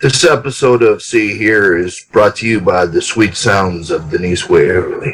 [0.00, 4.48] This episode of See Hear is brought to you by the sweet sounds of Denise
[4.48, 5.12] Waverly.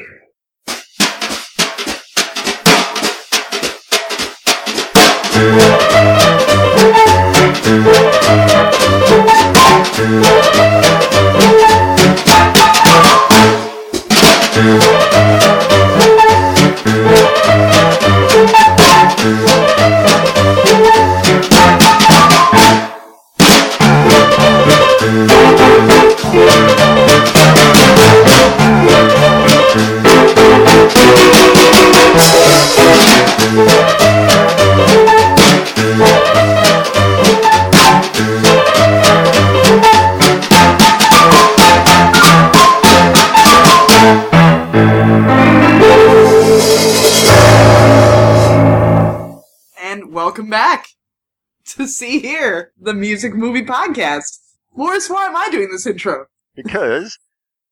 [52.84, 54.38] The music movie podcast.
[54.76, 56.26] Morris, why am I doing this intro?
[56.54, 57.18] because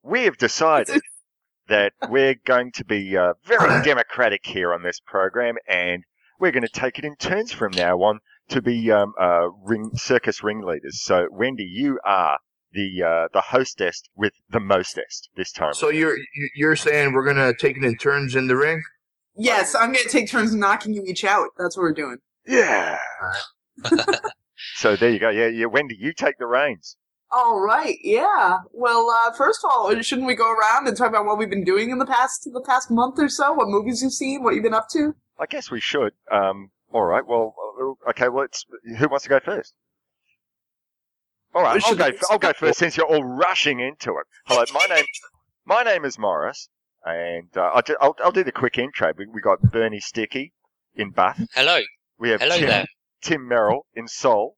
[0.02, 1.02] we have decided
[1.68, 6.02] that we're going to be uh, very democratic here on this program, and
[6.40, 9.90] we're going to take it in turns from now on to be um, uh, ring
[9.94, 11.02] circus ringleaders.
[11.02, 12.38] So, Wendi, you are
[12.72, 15.74] the uh, the hostess with the mostest this time.
[15.74, 18.82] So you're you- you're saying we're gonna take it in turns in the ring?
[19.36, 21.48] Yes, I'm going to take turns knocking you each out.
[21.58, 22.16] That's what we're doing.
[22.46, 22.98] yeah.
[24.76, 25.30] so there you go.
[25.30, 25.66] Yeah, yeah.
[25.66, 26.96] Wendi, you take the reins.
[27.30, 28.58] All right, yeah.
[28.72, 31.64] Well, uh, first of all, shouldn't we go around and talk about what we've been
[31.64, 33.52] doing in the past the past month or so?
[33.54, 34.42] What movies you've seen?
[34.42, 35.14] What you've been up to?
[35.38, 36.12] I guess we should.
[36.30, 37.26] Um, all right.
[37.26, 37.54] Well,
[38.06, 38.28] uh, okay.
[38.28, 38.64] Well, it's,
[38.98, 39.72] who wants to go first?
[41.54, 42.04] All right, I'll go.
[42.06, 44.26] f- I'll go first since you're all rushing into it.
[44.46, 45.04] Hello, my name.
[45.66, 46.68] My name is Morris,
[47.04, 49.12] and uh, I'll, ju- I'll, I'll do the quick intro.
[49.16, 50.52] We, we got Bernie Sticky
[50.94, 51.46] in Bath.
[51.54, 51.80] Hello.
[52.18, 52.86] We have Hello Tim, there.
[53.22, 54.56] Tim Merrill in Seoul,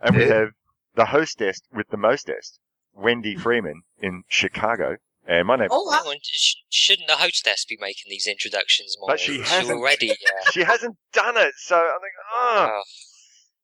[0.00, 0.48] and we have
[0.94, 2.58] the hostess with the mostest,
[2.98, 4.96] Wendi Freeman in Chicago.
[5.26, 5.68] And my name.
[5.70, 9.10] Oh, Hang on, sh- shouldn't the hostess be making these introductions more?
[9.10, 9.78] But she hasn't.
[9.78, 10.10] already.
[10.10, 10.14] Uh,
[10.52, 12.82] She hasn't done it, so I think, oh, oh,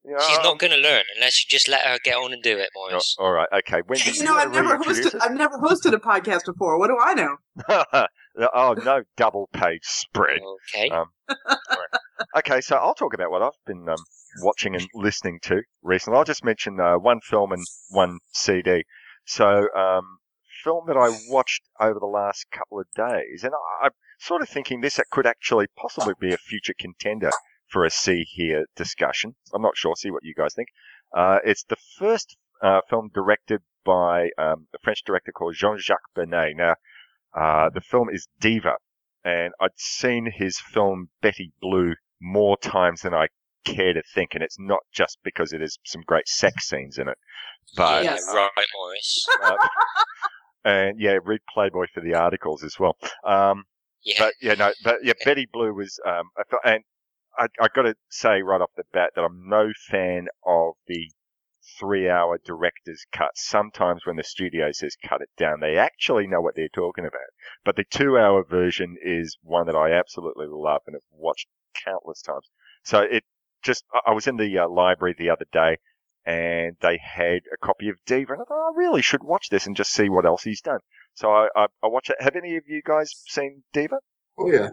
[0.04, 2.32] you know, she's I'm- not going to learn unless you just let her get on
[2.34, 3.80] and do it, Oh, all right, okay.
[3.82, 5.18] Wendi, you know, I've never reintroduce hosted.
[5.22, 6.78] I've never hosted a podcast before.
[6.78, 7.36] What do I know?
[8.54, 10.41] oh no, double page spread.
[10.74, 10.91] Okay.
[10.91, 11.06] Um,
[12.36, 13.97] Okay, so I'll talk about what I've been um,
[14.42, 16.19] watching and listening to recently.
[16.19, 18.84] I'll just mention uh, one film and one CD.
[19.24, 20.19] So, um,
[20.62, 24.50] film that I watched over the last couple of days, and I, I'm sort of
[24.50, 27.30] thinking this could actually possibly be a future contender
[27.69, 29.34] for a see here discussion.
[29.54, 29.97] I'm not sure.
[29.97, 30.68] See what you guys think.
[31.16, 36.54] Uh, it's the first uh, film directed by um, a French director called Jean-Jacques Beineix.
[36.54, 36.74] Now,
[37.34, 38.74] uh, the film is Diva,
[39.24, 43.28] and I'd seen his film Betty Blue more times than I
[43.65, 47.09] care to think, and it's not just because it has some great sex scenes in
[47.09, 47.19] it,
[47.77, 48.25] but yeah, Yes.
[48.34, 49.27] right, Morris.
[49.43, 49.56] uh,
[50.65, 52.97] and yeah, read Playboy for the articles as well.
[53.25, 53.65] Um,
[54.04, 54.19] Yeah.
[54.21, 56.84] but yeah, no, but yeah, Betty Blue was, um, I thought, and
[57.38, 61.10] I, I got to say right off the bat that I'm no fan of the
[61.81, 63.31] three-hour director's cut.
[63.34, 67.21] Sometimes when the studio says cut it down, they actually know what they're talking about.
[67.65, 71.48] But the two-hour version is one that I absolutely love and have watched
[71.86, 72.47] countless times.
[72.84, 73.24] So it
[73.62, 75.78] just, I I was in the uh, library the other day
[76.26, 79.66] and they had a copy of Diva, and I thought I really should watch this
[79.66, 80.80] and just see what else he's done.
[81.14, 82.16] So I, I, I watch it.
[82.19, 83.98] Have any of you guys seen Diva?
[84.38, 84.70] Oh yeah.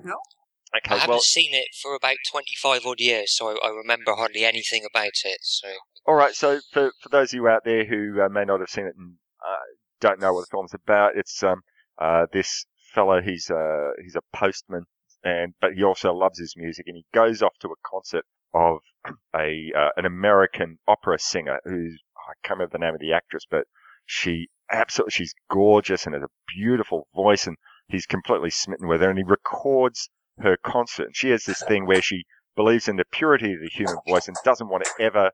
[0.76, 4.16] Okay, I haven't well, seen it for about 25 odd years, so I, I remember
[4.16, 5.38] hardly anything about it.
[5.42, 5.68] So
[6.08, 6.34] all right.
[6.34, 8.96] So for for those of you out there who uh, may not have seen it
[8.98, 9.14] and
[9.48, 9.56] uh,
[10.02, 11.62] don't know what the film's about, it's um
[12.00, 13.22] uh this fellow.
[13.22, 14.86] He's uh he's a postman,
[15.24, 18.80] and but he also loves his music, and he goes off to a concert of
[19.36, 23.46] a uh, an American opera singer who's I can't remember the name of the actress,
[23.50, 23.66] but
[24.06, 27.58] she absolutely she's gorgeous and has a beautiful voice, and
[27.88, 31.06] he's completely smitten with her, and he records her concert.
[31.08, 32.24] And she has this thing where she
[32.56, 35.32] believes in the purity of the human voice and doesn't want to ever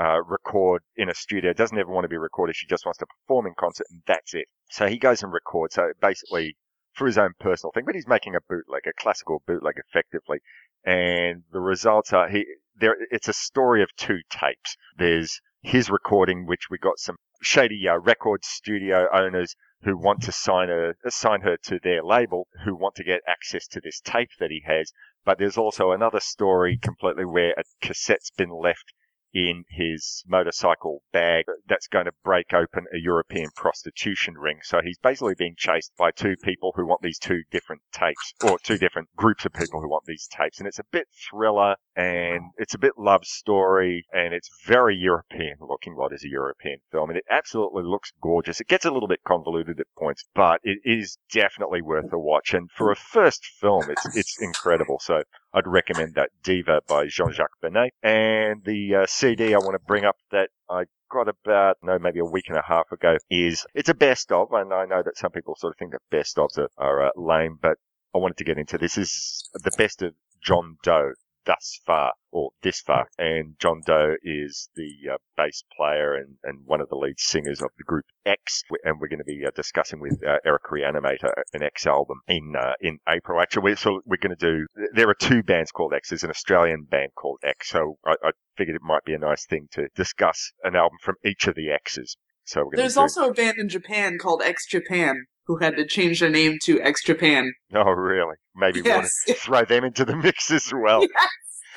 [0.00, 2.56] uh, record in a studio, doesn't ever want to be recorded.
[2.56, 4.46] She just wants to perform in concert, and that's it.
[4.70, 5.74] So he goes and records.
[5.74, 6.56] So basically,
[6.94, 10.38] for his own personal thing, but he's making a bootleg, a classical bootleg, effectively.
[10.84, 12.46] And the results are he
[12.76, 12.96] there.
[13.10, 14.76] It's a story of two tapes.
[14.96, 20.32] There's his recording, which we got some shady uh, record studio owners who want to
[20.32, 24.30] sign her, assign her to their label, who want to get access to this tape
[24.38, 24.92] that he has.
[25.24, 28.92] But there's also another story completely where a cassette's been left
[29.34, 34.60] in his motorcycle bag that's going to break open a European prostitution ring.
[34.62, 38.58] So he's basically being chased by two people who want these two different tapes, or
[38.62, 40.58] two different groups of people who want these tapes.
[40.58, 45.56] And it's a bit thriller and it's a bit love story and it's very European
[45.60, 47.10] looking what is a European film.
[47.10, 48.60] And it absolutely looks gorgeous.
[48.60, 52.54] It gets a little bit convoluted at points, but it is definitely worth a watch.
[52.54, 54.98] And for a first film, it's, it's incredible.
[55.00, 57.90] So I'd recommend that Diva by Jean-Jacques Beineix.
[58.02, 62.18] And the uh, CD I want to bring up that I got about, no, maybe
[62.18, 65.16] a week and a half ago is, it's a best of, and I know that
[65.16, 67.78] some people sort of think that best ofs are, are uh, lame, but
[68.14, 68.98] I wanted to get into this.
[68.98, 71.12] is the best of John Doe
[71.46, 73.08] thus far, or this far.
[73.18, 77.60] And John Doe is the uh, bass player and, and one of the lead singers
[77.62, 78.62] of the group X.
[78.84, 82.54] And we're going to be uh, discussing with uh, Eric Reanimator an X album in
[82.58, 83.40] uh, in April.
[83.40, 84.66] Actually, we're, so we're going to do.
[84.94, 86.10] There are two bands called X.
[86.10, 87.70] There's an Australian band called X.
[87.70, 91.16] So I, I figured it might be a nice thing to discuss an album from
[91.24, 92.16] each of the X's.
[92.44, 95.86] So we're going There's also a band in Japan called X Japan who had to
[95.86, 97.52] change their name to X Japan.
[97.74, 98.36] Oh, really?
[98.56, 101.02] Maybe we want to throw them into the mix as well.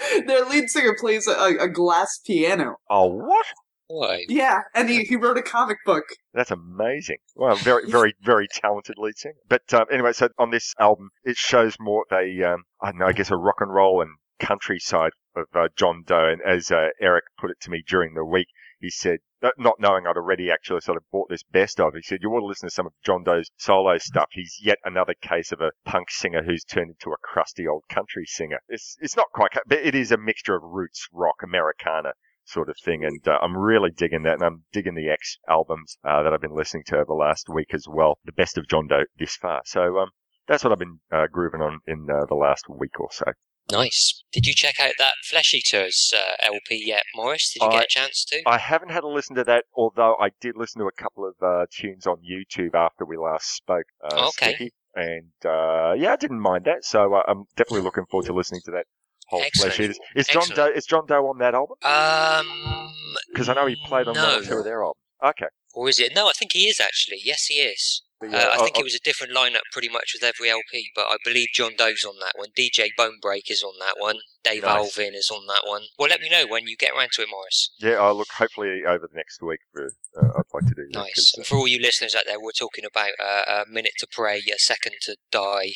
[0.01, 0.25] yes.
[0.27, 2.75] Their lead singer plays a, a glass piano.
[2.89, 3.45] Oh, what?
[3.87, 4.25] Why?
[4.27, 6.03] Yeah, and he, he wrote a comic book.
[6.33, 7.17] That's amazing.
[7.35, 9.35] Well, very, very, very talented lead singer.
[9.47, 12.99] But um, anyway, so on this album, it shows more of a, um, I don't
[12.99, 16.29] know, I guess a rock and roll and countryside of uh, John Doe.
[16.29, 18.47] And as uh, Eric put it to me during the week,
[18.79, 19.19] he said,
[19.57, 22.43] not knowing I'd already actually sort of bought this best of, he said, you want
[22.43, 24.29] to listen to some of John Doe's solo stuff.
[24.31, 28.25] He's yet another case of a punk singer who's turned into a crusty old country
[28.25, 28.59] singer.
[28.67, 32.13] It's, it's not quite, but it is a mixture of roots, rock, Americana,
[32.45, 33.03] sort of thing.
[33.03, 36.41] And uh, I'm really digging that, and I'm digging the X albums uh, that I've
[36.41, 38.17] been listening to over the last week as well.
[38.25, 39.61] The best of John Doe this far.
[39.65, 40.09] So um,
[40.47, 43.25] that's what I've been uh, grooving on in uh, the last week or so.
[43.71, 44.23] Nice.
[44.31, 47.51] Did you check out that Flesh Eaters uh, LP yet, Morris?
[47.53, 48.41] Did you I- get a chance to?
[48.45, 51.35] I haven't had a listen to that, although I did listen to a couple of
[51.41, 53.85] uh, tunes on YouTube after we last spoke.
[54.03, 54.55] Uh, Okay.
[54.55, 54.73] Sticky.
[54.95, 56.83] And uh, yeah, I didn't mind that.
[56.83, 58.85] So uh, I'm definitely looking forward to listening to that
[59.27, 59.73] whole Excellent.
[59.73, 59.99] Flesh Eaters.
[60.15, 61.77] Is John Doe is John Doe on that album?
[61.83, 62.91] Um,
[63.31, 64.23] Because I know he played on no.
[64.23, 65.01] one or two of their albums.
[65.23, 65.47] Okay.
[65.75, 66.13] Or is it?
[66.15, 67.19] No, I think he is actually.
[67.23, 68.01] Yes, he is.
[68.19, 70.49] The, Uh, I uh, think uh, it was a different lineup pretty much with every
[70.49, 72.49] LP, but I believe John Doe's on that one.
[72.57, 74.17] DJ Bonebrake is on that one.
[74.43, 74.71] Dave Nice.
[74.97, 75.83] Alvin is on that one.
[75.99, 77.71] Well, let me know when you get around to it, Morris.
[77.79, 79.59] Yeah, I'll look hopefully over the next week.
[79.71, 80.99] For, uh, I'd like to do that.
[80.99, 81.13] Nice.
[81.13, 83.93] 'cause, And uh, for all you listeners out there, we're talking about uh, a minute
[83.99, 85.73] to pray, a second to die.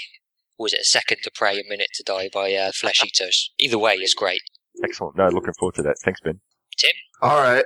[0.57, 3.51] Or was it a second to pray, a minute to die by uh, Flesh Eaters?
[3.59, 4.41] Either way is great.
[4.83, 5.15] excellent.
[5.15, 5.97] No, looking forward to that.
[6.03, 6.39] Thanks, Ben.
[6.77, 6.91] Tim?
[7.21, 7.65] All right,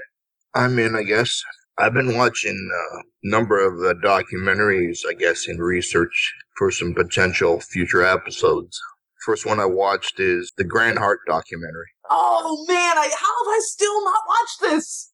[0.53, 0.95] I'm in.
[0.95, 1.41] I guess
[1.77, 4.99] I've been watching a number of uh, documentaries.
[5.07, 8.79] I guess in research for some potential future episodes.
[9.25, 11.87] First one I watched is the Grant Hart documentary.
[12.09, 15.11] Oh man, I, how have I still not watched this?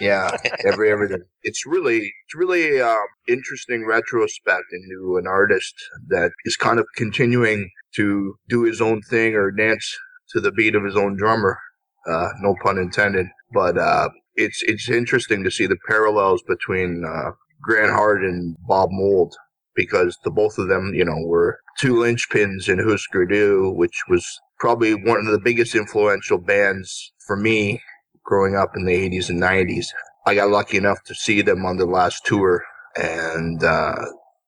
[0.00, 0.36] Yeah,
[0.66, 1.22] every everything.
[1.42, 5.74] It's really it's really um, interesting retrospect into an artist
[6.08, 9.96] that is kind of continuing to do his own thing or dance
[10.30, 11.58] to the beat of his own drummer.
[12.06, 13.26] Uh, no pun intended.
[13.52, 18.90] But uh, it's it's interesting to see the parallels between uh, Grant Hart and Bob
[18.92, 19.34] Mould
[19.74, 24.40] because the both of them, you know, were two linchpins in Husker Du, which was
[24.58, 27.80] probably one of the biggest influential bands for me
[28.24, 29.86] growing up in the 80s and 90s.
[30.26, 32.64] I got lucky enough to see them on the last tour,
[32.96, 33.94] and uh,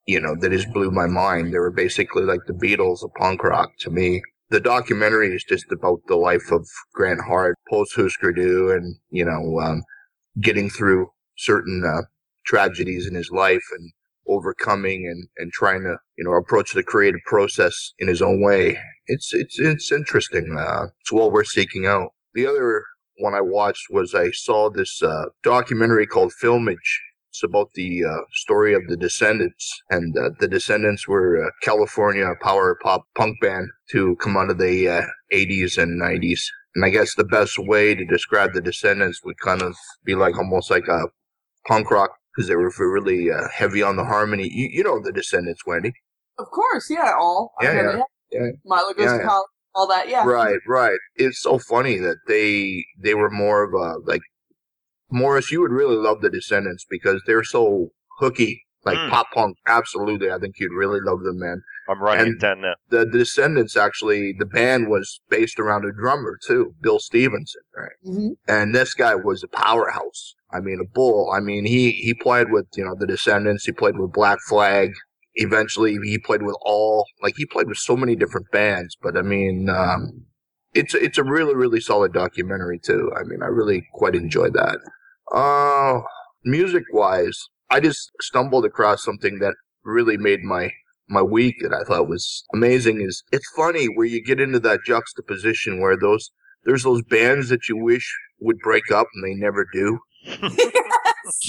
[0.05, 1.53] you know that just blew my mind.
[1.53, 4.21] They were basically like the Beatles of punk rock to me.
[4.51, 9.23] The documentary is just about the life of Grant Hart post Husker Du, and you
[9.23, 9.83] know, um,
[10.41, 11.07] getting through
[11.37, 12.03] certain uh,
[12.45, 13.91] tragedies in his life and
[14.27, 18.79] overcoming and, and trying to you know approach the creative process in his own way.
[19.07, 20.55] It's it's it's interesting.
[20.57, 22.09] Uh, it's well worth seeking out.
[22.33, 22.83] The other
[23.19, 26.99] one I watched was I saw this uh, documentary called Filmage.
[27.29, 32.33] It's about the uh, story of the Descendents, and uh, the Descendents were a California
[32.41, 36.51] power pop punk band to come out of the uh, 80s and 90s.
[36.75, 40.37] And I guess the best way to describe the Descendents would kind of be like
[40.37, 41.07] almost like a
[41.67, 44.49] punk rock because they were really uh, heavy on the harmony.
[44.51, 45.91] You, you know the Descendents, Wendi.
[46.37, 47.53] Of course, yeah, all.
[47.59, 48.51] I Yeah, mean, yeah, yeah.
[48.65, 50.25] Milo goes Yeah, to college, all that, yeah.
[50.25, 50.97] Right, right.
[51.15, 54.21] It's so funny that they they were more of a like
[55.11, 55.51] Morris.
[55.51, 57.89] You would really love the Descendents because they're so
[58.19, 59.09] hooky, like Mm.
[59.09, 59.57] pop punk.
[59.67, 61.61] Absolutely, I think you'd really love them, man.
[61.89, 62.75] I'm writing And- it down now.
[62.89, 67.91] The, the Descendents actually, the band was based around a drummer too, Bill Stevenson, right?
[68.03, 70.35] hmm And this guy was a powerhouse.
[70.51, 71.31] I mean, a bull.
[71.31, 73.65] I mean, he he played with you know the Descendents.
[73.65, 74.91] He played with Black Flag.
[75.35, 78.97] Eventually, he played with all like he played with so many different bands.
[79.01, 80.25] But I mean, um,
[80.73, 83.11] it's it's a really really solid documentary too.
[83.15, 84.77] I mean, I really quite enjoyed that.
[85.33, 86.01] Uh,
[86.43, 90.71] music wise, I just stumbled across something that really made my
[91.11, 93.01] my week that I thought was amazing.
[93.01, 96.31] Is it's funny where you get into that juxtaposition where those
[96.65, 99.99] there's those bands that you wish would break up and they never do.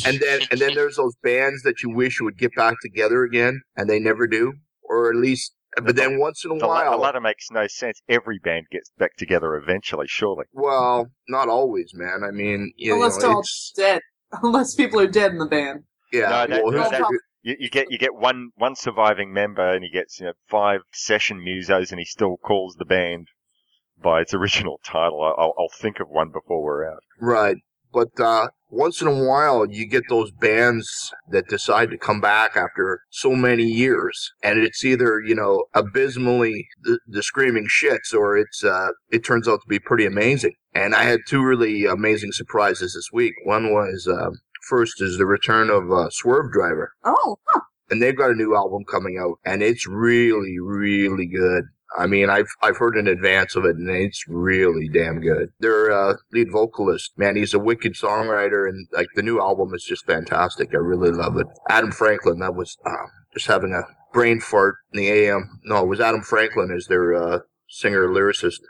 [0.06, 3.60] and then and then there's those bands that you wish would get back together again
[3.76, 6.90] and they never do or at least but then once in a The, la- while
[6.92, 8.00] the latter makes no sense.
[8.08, 10.46] Every band gets back together eventually, surely.
[10.52, 14.00] well not always man i mean you Unless know, they're all it's, dead.
[14.42, 15.84] Unless people are dead in the band.
[16.12, 19.66] yeah No, that- well, no, that- You, you get you get one one surviving member,
[19.74, 23.28] and he gets you know five session musos, and he still calls the band
[24.02, 25.22] by its original title.
[25.22, 27.02] I'll, I'll think of one before we're out.
[27.18, 27.56] right
[27.92, 32.56] but uh once in a while you get those bands that decide to come back
[32.56, 34.32] after so many years.
[34.42, 39.48] And it's either you know abysmally the, the screaming shits or it's uh it turns
[39.48, 40.54] out to be pretty amazing.
[40.74, 43.34] And i had two really amazing surprises this week.
[43.44, 44.30] One was uh,
[44.68, 46.88] first is the return of uh, Swervedriver.
[47.04, 47.60] Oh, huh.
[47.90, 51.64] and they've got a new album coming out and it's really really good
[51.98, 55.50] i mean i've i've heard in advance of it and it's really damn good.
[55.60, 57.12] Their uh, lead vocalist.
[57.16, 60.70] Man he's a wicked songwriter and like the new album is just fantastic.
[60.72, 61.46] I really love it.
[61.68, 63.82] Adam franklin that was uh, just having a
[64.12, 68.60] brain fart in the am no it was adam franklin as their uh, singer lyricist.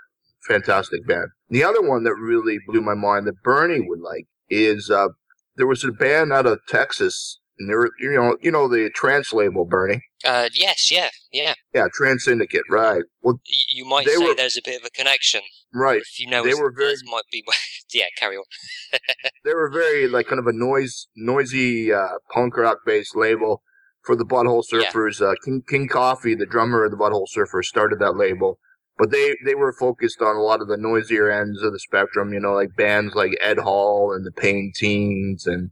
[0.49, 1.29] Fantastic band.
[1.51, 5.09] The other one that really blew my mind that bernie would like is uh,
[5.57, 8.91] there was a band out of texas and they were, you know, you know the
[8.95, 10.03] Trance label, Bernie.
[10.25, 11.55] Uh, yes, yeah, yeah.
[11.73, 13.03] Yeah, Trance Syndicate, right?
[13.23, 15.43] Well, Y- You might say were- there's a bit of a connection.
[15.73, 16.01] right.
[16.01, 17.45] If you know, They were very- might be.
[17.93, 18.45] yeah, carry on.
[19.45, 23.63] They were very like kind of a noise, noisy uh, punk rock based label
[24.03, 24.91] for the Butthole Yeah.
[24.91, 25.21] Surfers.
[25.23, 28.59] Uh, King King Coffey, the drummer of the Butthole Surfers, started that label.
[28.99, 32.35] But they, they were focused on a lot of the noisier ends of the spectrum,
[32.35, 35.71] you know, like bands like Ed Hall and the Pain Teens and,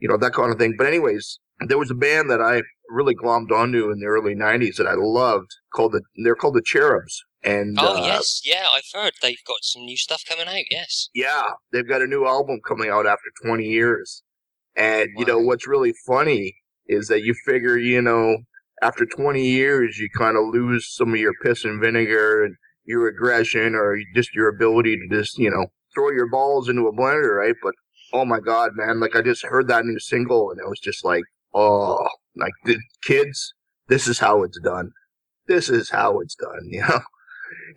[0.00, 0.74] you know, that kind of thing.
[0.76, 1.38] But anyways,
[1.68, 4.94] there was a band that I really glommed onto in the early 90s that I
[4.94, 7.22] loved called the, they're called the Cherubs.
[7.42, 8.66] And, Oh uh, yes, yeah.
[8.74, 10.64] I've heard they've got some new stuff coming out.
[10.70, 11.08] Yes.
[11.14, 14.22] yeah, they've got a new album coming out after 20 years.
[14.76, 16.54] And, you know, what's really funny
[16.86, 18.38] is that you figure, you know,
[18.82, 23.06] after 20 years, you kind of lose some of your piss and vinegar and your
[23.08, 27.36] aggression or just your ability to just, you know, throw your balls into a blender,
[27.36, 27.54] right?
[27.62, 27.74] But,
[28.12, 31.04] oh my God, man, like I just heard that new single and it was just
[31.04, 31.24] like,
[31.54, 33.52] oh, like the kids,
[33.88, 34.90] this is how it's done.
[35.46, 37.00] This is how it's done, you know?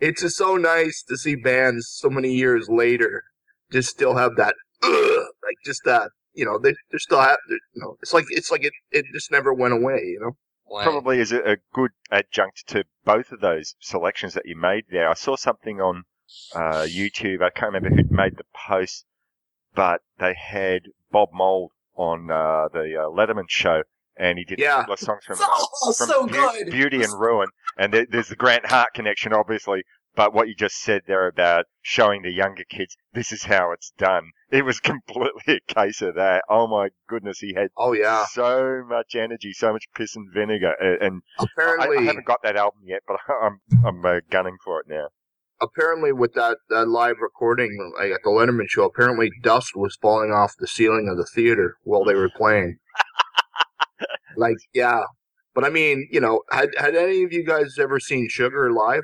[0.02, 3.24] It's just so nice to see bands so many years later
[3.72, 7.56] just still have that, ugh, like just that, you know, they, they still have, they-
[7.74, 10.32] you know, it's like, it's like it, it just never went away, you know?
[10.68, 10.84] Wow.
[10.84, 15.10] Probably is a, a good adjunct to both of those selections that you made there.
[15.10, 16.04] I saw something on
[16.56, 17.42] uh, YouTube.
[17.44, 19.06] I can't remember who made the post,
[19.76, 23.84] but they had Bob Mould on uh, the uh, Letterman show,
[24.18, 24.74] and he did Yeah.
[24.74, 26.72] a couple of songs from, uh, from so good.
[26.72, 29.84] Beauty and Ruin, and there, there's the Grant Hart connection, obviously.
[30.16, 33.92] But what you just said there about showing the younger kids this is how it's
[33.98, 36.44] done, it was completely a case of that.
[36.48, 38.26] Oh my goodness, he had Oh yeah.
[38.32, 42.56] so much energy, so much piss and vinegar, and I, Apparently, I haven't got that
[42.56, 45.08] album yet, but I'm I'm uh, gunning for it now.
[45.62, 50.32] Apparently with that, that live recording like, at the Letterman show, apparently dust was falling
[50.32, 52.78] off the ceiling of the theater while they were playing.
[54.38, 55.02] like, yeah.
[55.56, 59.04] But I mean, you know, had had any of you guys ever seen Sugar live?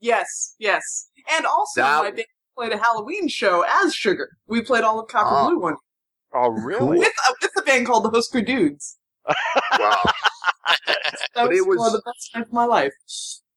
[0.00, 1.08] Yes, yes.
[1.32, 2.26] And also, That- my band
[2.56, 4.28] played a Halloween show as Sugar.
[4.46, 5.48] We played all of Copper Ah.
[5.48, 5.76] Blue one
[6.34, 6.98] Oh, really?
[6.98, 8.98] with uh, with a band called the Husker Dudes.
[9.78, 10.02] Wow.
[10.86, 12.92] That But was, it was- one of the best times of my life.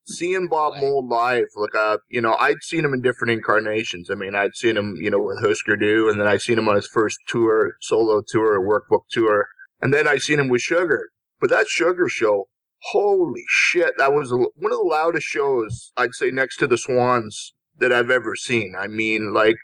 [0.09, 4.09] Seeing Bob Mould live, like uh, you know, I'd seen him in different incarnations.
[4.09, 6.67] I mean, I'd seen him, you know, with Husker Du, and then I'd seen him
[6.67, 9.47] on his first tour, solo tour, workbook tour,
[9.81, 11.09] and then I'd seen him with Sugar.
[11.39, 12.47] But that Sugar show,
[12.91, 17.53] holy shit, that was one of the loudest shows I'd say next to the Swans
[17.77, 18.73] that I've ever seen.
[18.77, 19.55] I mean, like,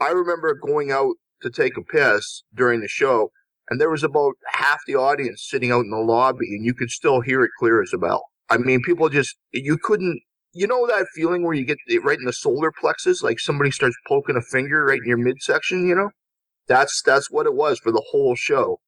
[0.00, 3.30] I remember going out to take a piss during the show,
[3.70, 6.90] and there was about half the audience sitting out in the lobby, and you could
[6.90, 8.26] still hear it clear as a bell.
[8.50, 10.20] I mean, people just, you couldn't,
[10.52, 13.70] you know that feeling where you get it right in the solar plexus, like somebody
[13.70, 16.10] starts poking a finger right in your midsection, you know?
[16.68, 18.80] That's, that's what it was for the whole show.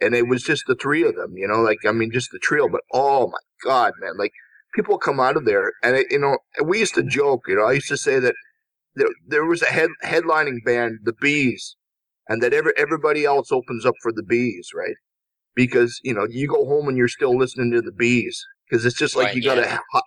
[0.00, 2.38] And it was just the three of them, you know, like, I mean, just the
[2.38, 4.32] trio, but oh my God, man, like
[4.74, 7.64] people come out of there and it, you know, we used to joke, you know,
[7.64, 8.34] I used to say that
[8.94, 11.76] there, there was a head, headlining band, the Bees,
[12.28, 14.96] and that every, everybody else opens up for the Bees, right?
[15.54, 18.96] Because, you know, you go home and you're still listening to the Bees because it's
[18.98, 19.78] just like Right, you got yeah.
[19.94, 20.00] a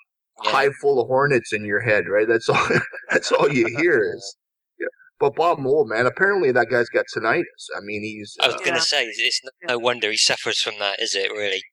[0.46, 0.52] Yeah.
[0.52, 2.28] hive full of hornets in your head, right?
[2.28, 2.68] That's all.
[3.12, 4.38] that's all you hear is.
[4.80, 4.88] Yeah.
[5.20, 7.44] But Bob Mould, man, apparently that guy's got tinnitus.
[7.76, 8.36] I mean, he's.
[8.42, 8.76] I was Uh, going Yeah.
[8.80, 11.64] to say, it's no wonder he suffers from that, is it, really?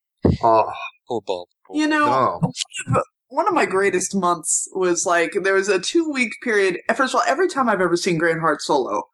[0.43, 0.71] oh
[1.09, 1.47] Poor Bob.
[1.73, 3.03] You know, no.
[3.29, 6.79] one of my greatest months was like there was a two week period.
[6.97, 9.05] First of all, every time I've ever seen Grant Hart solo,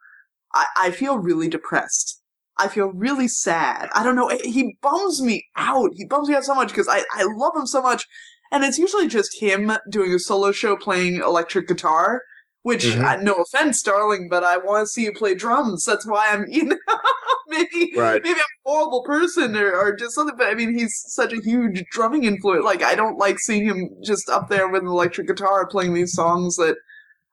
[0.54, 2.20] I, I feel really depressed.
[2.58, 3.88] I feel really sad.
[3.94, 4.28] I don't know.
[4.44, 5.90] He bums me out.
[5.94, 8.06] He bums me out so much because I, I love him so much.
[8.50, 12.22] And it's usually just him doing a solo show playing electric guitar,
[12.62, 13.04] which, Mhm.
[13.04, 15.84] uh, no offense, darling, but I want to see you play drums.
[15.84, 16.76] That's why I'm, you know,
[17.48, 18.22] maybe, Right.
[18.22, 21.40] maybe I'm a horrible person or, or just something, but I mean, he's such a
[21.42, 22.64] huge drumming influence.
[22.64, 26.12] Like, I don't like seeing him just up there with an electric guitar playing these
[26.14, 26.76] songs that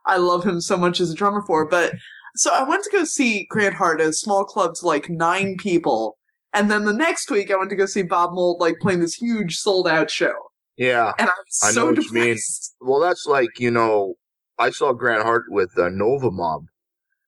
[0.06, 1.66] I love him so much as a drummer for.
[1.68, 1.94] But
[2.36, 5.56] so I went to go see Grant Hart at a small club to like nine
[5.58, 6.18] people.
[6.54, 9.16] And then the next week, I went to go see Bob Mould like playing this
[9.16, 10.34] huge sold out show.
[10.78, 11.14] Yeah.
[11.18, 12.24] And I was I know so what you mean.
[12.26, 12.76] depressed.
[12.82, 14.16] Well, that's like you know,
[14.60, 16.66] I saw Grant Hart with uh, Nova Mob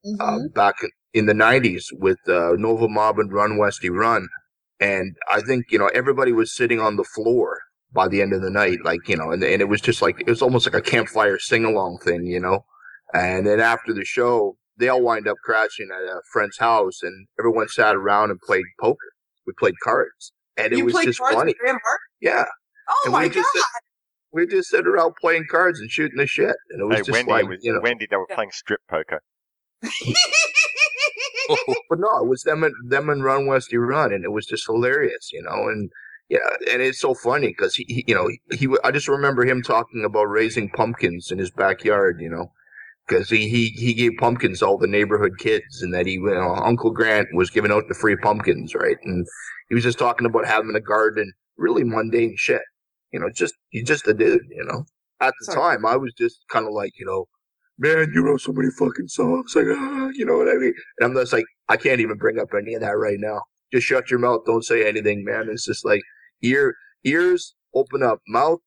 [0.05, 0.17] Mhm.
[0.19, 0.75] uh, back
[1.13, 4.27] in the '90s with uh, Nova Mob and Run Westy Run,
[4.79, 7.59] and I think you know everybody was sitting on the floor
[7.93, 10.19] by the end of the night, like you know, and and it was just like
[10.19, 12.65] it was almost like a campfire sing along thing, you know.
[13.15, 17.27] And then after the show, they all wind up crashing at a friend's house, and
[17.39, 19.11] everyone sat around and played poker.
[19.47, 21.55] We played cards, and it was just cards funny.
[21.61, 21.75] with
[22.21, 22.45] Yeah,
[22.87, 23.35] Oh and my we god!
[23.35, 23.63] just sit,
[24.31, 27.27] we just sit around playing cards and shooting the shit, and it was Hey, just
[27.27, 27.79] Wendi, like was, you know.
[27.81, 28.35] Wendi, they were Yeah.
[28.35, 29.21] playing strip poker.
[31.89, 34.65] but no, it was them and them and Run Westy Run, and it was just
[34.65, 35.67] hilarious, you know.
[35.69, 35.89] And
[36.29, 36.39] yeah,
[36.71, 38.67] and it's so funny because he, he, you know, he, he.
[38.83, 42.51] I just remember him talking about raising pumpkins in his backyard, you know,
[43.07, 46.25] because he, he he gave pumpkins to all the neighborhood kids, and that he, you
[46.25, 48.97] know, Uncle Grant was giving out the free pumpkins, right?
[49.03, 49.25] And
[49.69, 52.61] he was just talking about having a garden, really mundane shit,
[53.11, 54.85] you know, just he's just a dude, you know.
[55.21, 55.77] At the Sorry.
[55.77, 57.25] time, I was just kind of like, you know.
[57.77, 60.73] Man, you wrote so many fucking songs, like, ah, you know what I mean?
[60.97, 63.41] And I'm just like, I can't even bring up any of that right now.
[63.73, 64.45] Just shut your mouth.
[64.45, 65.49] Don't say anything, man.
[65.49, 66.01] It's just like
[66.41, 68.61] ear ears open up, mouth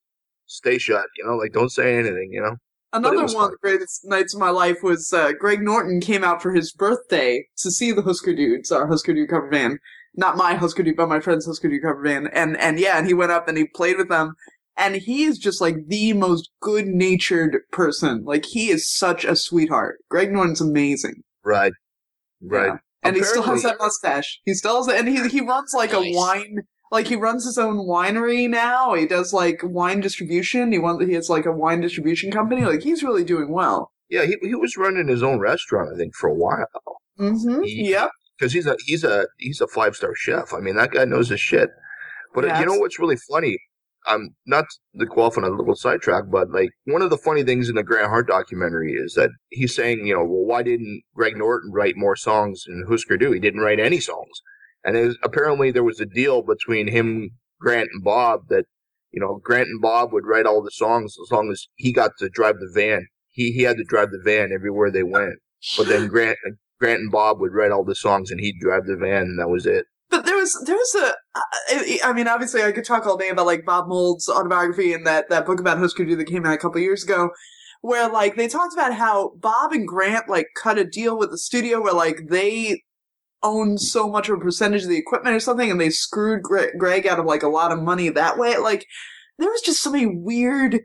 [0.48, 1.06] stay shut.
[1.16, 2.30] You know, like don't say anything.
[2.32, 2.56] You know.
[2.92, 6.24] Another was one of the greatest nights of my life was uh, Greg Norton came
[6.24, 9.78] out for his birthday to see the Husker Dudes, our Husker Dude cover band.
[10.14, 12.30] Not my Husker Dude, but my friend's Husker Dude cover band.
[12.32, 14.34] And and yeah, and he went up and he played with them.
[14.76, 18.24] And he is just like the most good natured person.
[18.24, 19.96] Like he is such a sweetheart.
[20.08, 21.22] Greg Norton's amazing.
[21.44, 21.72] Right.
[22.40, 22.66] Right.
[22.66, 22.76] Yeah.
[23.02, 24.40] And he still has that mustache.
[24.44, 26.14] He still has it, and he he runs like Nice.
[26.14, 26.58] a wine,
[26.90, 28.94] like he runs his own winery now.
[28.94, 30.72] He does like wine distribution.
[30.72, 32.62] He wants he has like a wine distribution company.
[32.64, 33.90] Like he's really doing well.
[34.08, 36.66] Yeah, he he was running his own restaurant, I think, for a while.
[37.18, 37.62] Mm-hmm.
[37.64, 38.10] He- Yep.
[38.38, 40.52] because he's a he's a he's a five star chef.
[40.54, 41.70] I mean, that guy knows his shit.
[42.34, 43.58] But Yeah, you know what's really funny?
[44.06, 44.64] I'm not
[44.98, 47.74] to go off on a little sidetrack, but like one of the funny things in
[47.74, 51.72] the Grant Hart documentary is that he's saying, you know, well, why didn't Greg Norton
[51.72, 53.32] write more songs in Husker Du?
[53.32, 54.40] He didn't write any songs,
[54.84, 58.64] and it was, apparently there was a deal between him, Grant, and Bob that
[59.10, 62.12] you know Grant and Bob would write all the songs as long as he got
[62.18, 63.06] to drive the van.
[63.30, 65.34] He he had to drive the van everywhere they went,
[65.76, 66.38] but then Grant.
[66.80, 69.48] Grant and Bob would write all the songs, and he'd drive the van, and that
[69.48, 69.86] was it.
[70.10, 71.14] But there was there was a
[71.70, 75.04] I- I mean obviously I could talk all day about like Bob Mould's autobiography and
[75.06, 77.30] that that book about Husker Du that came out a couple years ago,
[77.82, 81.36] where like they talked about how Bob and Grant like cut a deal with the
[81.38, 82.80] studio where like they
[83.42, 86.76] owned so much of a percentage of the equipment or something, and they screwed Gre-
[86.76, 88.56] Greg out of like a lot of money that way.
[88.58, 88.86] Like
[89.38, 90.80] there was just so many weird.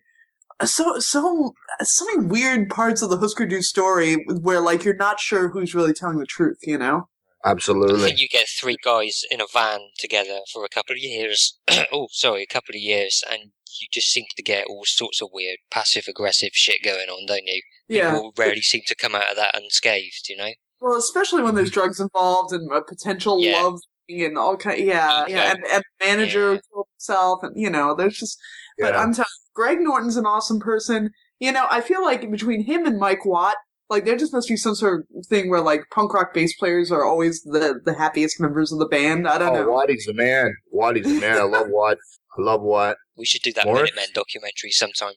[0.63, 5.19] So so so many weird parts of the Husker Du story where like you're not
[5.19, 7.09] sure who's really telling the truth, you know?
[7.43, 7.99] I Absolutely.
[7.99, 11.59] think you get three guys in a van together for a couple of years.
[11.91, 15.29] oh, sorry, a couple of years, and you just seem to get all sorts of
[15.33, 17.61] weird passive aggressive shit going on, don't you?
[17.89, 18.13] Yeah.
[18.13, 20.51] People rarely seem to come out of that unscathed, you know?
[20.83, 21.79] Well, especially when there's mm-hmm.
[21.79, 23.61] drugs involved and a potential Yeah.
[23.63, 24.85] love thing and all kind.
[24.85, 25.35] Yeah, uh, Yeah.
[25.37, 26.59] yeah, and, and the manager Yeah.
[26.73, 28.37] killed himself, and you know, there's just.
[28.77, 28.99] But Yeah.
[28.99, 31.11] I'm telling you, Greg Norton's an awesome person.
[31.39, 33.55] You know, I feel like between him and Mike Watt,
[33.89, 36.91] like there just must be some sort of thing where like punk rock bass players
[36.91, 39.25] are always the the happiest members of the band.
[39.25, 39.71] I don't Oh, know.
[39.71, 40.53] Waddy's the man.
[40.71, 41.37] Waddy's the man.
[41.37, 41.97] I love Watt.
[42.37, 42.97] I love Watt.
[43.15, 43.91] We should do that Morris?
[43.95, 45.13] Minutemen documentary sometime.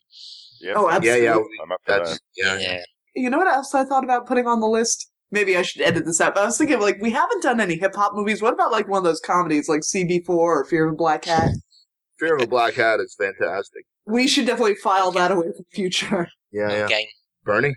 [0.60, 0.74] Yep.
[0.78, 1.24] Oh, Yeah, absolutely.
[1.24, 1.34] yeah.
[1.62, 2.20] I'm up for That's that.
[2.36, 2.58] yeah.
[2.58, 2.82] Yeah.
[3.16, 5.10] You know what else I thought about putting on the list?
[5.30, 6.34] Maybe I should edit this out.
[6.34, 8.40] But I was thinking, like, we haven't done any hip hop movies.
[8.40, 11.50] What about like one of those comedies, like CB4 or Fear of a Black Hat?
[12.18, 13.84] Fear of a Black Hat is fantastic.
[14.06, 16.28] We should definitely file that away for the future.
[16.52, 16.84] Yeah, yeah.
[16.84, 17.08] Okay.
[17.44, 17.74] Bernie.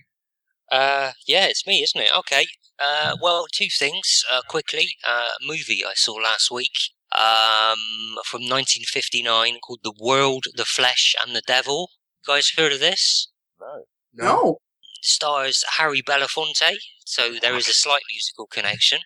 [0.72, 2.12] Uh, yeah, it's me, isn't it?
[2.16, 2.46] Okay.
[2.80, 4.88] Uh, well, two things uh, quickly.
[5.06, 6.72] Uh, movie I saw last week
[7.12, 11.90] um, from 1959 called The World, the Flesh, and the Devil.
[12.26, 13.30] guys heard of this?
[13.60, 13.84] No.
[14.14, 14.58] No.
[15.02, 19.00] Stars Harry Belafonte, so there is a slight musical connection.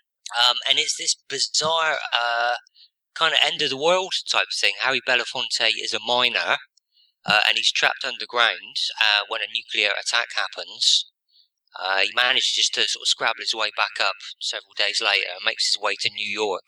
[0.48, 2.56] Um, and it's this bizarre uh,
[3.14, 4.74] kind of end of the world type thing.
[4.82, 6.58] Harry Belafonte is a miner,
[7.26, 11.10] uh, and he's trapped underground uh, when a nuclear attack happens.
[11.80, 15.30] Uh, he manages just to sort of scrabble his way back up several days later,
[15.46, 16.68] makes his way to New York,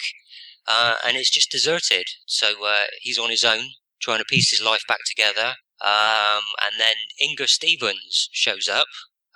[0.67, 2.05] uh, and it's just deserted.
[2.25, 3.65] So uh, he's on his own,
[4.01, 5.55] trying to piece his life back together.
[5.81, 8.87] Um, and then Inger Stevens shows up,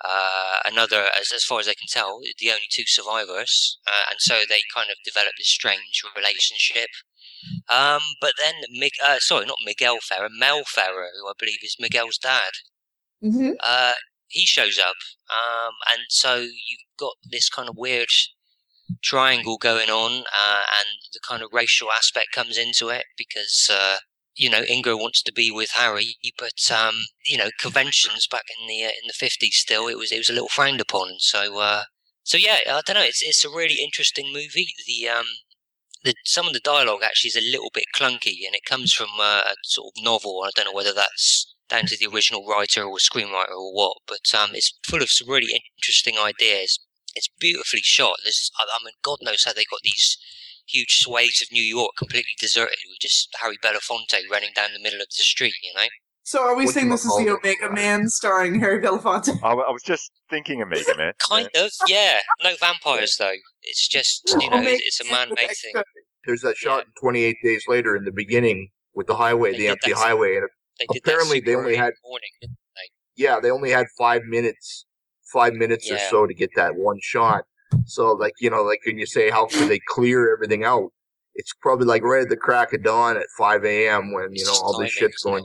[0.04, 3.78] uh, another, as, as far as I can tell, the only two survivors.
[3.86, 6.88] Uh, and so they kind of develop this strange relationship.
[7.68, 11.76] Um, but then, Mig- uh, sorry, not Miguel Ferrer, Mel Ferrer, who I believe is
[11.78, 12.50] Miguel's dad,
[13.22, 13.92] hmm uh,
[14.28, 14.94] he shows up.
[15.30, 18.08] Um, and so you've got this kind of weird
[19.02, 23.96] triangle going on, uh, and the kind of racial aspect comes into it because, uh,
[24.40, 26.94] you know, Inger wants to be with Harry, but um,
[27.26, 30.30] you know, conventions back in the uh, in the fifties still it was it was
[30.30, 31.16] a little frowned upon.
[31.18, 31.84] So uh,
[32.22, 33.02] so yeah, I don't know.
[33.02, 34.68] It's it's a really interesting movie.
[34.86, 35.26] The um
[36.04, 39.10] the some of the dialogue actually is a little bit clunky, and it comes from
[39.20, 40.42] uh, a sort of novel.
[40.42, 44.34] I don't know whether that's down to the original writer or screenwriter or what, but
[44.34, 46.80] um, it's full of some really interesting ideas.
[47.14, 48.16] It's beautifully shot.
[48.24, 50.16] There's, I mean, God knows how they got these
[50.70, 55.00] huge swathes of New York completely deserted with just Harry Belafonte running down the middle
[55.00, 55.54] of the street.
[55.62, 55.86] You know,
[56.22, 57.44] So are we What saying this is the call it?
[57.44, 59.38] Omega Man starring Harry Belafonte?
[59.42, 61.12] I, I was just thinking Omega Man.
[61.28, 62.20] kind of, yeah.
[62.42, 63.32] No vampires though.
[63.62, 65.82] It's just you know, Omega it's, it's a Man man-made thing.
[66.26, 69.68] There's that shot in 28 Days Later in the beginning with the highway, They the
[69.68, 72.30] empty highway, and They Apparently they only had- morning.
[72.42, 72.48] they?
[73.16, 74.84] yeah, they only had five minutes,
[75.32, 77.44] five minutes or so to get that one shot.
[77.90, 80.92] So, like, you know, like when you say how could they clear everything out,
[81.34, 84.12] it's probably like right at the crack of dawn at 5 a.m.
[84.12, 85.44] when, you know, all this shit's going.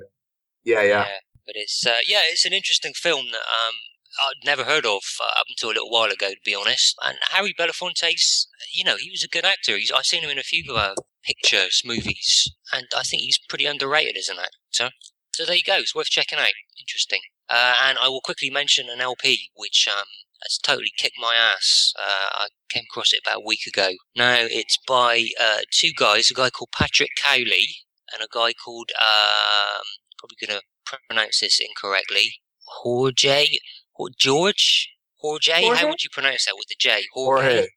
[0.64, 1.06] Yeah, yeah.
[1.46, 3.76] But it's uh, yeah, it's an interesting film that um
[4.20, 6.98] I'd never heard of uh, up until a little while ago, to be honest.
[7.04, 9.78] And Harry Belafonte's, you know, he was a good actor.
[9.78, 13.66] He's I've seen him in a few uh, pictures, movies, and I think he's pretty
[13.66, 14.92] underrated as an actor.
[15.34, 15.78] So there you go.
[15.78, 16.54] It's worth checking out.
[16.80, 17.20] Interesting.
[17.50, 20.06] Uh, and I will quickly mention an LP which um
[20.46, 21.94] has totally kicked my ass.
[22.00, 23.90] Uh, I came across it about a week ago.
[24.16, 27.68] Now it's by uh, two guys, a guy called Patrick Cowley
[28.14, 29.82] and a guy called um
[30.20, 30.62] probably gonna
[31.10, 32.34] pronounce this incorrectly.
[32.68, 33.46] Jorge,
[33.94, 35.64] Hor- George, Jorge.
[35.64, 35.80] Jorge?
[35.80, 37.04] How would you pronounce that with the J?
[37.14, 37.68] Jorge.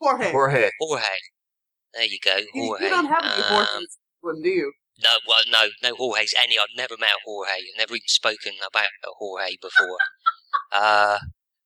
[0.00, 0.30] Jorge.
[0.30, 0.30] Jorge.
[0.32, 0.70] Jorge.
[0.80, 1.04] Jorge.
[1.94, 2.84] There you go, You, Jorge.
[2.84, 4.72] you don't have any Um, do you?
[5.02, 6.58] no, well, no, no Jorge's any.
[6.58, 7.50] I've never met a Jorge.
[7.50, 9.96] I've never even spoken about a Jorge before.
[10.72, 11.18] uh,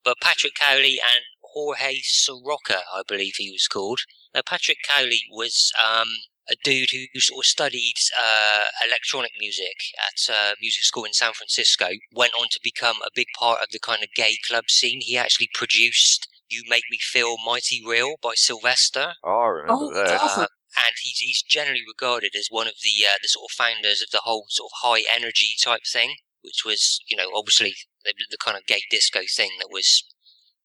[0.08, 4.00] but Patrick Cowley and Jorge Soroka, I believe he was called.
[4.34, 6.08] Now, Patrick Cowley was um,
[6.50, 11.32] a dude who sort of studied uh, electronic music at uh, music school in San
[11.34, 11.88] Francisco.
[12.14, 15.00] Went on to become a big part of the kind of gay club scene.
[15.02, 19.92] He actually produced "You Make Me Feel Mighty Real" by Sylvester Oh, I remember Oh,
[19.92, 20.20] that.
[20.22, 20.46] uh,
[20.86, 24.08] and he's he's generally regarded as one of the uh, the sort of founders of
[24.10, 27.74] the whole sort of high energy type thing, which was you know obviously
[28.16, 30.04] the, the kind of gay disco thing that was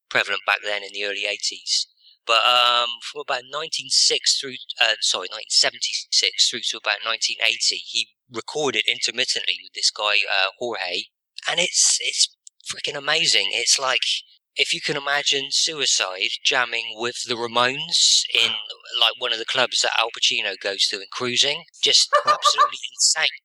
[0.09, 1.87] prevalent back then in the early eighties.
[2.25, 8.83] But um, from about 1906 through uh, sorry 1976 through to about 1980, he recorded
[8.87, 11.11] intermittently with this guy uh, Jorge,
[11.49, 12.29] and it's it's
[12.63, 13.49] freaking amazing.
[13.51, 14.07] It's like
[14.55, 18.51] if you can imagine Suicide jamming with the Ramones in
[18.99, 23.42] like one of the clubs that Al Pacino goes to in Cruising, just absolutely insane.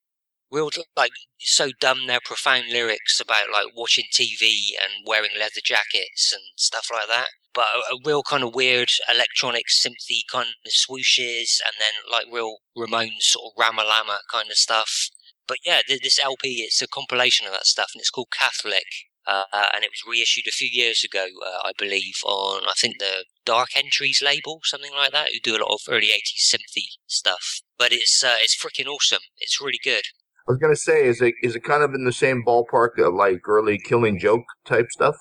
[0.50, 2.06] Real like so dumb.
[2.06, 7.28] Their profound lyrics about like watching TV and wearing leather jackets and stuff like that.
[7.54, 12.26] But a, a real kind of weird electronic synthy kind of swooshes, and then like
[12.32, 15.10] real Ramones sort of Ramalama kind of stuff.
[15.46, 18.86] But yeah, th- this LP it's a compilation of that stuff, and it's called Catholic
[19.26, 22.98] uh, and it was reissued a few years ago, uh, I believe, on I think
[22.98, 26.86] the Dark Entries label, something like that, who do a lot of early '80s synthy
[27.06, 27.60] stuff.
[27.76, 29.22] But it's uh, it's freaking awesome.
[29.38, 30.04] It's really good.
[30.48, 33.12] I was gonna say, is it is it kind of in the same ballpark of
[33.12, 35.16] like early Killing Joke type stuff?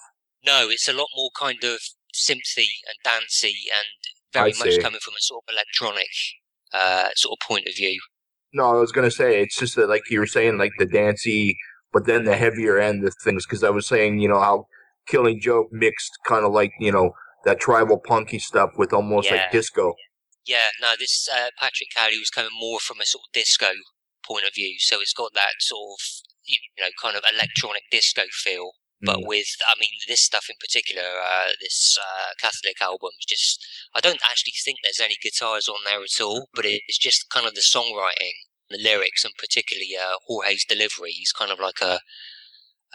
[0.45, 1.79] No, it's a lot more kind of
[2.15, 3.87] synthy and dancey, and
[4.35, 4.63] I very see.
[4.63, 6.07] much coming from a sort of electronic
[6.73, 7.99] uh, sort of point of view.
[8.53, 11.57] No, I was gonna say it's just that like you were saying, like the dancey,
[11.91, 13.45] but then the heavier end of things.
[13.45, 14.67] Because I was saying, you know, how
[15.09, 17.11] Killing Joke mixed kind of like you know
[17.43, 19.35] that tribal punky stuff with almost Yeah.
[19.35, 19.93] like disco.
[20.45, 23.67] Yeah, no, this uh, Patrick Cowley was coming more from a sort of disco
[24.27, 26.05] point of view, so it's got that sort of
[26.45, 28.71] you know kind of electronic disco feel.
[28.99, 29.27] But Mm.
[29.27, 33.63] with, I mean, this stuff in particular, uh, this uh, Catholic album just,
[33.93, 37.45] I don't actually think there's any guitars on there at all, but it's just kind
[37.45, 38.33] of the songwriting,
[38.71, 41.11] the lyrics, and particularly uh, Jorge's delivery.
[41.11, 41.99] He's kind of like a,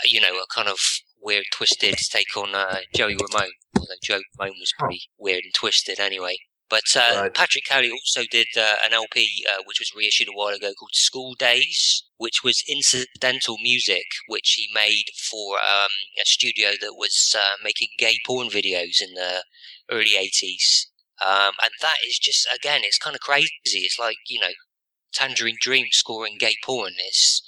[0.05, 0.79] you know, a kind of
[1.21, 3.53] weird, twisted take on uh, Joey Ramone.
[3.79, 6.37] Although Joey Ramone was pretty weird and twisted anyway.
[6.72, 7.35] But uh, Right.
[7.35, 10.94] Patrick Cowley also did uh, an LP uh, which was reissued a while ago called
[10.94, 17.37] School Daze, which was incidental music which he made for um, a studio that was
[17.38, 19.44] uh, making gay porn videos in the
[19.90, 20.87] early 80s.
[21.22, 23.50] Um, and that is just, again, it's kind of crazy.
[23.64, 24.54] It's like, you know,
[25.12, 26.94] Tangerine Dream scoring gay porn.
[26.96, 27.42] It's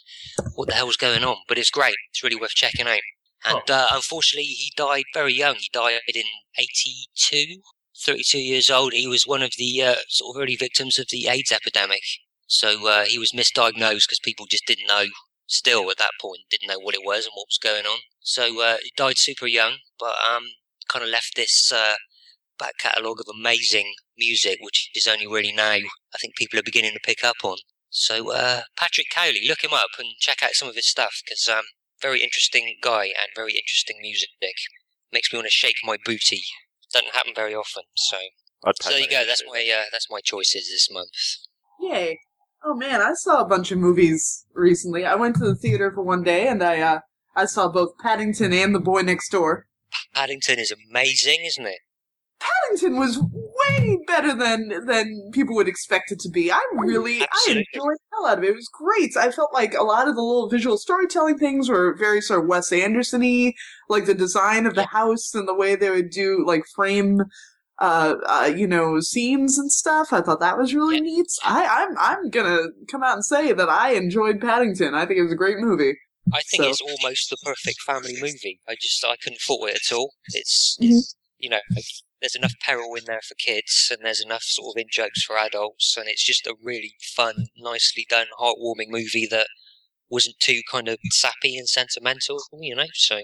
[0.54, 1.38] what the hell's going on?
[1.48, 1.96] But it's great.
[2.10, 3.00] It's really worth checking out.
[3.46, 5.56] And uh, unfortunately, he died very young.
[5.56, 6.24] He died in
[6.58, 7.62] 82,
[7.96, 8.92] 32 years old.
[8.92, 12.02] He was one of the uh, sort of early victims of the AIDS epidemic.
[12.46, 15.06] So uh, he was misdiagnosed because people just didn't know,
[15.46, 17.98] still at that point, didn't know what it was and what was going on.
[18.20, 20.44] So uh, he died super young, but um,
[20.88, 21.94] kind of left this uh,
[22.58, 26.92] back catalogue of amazing music, which is only really now I think people are beginning
[26.92, 27.58] to pick up on.
[27.90, 31.48] So uh, Patrick Cowley, look him up and check out some of his stuff because
[31.48, 31.64] um,
[32.02, 34.28] very interesting guy and very interesting music.
[35.12, 36.42] Makes me want to shake my booty.
[36.94, 37.82] Doesn't happen very often.
[37.96, 38.16] So,
[38.64, 39.24] I'd so there you go.
[39.26, 41.10] That's my uh, that's my choices this month.
[41.80, 42.20] Yay.
[42.64, 45.04] Oh man, I saw a bunch of movies recently.
[45.04, 47.00] I went to the theater for one day and I uh
[47.34, 49.66] I saw both Paddington and The Boy Next Door.
[50.14, 51.80] Paddington is amazing, isn't it?
[52.38, 53.20] Paddington was
[54.06, 56.50] better than than people would expect it to be.
[56.52, 58.50] I'm really I enjoyed the hell out of it.
[58.50, 59.16] It was great.
[59.16, 62.46] I felt like a lot of the little visual storytelling things were very sort of
[62.48, 63.54] Wes Anderson-y,
[63.88, 67.22] like the design of the house and the way they would do like frame
[67.80, 70.12] uh, uh you know scenes and stuff.
[70.12, 71.02] I thought that was really Yeah.
[71.02, 71.26] neat.
[71.44, 74.94] I I'm I'm gonna come out and say that I enjoyed Paddington.
[74.94, 75.94] I think it was a great movie.
[76.32, 78.60] I think So- it's almost the perfect family movie.
[78.68, 80.12] I just I couldn't fault it at all.
[80.28, 80.90] It's, Mhm.
[80.90, 81.58] it's you know
[82.20, 85.36] there's enough peril in there for kids and there's enough sort of in jokes for
[85.36, 89.48] adults and it's just a really fun, nicely done, heartwarming movie that
[90.10, 92.86] wasn't too kind of sappy and sentimental, you know.
[92.94, 93.22] So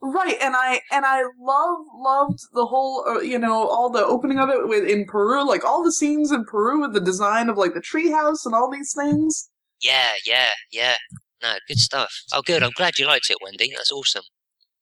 [0.00, 4.38] Right, and I and I love loved the whole uh, you know all the opening
[4.38, 7.56] of it with in Peru, like all the scenes in Peru with the design of
[7.56, 9.50] like the treehouse and all these things.
[9.80, 10.96] yeah, yeah, yeah.
[11.42, 12.12] No, good stuff.
[12.32, 12.62] Oh, good.
[12.62, 13.70] I'm glad you liked it, Wendi.
[13.74, 14.24] That's awesome.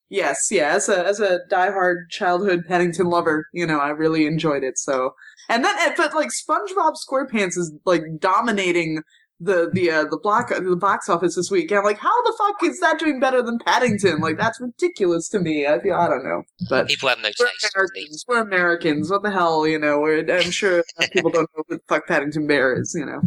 [0.09, 4.63] Yes, yeah, as a as a diehard childhood Paddington lover, you know, I really enjoyed
[4.63, 4.79] it.
[4.79, 5.15] So,
[5.49, 9.03] and then eh, but like SpongeBob SquarePants is like dominating
[9.41, 11.71] the the uh, the block the box office this week.
[11.71, 14.21] And I'm like, how the fuck is that doing better than Paddington?
[14.21, 15.67] Like that's ridiculous to me.
[15.67, 16.89] I feel I don't know, but.
[16.89, 17.75] People have no We're taste.
[17.75, 18.25] Americans.
[18.29, 19.11] We're Americans.
[19.11, 19.99] What the hell, you know?
[19.99, 22.95] We're, I'm sure people don't know who the fuck Paddington Bear is.
[22.97, 23.21] You know.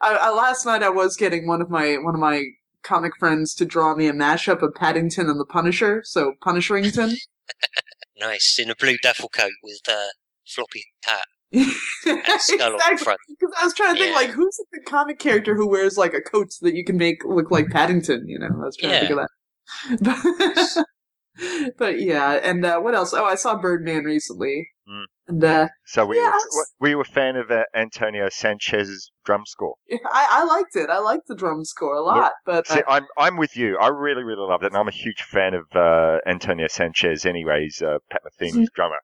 [0.00, 2.42] I, I, last night I was getting one of my one of my
[2.84, 6.02] comic friends to draw me a mashup of Paddington and the Punisher.
[6.04, 7.14] So Punisherington.
[8.20, 10.06] Nice in a blue duffel coat with uh,
[10.46, 11.66] floppy hat and
[12.40, 13.16] skull on the exactly.
[13.28, 14.20] Because I was trying to think, Yeah.
[14.20, 17.50] like, who's the comic character who wears like a coat that you can make look
[17.50, 18.28] like Paddington?
[18.28, 19.26] You know, I was trying to think of
[20.00, 20.84] that.
[21.36, 23.12] But, but yeah, and uh, what else?
[23.12, 25.04] Oh, I saw Birdman recently, Mm.
[25.26, 26.72] And uh, So were, you, Yes.
[26.80, 29.74] were you a fan of uh, Antonio Sanchez's drum score?
[29.90, 30.90] I, I liked it.
[30.90, 33.78] I liked the drum score a lot, but See, uh, I'm I'm with you.
[33.78, 37.24] I really really loved it, and I'm a huge fan of uh, Antonio Sanchez.
[37.24, 38.98] Anyways, uh, Pat Metheny's drummer.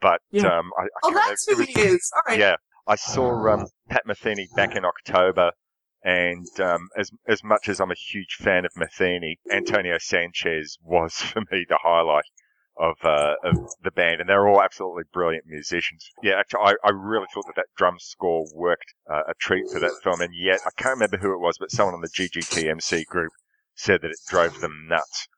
[0.00, 0.20] But.
[0.30, 0.46] Yeah.
[0.46, 2.10] um, I, I oh, that's remember- who it he is.
[2.14, 2.38] All right.
[2.38, 5.50] Yeah, I saw um, Pat Metheny back in October,
[6.04, 11.12] and um, as as much as I'm a huge fan of Metheny, Antonio Sanchez was
[11.14, 12.24] for me the highlight
[12.78, 16.08] of uh, of the band, and they're all absolutely brilliant musicians.
[16.22, 19.80] Yeah, actually, I, I really thought that that drum score worked uh, a treat for
[19.80, 23.04] that film, and yet I can't remember who it was, but someone on the GGTMC
[23.06, 23.32] group
[23.74, 25.28] said that it drove them nuts.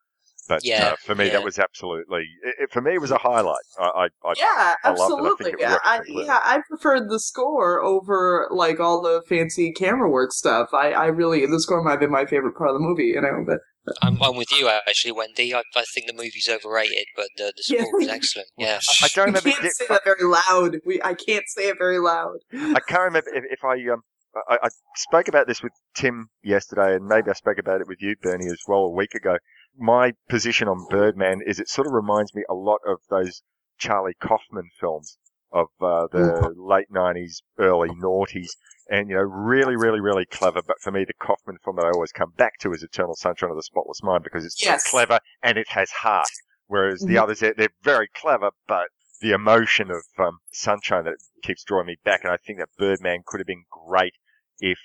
[0.47, 1.31] But Yeah, uh, for me, yeah.
[1.31, 2.95] that was absolutely it, it- for me.
[2.95, 3.63] It was a highlight.
[3.79, 5.25] I, I, I Yeah, I loved it.
[5.25, 5.37] I absolutely.
[5.37, 10.09] think it Yeah, I, yeah, I preferred the score over like all the fancy camera
[10.09, 10.69] work stuff.
[10.73, 13.21] I, I really the score might have been my favorite part of the movie, you
[13.21, 13.43] know.
[13.45, 13.59] But
[14.01, 15.53] I'm, I'm with you actually, Wendi.
[15.53, 17.81] I, I think the movie's overrated, but the, the Yeah.
[17.81, 18.47] score was excellent.
[18.57, 18.79] Yeah.
[19.01, 19.49] I don't we remember.
[19.49, 20.77] can't Dick- say that very loud.
[20.85, 22.37] We I can't say it very loud.
[22.53, 24.01] I can't remember if, if I um
[24.47, 28.01] I, I spoke about this with Tim yesterday, and maybe I spoke about it with
[28.01, 29.37] you, Bernie, as well a week ago.
[29.77, 33.41] My position on Birdman is it sort of reminds me a lot of those
[33.77, 35.17] Charlie Kaufman films
[35.51, 38.51] of uh, the late '90s, early noughties,
[38.91, 40.61] and you know, really, really, really clever.
[40.61, 43.49] But for me, the Kaufman film that I always come back to is Eternal Sunshine
[43.49, 44.83] of the Spotless Mind because it's so Yes.
[44.91, 46.27] clever and it has heart.
[46.67, 47.23] Whereas the Mhm.
[47.23, 48.89] others, they're, they're very clever, but
[49.21, 52.23] the emotion of um, Sunshine that keeps drawing me back.
[52.25, 54.13] And I think that Birdman could have been great
[54.59, 54.77] if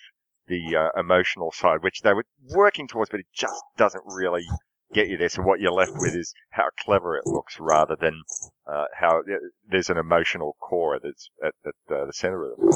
[0.47, 4.45] the uh, emotional side, which they were working towards, but it just doesn't really
[4.95, 5.29] get you there.
[5.29, 8.23] So what you're left with is how clever it looks rather than
[8.69, 9.39] uh, how uh,
[9.69, 12.75] there's an emotional core that's at, at uh, the center of it.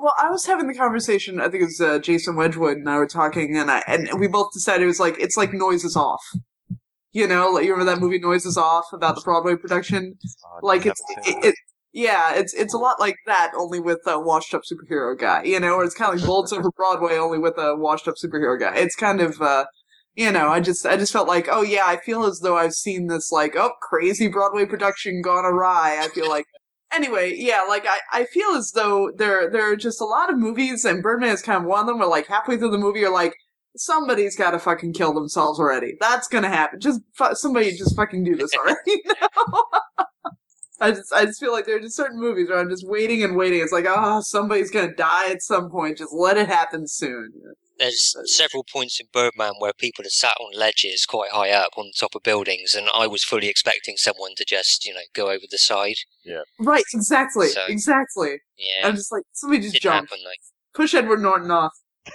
[0.00, 1.40] Well, I was having the conversation.
[1.40, 4.28] I think it was uh, Jason Wedgwood and I were talking, and I and we
[4.28, 6.22] both decided it was like it's like Noises Off.
[7.12, 10.16] You know, like, you remember that movie Noises Off about the Broadway production?
[10.62, 11.54] Like it's it, it
[11.92, 15.42] yeah, it's it's a lot like that, only with a washed up superhero guy.
[15.42, 18.14] You know, or it's kind of like Bullets over Broadway, only with a washed up
[18.14, 18.76] superhero guy.
[18.76, 19.66] It's kind of uh
[20.14, 22.74] you know, I just I just felt like, oh yeah, I feel as though I've
[22.74, 25.98] seen this like, oh, crazy Broadway production gone awry.
[26.02, 26.46] I feel like
[26.92, 30.38] anyway, yeah, like I, I feel as though there there are just a lot of
[30.38, 33.00] movies and Birdman is kind of one of them where like halfway through the movie
[33.00, 33.34] you're like,
[33.76, 35.96] somebody's got to fucking kill themselves already.
[36.00, 36.80] That's gonna happen.
[36.80, 39.02] Just fu- somebody just fucking do this already.
[40.80, 43.22] I just I just feel like there are just certain movies where I'm just waiting
[43.22, 43.60] and waiting.
[43.60, 45.98] It's like, oh, somebody's gonna die at some point.
[45.98, 47.32] Just let it happen soon.
[47.80, 51.86] There's several points in Birdman where people are sat on ledges quite high up on
[51.86, 55.30] the top of buildings, and I was fully expecting someone to just, you know, go
[55.30, 55.96] over the side.
[56.24, 56.42] Yeah.
[56.60, 58.36] Right, exactly, So- exactly.
[58.56, 60.30] Yeah, I'm just like, somebody just didn't jump, happen though.
[60.80, 61.72] push Edward Norton off.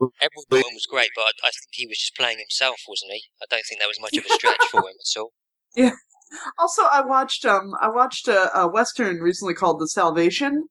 [0.00, 3.22] Edward Norton was great, but I, I think he was just playing himself, wasn't he?
[3.42, 5.32] I don't think that was much of a stretch for him at all.
[5.76, 5.90] Yeah.
[6.58, 10.66] Also, I watched um I watched a, a western recently called The Salvation,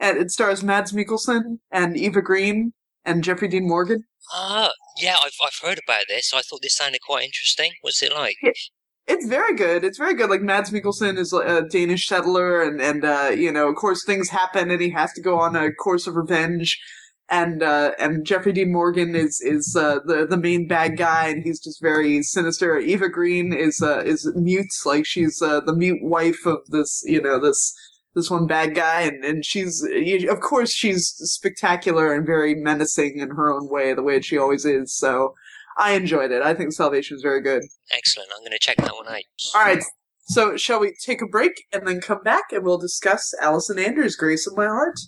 [0.00, 2.72] and it stars Mads Mikkelsen and Eva Green
[3.04, 4.04] and Jeffrey Dean Morgan.
[4.32, 6.32] Ah, yeah, I've I've heard about this.
[6.34, 7.72] I thought this sounded quite interesting.
[7.82, 8.36] What's it like?
[8.42, 8.52] Yeah.
[9.06, 9.82] It's very good.
[9.82, 10.30] It's very good.
[10.30, 14.28] Like Mads Mikkelsen is a Danish settler, and and uh, you know, of course, things
[14.28, 16.78] happen, and he has to go on a course of revenge.
[17.28, 21.42] And uh, and Jeffrey Dean Morgan is is uh, the the main bad guy, and
[21.42, 22.78] he's just very sinister.
[22.78, 27.20] Eva Green is uh, is mute, like she's uh, the mute wife of this you
[27.20, 27.74] know this
[28.14, 29.86] this one bad guy, and and she's
[30.28, 34.64] of course she's spectacular and very menacing in her own way, the way she always
[34.64, 34.94] is.
[34.94, 35.34] So
[35.76, 36.42] I enjoyed it.
[36.42, 37.62] I think Salvation is very good.
[37.90, 38.28] Excellent.
[38.36, 39.22] I'm going to check that one out.
[39.54, 39.82] All right.
[40.24, 44.14] So, shall we take a break and then come back and we'll discuss Allison Anders'
[44.14, 45.00] Grace of My Heart?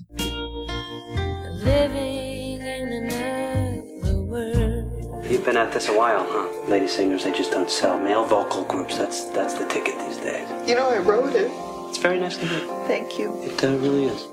[1.62, 5.24] Living in another world.
[5.26, 6.48] You've been at this a while, huh?
[6.68, 8.00] Lady singers, they just don't sell.
[8.00, 10.48] Male vocal groups, that's that's the ticket these days.
[10.68, 11.50] You know, I wrote it.
[11.92, 12.60] It's very nice to hear.
[12.86, 13.38] Thank you.
[13.42, 14.26] It uh, really is.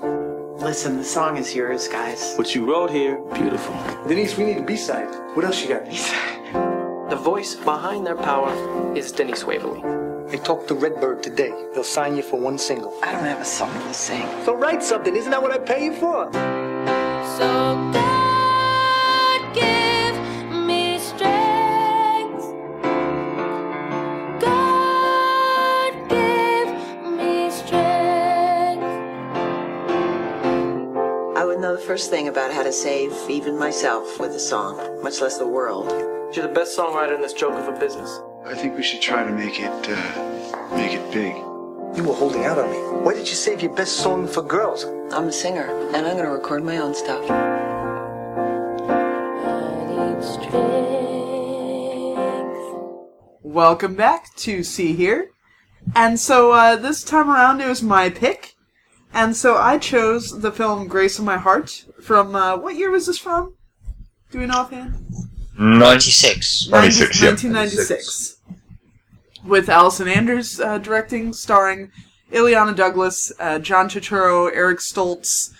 [0.62, 2.32] Listen, the song is yours, guys.
[2.36, 3.74] What you wrote here, Beautiful.
[4.08, 5.14] Denise, we need a B-side.
[5.36, 5.84] What else you got?
[7.10, 8.50] The voice behind their power
[8.96, 9.82] is Denise Waverly.
[10.32, 11.52] I talked to Redbird today.
[11.74, 12.98] They'll sign you for one single.
[13.02, 14.26] I don't have a song to sing.
[14.46, 15.14] So write something.
[15.14, 16.32] Isn't that what I pay you for?
[16.32, 17.99] So
[32.00, 35.90] first thing about how to save even myself with a song, much less the world.
[36.34, 38.18] You're the best songwriter in this joke of a business.
[38.46, 41.36] I think we should try to make it, uh, make it big.
[41.94, 42.78] You were holding out on me.
[43.04, 44.84] Why did you save your best song for girls?
[45.12, 47.22] I'm a singer, and I'm going to record my own stuff.
[47.30, 47.36] I
[50.14, 50.56] need strength.
[53.42, 55.32] Welcome back to See Hear.
[55.94, 58.54] And so uh, this time around it was my pick.
[59.12, 63.06] And so I chose the film Grace of My Heart from, uh, what year was
[63.06, 63.54] this from?
[64.30, 64.94] Do we know offhand?
[65.58, 66.68] 96.
[66.70, 67.30] 96, yep.
[67.32, 68.36] 1996.
[69.44, 71.90] With Allison Anders uh, directing, starring
[72.32, 75.52] Ileana Douglas, uh, John Turturro, Eric Stoltz,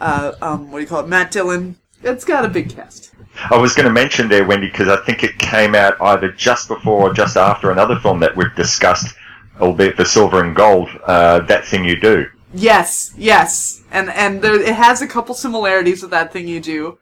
[0.00, 1.76] uh, um, what do you call it, Matt Dillon.
[2.02, 3.12] It's got a big cast.
[3.50, 6.68] I was going to mention there, Wendi, because I think it came out either just
[6.68, 9.14] before or just after another film that we've discussed,
[9.60, 12.26] albeit for Silver and Gold, uh, That Thing You Do.
[12.56, 16.98] Yes, yes, and and there it has a couple similarities with that thing you do.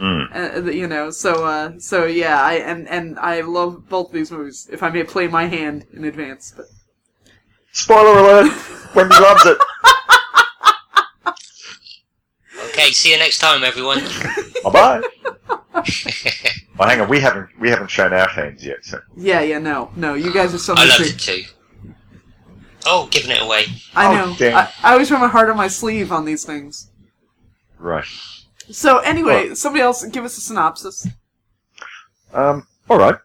[0.00, 0.66] Mm.
[0.66, 4.68] Uh, you know, so uh, so yeah, I and and I love both these movies.
[4.70, 6.66] If I may play my hand in advance, but
[7.72, 8.52] Spoiler alert!
[8.94, 9.58] Wendi loves it.
[12.66, 13.98] Okay, see you next time, everyone.
[14.64, 15.02] Bye bye.
[16.78, 18.84] well, hang on, we haven't we haven't shown our hands yet.
[18.84, 19.00] So.
[19.16, 21.10] yeah, yeah, no, no, you guys are so I loved much.
[21.10, 21.42] it too.
[22.86, 23.64] Oh, giving it away.
[23.94, 24.36] I Oh, know.
[24.38, 24.56] damn.
[24.56, 26.90] I, I always wear my heart on my sleeve on these things.
[27.78, 28.04] Right.
[28.70, 31.06] So anyway, somebody else give us a synopsis.
[32.32, 33.16] Um, all right.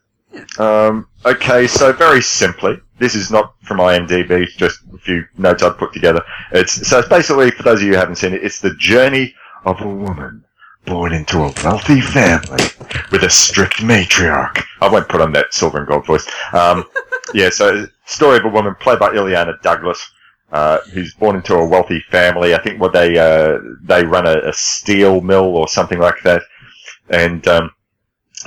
[0.60, 5.64] Um, okay, so very simply, this is not from IMDb, it's just a few notes
[5.64, 6.22] I've put together.
[6.52, 9.34] It's so it's basically for those of you who haven't seen it, it's the journey
[9.66, 10.44] of a woman
[10.86, 12.64] born into a wealthy family
[13.12, 14.64] with a strict matriarch.
[14.82, 16.28] I won't put on that silver and gold voice.
[16.54, 16.86] Um,
[17.34, 20.12] yeah, so story of a woman played by Ileana Douglas.
[20.52, 22.56] Uh, who's born into a wealthy family.
[22.56, 26.42] I think what they uh, they run a, a steel mill or something like that,
[27.08, 27.70] and um,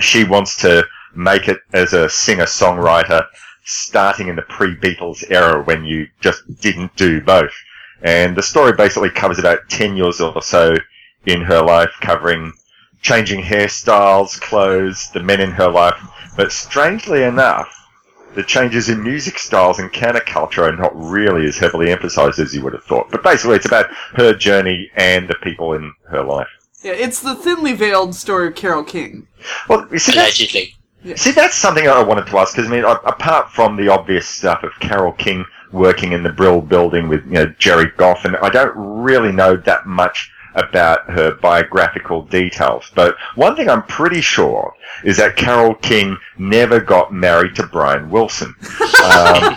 [0.00, 0.84] she wants to
[1.14, 3.24] make it as a singer-songwriter
[3.64, 7.52] starting in the pre-Beatles era when you just didn't do both.
[8.02, 10.74] And the story basically covers about 10 years or so
[11.26, 12.52] in her life, covering
[13.00, 16.00] changing hairstyles, clothes, the men in her life,
[16.36, 17.68] But strangely enough,
[18.34, 22.62] the changes in music styles and counterculture are not really as heavily emphasized as you
[22.62, 23.10] would have thought.
[23.10, 26.48] But basically, it's about her journey and the people in her life.
[26.82, 29.28] Yeah, it's the thinly veiled story of Carole King.
[29.68, 30.74] Well, you see, that's, Allegedly.
[31.16, 34.62] see, that's something I wanted to ask because I mean, apart from the obvious stuff
[34.64, 38.50] of Carole King working in the Brill building with you know Jerry Goff, and I
[38.50, 42.90] don't really know that much about her biographical details.
[42.94, 44.74] But one thing I'm pretty sure
[45.04, 48.54] is that Carole King never got married to Brian Wilson.
[49.02, 49.56] Um,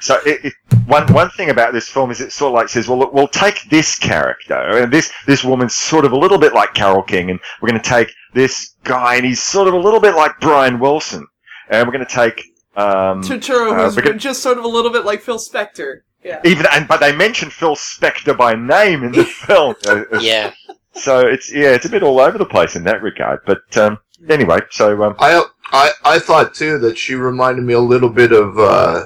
[0.00, 0.52] so it, it,
[0.86, 3.28] one one thing about this film is it sort of like says, well, look, we'll
[3.28, 7.30] take this character and this this woman's sort of a little bit like Carole King,
[7.30, 10.32] and we're going to take this guy and he's sort of a little bit like
[10.40, 11.26] Brian Wilson,
[11.70, 12.44] and we're going to take
[12.76, 16.00] um, Turturro, uh, who's we're just sort of a little bit like Phil Spector.
[16.24, 16.40] Yeah.
[16.44, 19.74] even and but they mention Phil Spector by name in the film.
[19.86, 20.52] Uh, uh, Yeah.
[20.94, 23.40] So it's yeah, it's a bit all over the place in that regard.
[23.46, 23.98] But um,
[24.28, 28.32] anyway, so um, I I I thought too that she reminded me a little bit
[28.32, 29.04] of uh,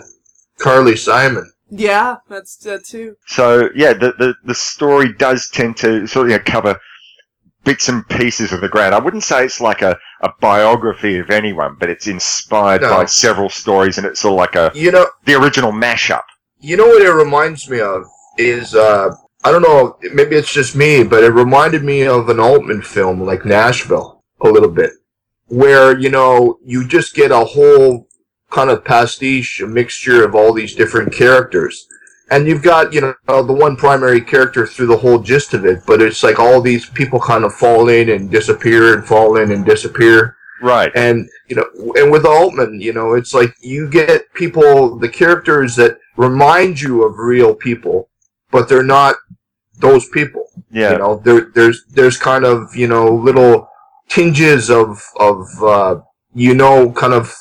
[0.59, 1.51] Carly Simon.
[1.71, 3.17] Yeah, that's that too.
[3.27, 6.79] So yeah, the, the the story does tend to sort of you know, cover
[7.65, 8.95] bits and pieces of the ground.
[8.95, 12.91] I wouldn't say it's like a, a biography of anyone, but it's inspired No.
[12.91, 16.23] by several stories, and it's sort of like a You know, the original mashup.
[16.61, 18.05] You know what it reminds me of
[18.37, 19.11] is uh,
[19.45, 23.23] I don't know, maybe it's just me, but it reminded me of an Altman film
[23.23, 24.93] like Nashville a little bit,
[25.47, 28.09] where you know you just get a whole
[28.51, 31.87] kind of pastiche, a mixture of all these different characters.
[32.31, 35.81] And you've got, you know, the one primary character through the whole gist of it,
[35.87, 39.51] but it's like all these people kind of fall in and disappear and fall in
[39.51, 40.37] and disappear.
[40.61, 40.91] Right.
[40.95, 45.77] And, you know, and with Altman, you know, it's like you get people, the characters
[45.77, 48.09] that remind you of real people,
[48.51, 49.17] but they're not
[49.79, 50.47] those people.
[50.71, 50.93] Yeah.
[50.93, 53.69] You know, there, there's, there's kind of, you know, little
[54.09, 56.01] tinges of, of, uh,
[56.35, 57.33] you know, kind of,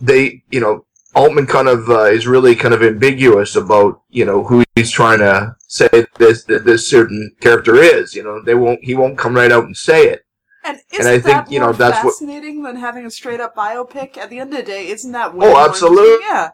[0.00, 4.44] they, you know, Altman kind of uh, is really kind of ambiguous about you know
[4.44, 5.88] who he's trying to say
[6.18, 8.14] this this certain character is.
[8.14, 10.24] You know, they won't he won't come right out and say it.
[10.64, 13.10] And And isn't I think, that you know, more that's what- fascinating than having a
[13.10, 14.16] straight up biopic?
[14.18, 16.24] At the end of the day, isn't that way Oh, absolutely.
[16.26, 16.50] Yeah.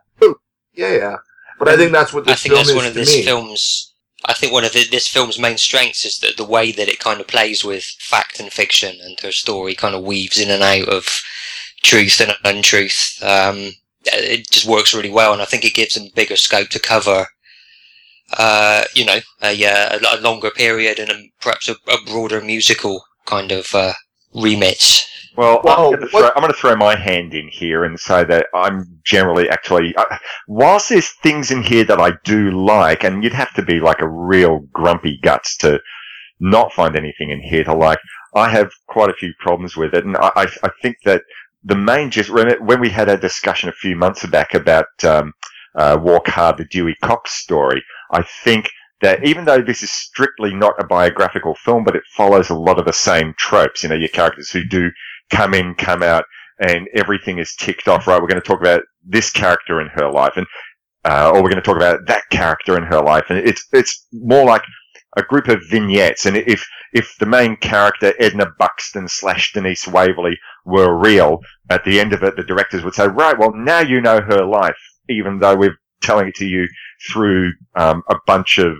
[0.74, 1.16] Yeah, yeah.
[1.58, 3.22] But I think that's what I think film that's is one of to this me.
[3.24, 3.94] film's.
[4.26, 6.98] I think one of the, this film's main strengths is that the way that it
[6.98, 10.62] kind of plays with fact and fiction, and her story kind of weaves in and
[10.62, 11.08] out of
[11.82, 13.18] truth and untruth.
[13.22, 13.72] Um,
[14.04, 17.26] it just works really well, and I think it gives them bigger scope to cover.
[18.36, 23.02] Uh, you know, a, uh, a longer period and a, perhaps a, a broader musical
[23.26, 23.92] kind of uh,
[24.34, 25.06] remit.
[25.36, 28.00] Well, Well, I'm, going to throw, I'm going to throw my hand in here and
[28.00, 30.16] say that I'm generally actually, uh,
[30.48, 34.00] whilst there's things in here that I do like, and you'd have to be like
[34.00, 35.78] a real grumpy guts to
[36.40, 37.98] not find anything in here to like,
[38.34, 41.22] I have quite a few problems with it, and I, I, I think that
[41.64, 45.32] the main just when we had a discussion a few months back about um,
[45.74, 48.70] uh, Walk Hard, the Dewey Cox story, I think
[49.02, 52.78] that even though this is strictly not a biographical film, but it follows a lot
[52.78, 53.82] of the same tropes.
[53.82, 54.90] You know, your characters who do
[55.30, 56.24] come in, come out,
[56.58, 58.06] and everything is ticked off.
[58.06, 60.46] Right, we're going to talk about this character in her life, and
[61.04, 64.06] uh, or we're going to talk about that character in her life, and it's it's
[64.12, 64.62] more like
[65.16, 66.26] a group of vignettes.
[66.26, 71.40] And if if the main character Edna Buxton slash Denise Waverly were real,
[71.70, 74.44] at the end of it, the directors would say, right, well now you know her
[74.44, 74.78] life,
[75.08, 76.66] even though we're telling it to you
[77.10, 78.76] through um, a bunch of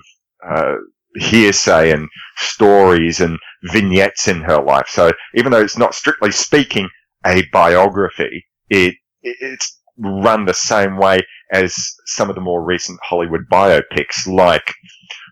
[0.47, 0.77] uh,
[1.17, 4.87] hearsay and stories and vignettes in her life.
[4.89, 6.89] So even though it's not strictly speaking
[7.25, 11.21] a biography, it, it it's run the same way
[11.53, 14.75] as some of the more recent Hollywood biopics, like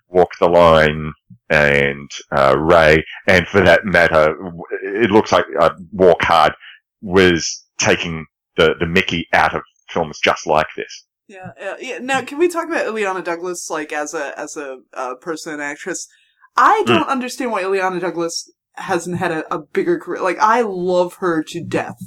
[0.08, 1.12] Walk the Line
[1.50, 4.34] and uh, Ray, and for that matter,
[4.82, 6.54] it looks like uh, Walk Hard
[7.02, 8.26] was taking
[8.56, 11.04] the the Mickey out of films just like this.
[11.26, 11.98] Yeah, yeah, yeah.
[11.98, 15.62] Now, can we talk about Ileana Douglas, like as a as a uh, person and
[15.62, 16.06] actress?
[16.56, 16.92] I Hmm.
[16.92, 20.22] don't understand why Ileana Douglas hasn't had a, a bigger career.
[20.22, 21.98] Like, I love her to death.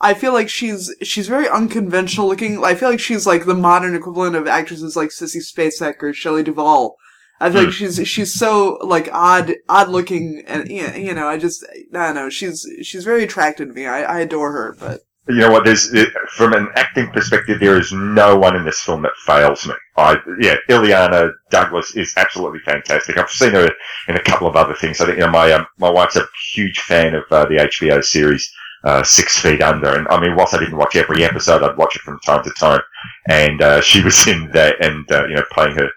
[0.00, 2.62] I feel like she's she's very unconventional looking.
[2.64, 6.42] I feel like she's like the modern equivalent of actresses like Sissy Spacek or Shelley
[6.42, 6.96] Duvall.
[7.40, 7.66] I feel Hmm.
[7.66, 12.06] like she's she's so like odd odd looking and yeah, you know I just I
[12.06, 13.86] don't know she's she's very attractive to me.
[13.86, 15.64] I, I adore her, but you know what?
[15.64, 19.66] There's it, from an acting perspective, there is no one in this film that fails
[19.66, 19.74] me.
[19.96, 23.16] I yeah, Ileana Douglas is absolutely fantastic.
[23.16, 23.70] I've seen her
[24.08, 25.00] in a couple of other things.
[25.00, 28.04] I think you know my um, my wife's a huge fan of uh, the HBO
[28.04, 28.52] series
[28.84, 31.96] uh, Six Feet Under, and I mean, whilst I didn't watch every episode, I'd watch
[31.96, 32.80] it from time to time.
[33.28, 35.88] And uh, she was in there, and uh, you know, playing her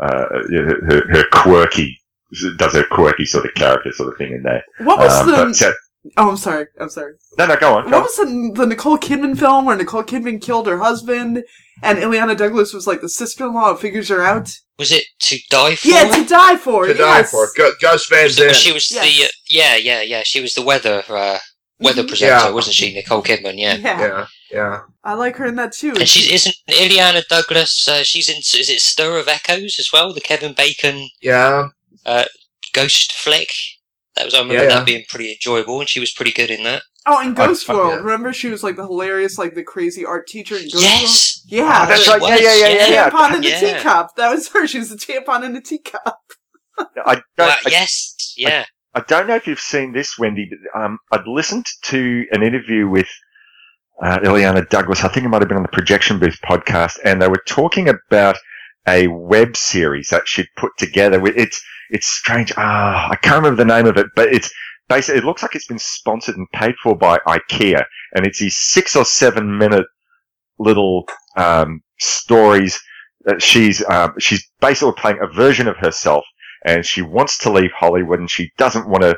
[0.00, 0.26] uh,
[0.88, 2.00] her, her quirky
[2.56, 4.64] does her quirky sort of character sort of thing in there.
[4.78, 5.72] what was Um, the but, uh,
[6.16, 6.66] Oh, I'm sorry.
[6.80, 7.14] I'm sorry.
[7.38, 7.84] No, no, go on.
[7.84, 8.02] Go What on.
[8.02, 11.44] was the, the Nicole Kidman film where Nicole Kidman killed her husband
[11.82, 14.52] and Ileana Douglas was like the sister-in-law and figures her out?
[14.78, 15.88] Was it to die for?
[15.88, 16.86] Yeah, to die for.
[16.86, 18.56] To die for Gu- Gus Van Was it- Zandt.
[18.56, 19.28] she was the Yes.
[19.28, 21.38] uh, yeah yeah yeah she was the weather uh,
[21.78, 22.08] weather Mhm.
[22.08, 22.50] presenter Yeah.
[22.50, 23.76] wasn't she Nicole Kidman yeah.
[23.76, 24.00] Yeah.
[24.00, 24.80] Yeah, yeah.
[25.04, 25.94] I like her in that too.
[25.98, 27.86] And she isn't Ileana Douglas.
[27.86, 28.38] Uh, she's in.
[28.38, 30.12] Is it Stir of Echoes as well?
[30.12, 31.68] The Kevin Bacon Yeah,
[32.72, 33.50] ghost flick.
[34.16, 34.74] That was I remember Yeah, yeah.
[34.76, 36.82] that being pretty enjoyable, and she was pretty good in that.
[37.06, 37.90] Oh, in Ghost I- I- World.
[37.92, 37.96] yeah.
[38.00, 41.66] Remember she was like the hilarious, like the crazy art teacher in Ghost yes, World?
[41.68, 41.86] Yeah.
[41.86, 42.20] That's she right.
[42.22, 43.10] Yeah, was, yeah, yeah, yeah, yeah.
[43.10, 43.60] Tampon in the Yeah.
[43.60, 44.08] teacup.
[44.16, 44.66] That was her.
[44.66, 46.18] She was the tampon in the teacup.
[46.78, 47.06] I don't,
[47.38, 48.64] Wow, I, yes, yeah.
[48.94, 50.44] I don't know if you've seen this, Wendi.
[50.50, 53.08] But, um, I'd listened to an interview with
[54.02, 55.04] uh, Ileana Douglas.
[55.04, 57.88] I think it might have been on the Projection Booth podcast, and they were talking
[57.88, 58.36] about
[58.86, 61.24] a web series that she'd put together.
[61.26, 62.52] It's it's strange.
[62.56, 64.50] Ah, I can't remember the name of it, but it's
[64.88, 68.56] basically it looks like it's been sponsored and paid for by IKEA, and it's these
[68.56, 69.86] six or seven minute
[70.58, 71.06] little
[71.36, 72.80] um, stories.
[73.24, 76.24] That she's um, she's basically playing a version of herself
[76.64, 79.16] and she wants to leave Hollywood and she doesn't want to,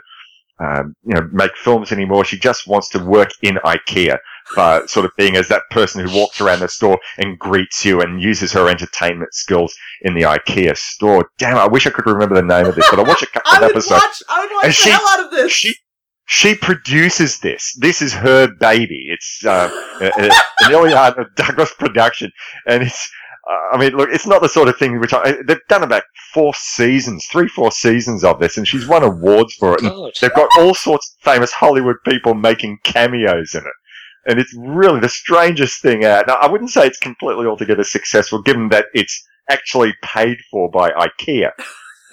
[0.61, 2.25] um, you know, make films anymore.
[2.25, 4.19] She just wants to work in IKEA,
[4.57, 8.01] uh, sort of being as that person who walks around the store and greets you
[8.01, 11.29] and uses her entertainment skills in the IKEA store.
[11.39, 13.53] Damn, I wish I could remember the name of this, but I watched a couple
[13.53, 14.01] I of episodes.
[14.03, 14.23] watch.
[14.29, 15.53] I would watch And the she- hell out of this.
[15.53, 15.75] She
[16.27, 17.75] she produces this.
[17.79, 19.09] This is her baby.
[19.11, 19.71] It's uh,
[20.01, 20.31] a- a- an
[20.73, 22.31] Ileana Douglas production,
[22.67, 23.11] and it's.
[23.47, 26.05] Uh, I mean, look, it's not the sort of thing which I, they've done about
[26.33, 29.83] four seasons, three, four seasons of this, and she's won awards for it.
[29.83, 33.73] And they've got all sorts of famous Hollywood people making cameos in it.
[34.27, 36.27] And it's really the strangest thing out.
[36.27, 40.91] Now, I wouldn't say it's completely altogether successful, given that it's actually paid for by
[40.91, 41.51] IKEA.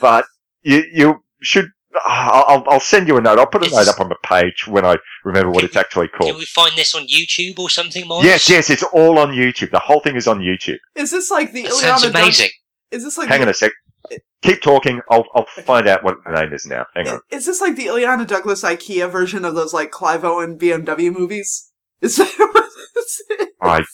[0.02, 0.26] But
[0.64, 3.38] you, you should, uh, I'll, I'll- I'll send you a note.
[3.38, 6.08] I'll put a It's- note up on the page when I remember what it's actually
[6.08, 6.32] called.
[6.32, 8.26] Can we find this on YouTube or something, Morris?
[8.26, 9.70] Yes, yes, it's all on YouTube.
[9.70, 10.80] The whole thing is on YouTube.
[10.96, 12.50] Is this like the That sounds Ileana Doug- amazing.
[12.90, 13.72] Is this like Hang the, on a sec.
[14.42, 15.02] Keep talking.
[15.10, 16.88] I'll, I'll find out what the name is now.
[16.96, 17.20] Hang on.
[17.30, 21.71] Is this like the Ileana Douglas IKEA version of those like Clive Owen BMW movies?
[22.02, 23.88] Is that what this is?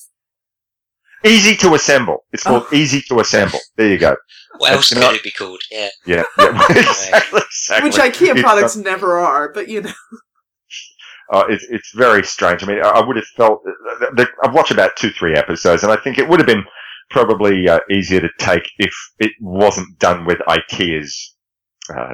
[1.25, 2.25] Easy to assemble.
[2.31, 3.59] It's called Easy to Assemble.
[3.75, 4.15] There you go.
[4.57, 5.61] What else could it be called?
[5.69, 5.89] Yeah.
[6.05, 7.89] Yeah, yeah, exactly, exactly.
[7.89, 9.91] Which IKEA It's, products never are, but you know.
[11.31, 12.63] Uh, it's it's very strange.
[12.63, 15.83] I mean, I, I would have felt that, that I've watched about two, three episodes,
[15.83, 16.63] and I think it would have been
[17.09, 21.35] probably uh, easier to take if it wasn't done with IKEA's
[21.95, 22.13] uh,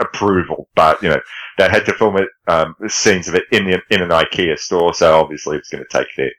[0.00, 0.68] approval.
[0.74, 1.20] But you know,
[1.58, 4.94] they had to film it, um, scenes of it in the, in an IKEA store,
[4.94, 6.30] so obviously it's going to take their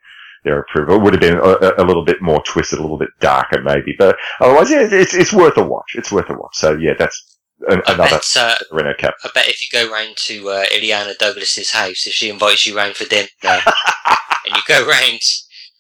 [0.44, 0.96] their approval.
[0.96, 3.96] It would have been a, a little bit more twisted, a little bit darker, maybe.
[3.98, 5.96] But otherwise, yeah, it's it's worth a watch.
[5.96, 6.56] It's worth a watch.
[6.56, 7.38] So yeah, that's
[7.68, 9.16] an, another bet, uh, Renault cap.
[9.24, 12.76] I bet if you go round to uh, Ileana Douglas's house, if she invites you
[12.78, 13.62] round for dinner, and
[14.48, 15.20] you go round,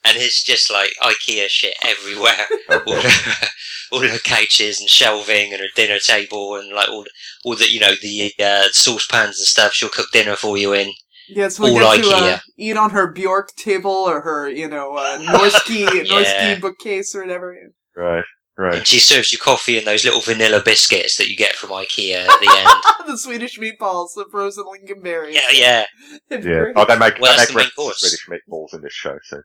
[0.08, 3.49] and it's just like IKEA shit everywhere, all, the,
[3.91, 7.10] all the couches and shelving and a dinner table and like all, the-
[7.45, 9.74] all the you know the uh, saucepans and stuff.
[9.74, 10.91] She'll cook dinner for you in.
[11.30, 12.41] Yeah, so we All get to uh, IKEA.
[12.58, 16.58] eat on her Bjork table or her, you know, uh, Norski Yeah.
[16.60, 17.53] Bookcase or whatever.
[17.97, 18.24] Right,
[18.58, 18.76] right.
[18.76, 22.26] And she serves you coffee and those little vanilla biscuits that you get from IKEA
[22.26, 23.08] at the end.
[23.12, 25.34] the Swedish meatballs, the frozen lingonberries.
[25.34, 25.86] yeah, yeah.
[26.30, 26.72] Yeah.
[26.78, 27.99] Oh, they make, Well, they that's make the main reference to course.
[27.99, 29.18] Swedish meatballs in this show.
[29.24, 29.41] So,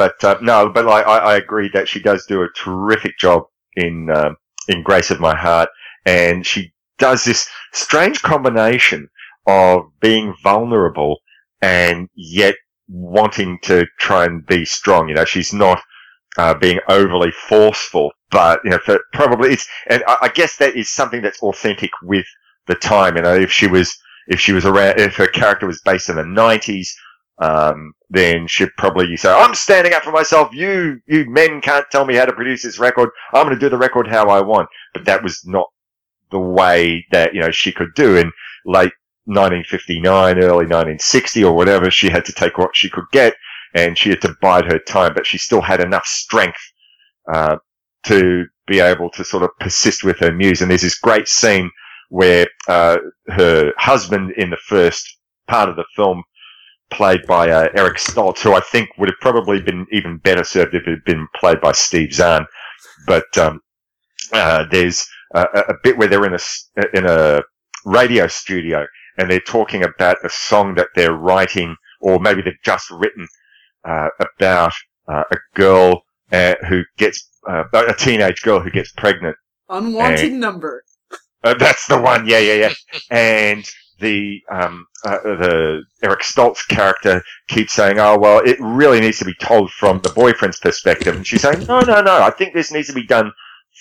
[0.00, 3.42] but uh, no, but I, I, I agree that she does do a terrific job
[3.76, 5.68] in um, in Grace of My Heart,
[6.06, 9.10] and she does this strange combination
[9.46, 11.18] of being vulnerable
[11.60, 12.54] and yet
[12.88, 15.10] wanting to try and be strong.
[15.10, 15.82] You know, she's not
[16.38, 20.76] uh, being overly forceful, but you know, for probably it's, and I, I guess that
[20.76, 22.24] is something that's authentic with
[22.68, 23.16] the time.
[23.16, 23.94] You know, if she was
[24.28, 26.90] if she was around, if her character was based in the nineties,
[27.40, 30.52] um, then she'd probably say, "I'm standing up for myself.
[30.52, 33.10] You, you men can't tell me how to produce this record.
[33.32, 35.68] I'm going to do the record how I want." But that was not
[36.30, 38.30] the way that you know she could do in
[38.66, 38.92] late
[39.24, 41.90] 1959, early 1960, or whatever.
[41.90, 43.34] She had to take what she could get,
[43.74, 45.14] and she had to bide her time.
[45.14, 46.60] But she still had enough strength
[47.32, 47.56] uh,
[48.04, 50.60] to be able to sort of persist with her muse.
[50.60, 51.70] And there's this great scene
[52.08, 55.18] where uh, her husband in the first
[55.48, 56.22] part of the film,
[56.90, 60.74] played by uh, Eric Stoltz, who I think would have probably been even better served
[60.74, 62.46] if it had been played by Steve Zahn.
[63.06, 63.60] But um,
[64.32, 67.42] uh, there's a, a bit where they're in a in a
[67.84, 68.86] radio studio
[69.18, 73.26] and they're talking about a song that they're writing, or maybe they've just written
[73.84, 74.72] uh, about
[75.08, 79.36] uh, a girl uh, who gets uh, a teenage girl who gets pregnant
[79.68, 80.28] Unwanted Hey.
[80.30, 80.84] number.
[81.44, 82.26] uh, that's the one.
[82.26, 82.72] Yeah, yeah, yeah.
[83.10, 83.64] and
[84.00, 89.24] the um, uh, the Eric Stoltz character keeps saying, "Oh well, it really needs to
[89.24, 92.22] be told from the boyfriend's perspective," and she's saying, "No, no, no.
[92.22, 93.32] I think this needs to be done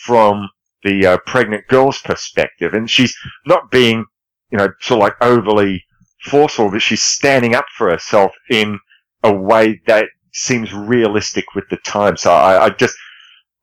[0.05, 0.49] from
[0.83, 3.15] the uh, pregnant girl's perspective." And she's
[3.45, 4.05] not being,
[4.51, 5.83] you know, sort of like overly
[6.25, 8.79] forceful, but she's standing up for herself in
[9.23, 12.17] a way that seems realistic with the time.
[12.17, 12.95] So I, I just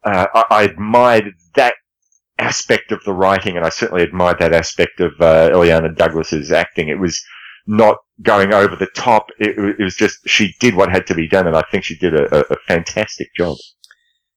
[0.04, 1.74] uh, I, I admired that
[2.38, 5.48] aspect of the writing, and I certainly admired that aspect of uh,
[5.94, 6.88] Douglas's acting.
[6.88, 7.22] It was
[7.66, 9.28] not going over the top.
[9.38, 11.96] It, it was just she did what had to be done, and I think she
[11.96, 13.56] did a, a, a fantastic job.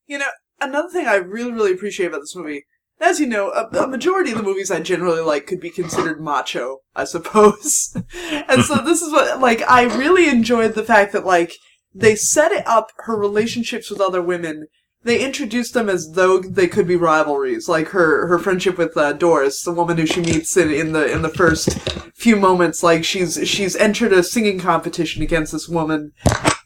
[0.08, 0.30] You know,
[0.62, 2.66] another thing I really, really appreciate about this movie,
[3.00, 6.22] as you know, a, a majority of the movies I generally like could be considered
[6.22, 7.96] macho, I suppose.
[8.48, 11.54] and so this is what, like, I really enjoyed the fact that, like,
[11.94, 14.68] they set it up, her relationships with other women,
[15.04, 19.14] they introduced them as though they could be rivalries, like her her friendship with uh,
[19.14, 21.80] Doris, the woman who she meets in, in the in the first
[22.14, 22.84] few moments.
[22.84, 26.12] Like she's she's entered a singing competition against this woman,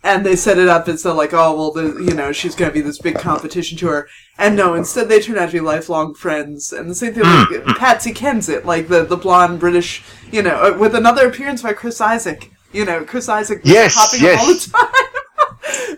[0.03, 2.71] and they set it up as though like oh well the you know she's gonna
[2.71, 4.07] be this big competition to her,
[4.39, 6.73] and no instead they turn out to be lifelong friends.
[6.73, 10.77] And the same thing like Patsy Kensit, like the the blonde British, you know, uh,
[10.77, 12.49] with another appearance by Chris Isaak.
[12.71, 14.73] You know, Chris Isaak Yes, popping yes.
[14.73, 15.12] up all the time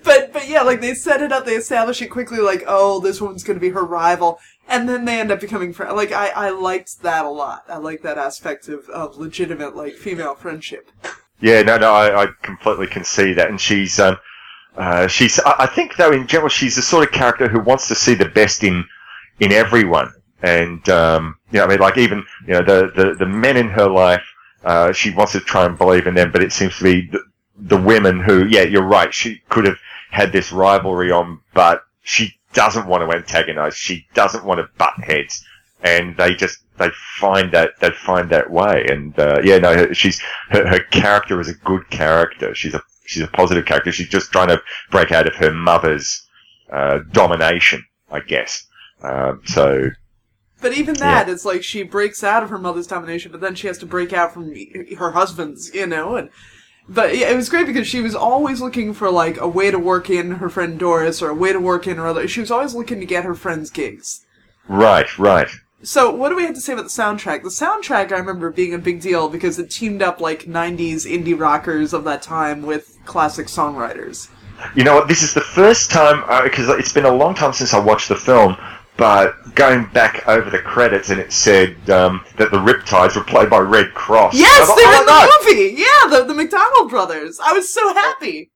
[0.03, 3.21] but but yeah, like they set it up, they establish it quickly, like oh, this
[3.21, 5.93] woman's gonna be her rival, and then they end up becoming friends.
[5.93, 7.65] Like I I liked that a lot.
[7.67, 10.91] I like that aspect of of legitimate like female friendship.
[11.41, 14.17] Yeah, no, no, I, I completely can see that, and she's um,
[14.77, 17.87] uh, she's I, I think though in general she's the sort of character who wants
[17.89, 18.85] to see the best in
[19.39, 23.25] in everyone, and um, you know, I mean, like even you know the the, the
[23.25, 24.23] men in her life,
[24.63, 27.11] uh, she wants to try and believe in them, but it seems to be
[27.57, 29.77] the women who, yeah, you're right, she could have
[30.11, 34.93] had this rivalry on, but she doesn't want to antagonize, she doesn't want to butt
[35.03, 35.43] heads,
[35.83, 36.89] and they just they
[37.19, 41.39] find that they find that way, and uh, yeah, no, her- she's her, her character
[41.39, 42.53] is a good character.
[42.55, 43.91] She's a she's a positive character.
[43.91, 46.27] She's just trying to break out of her mother's
[46.71, 48.65] uh, domination, I guess.
[49.03, 49.89] Um, so
[50.61, 53.67] But even that, it's like she breaks out of her mother's domination, but then she
[53.67, 54.53] has to break out from
[54.97, 56.29] her husband's, you know, and.
[56.87, 59.79] But yeah, it was great because she was always looking for like a way to
[59.79, 62.27] work in her friend Doris or a way to work in her other.
[62.27, 64.25] She was always looking to get her friends gigs.
[64.67, 65.49] right, right.
[65.83, 67.43] So, what do we have to say about the soundtrack?
[67.43, 71.39] The soundtrack, I remember being a big deal because it teamed up like 90s indie
[71.39, 74.29] rockers of that time with classic songwriters.
[74.73, 75.07] You know what?
[75.07, 78.09] This is the first time uh, because it's been a long time since I watched
[78.09, 78.57] the film.
[78.97, 83.49] But going back over the credits, and it said um, that the Riptides were played
[83.49, 84.31] by Redd Kross.
[84.33, 85.81] Yes, thought, they're oh, in the movie!
[85.81, 87.39] Yeah, the, the McDonald brothers.
[87.43, 88.51] I was so happy.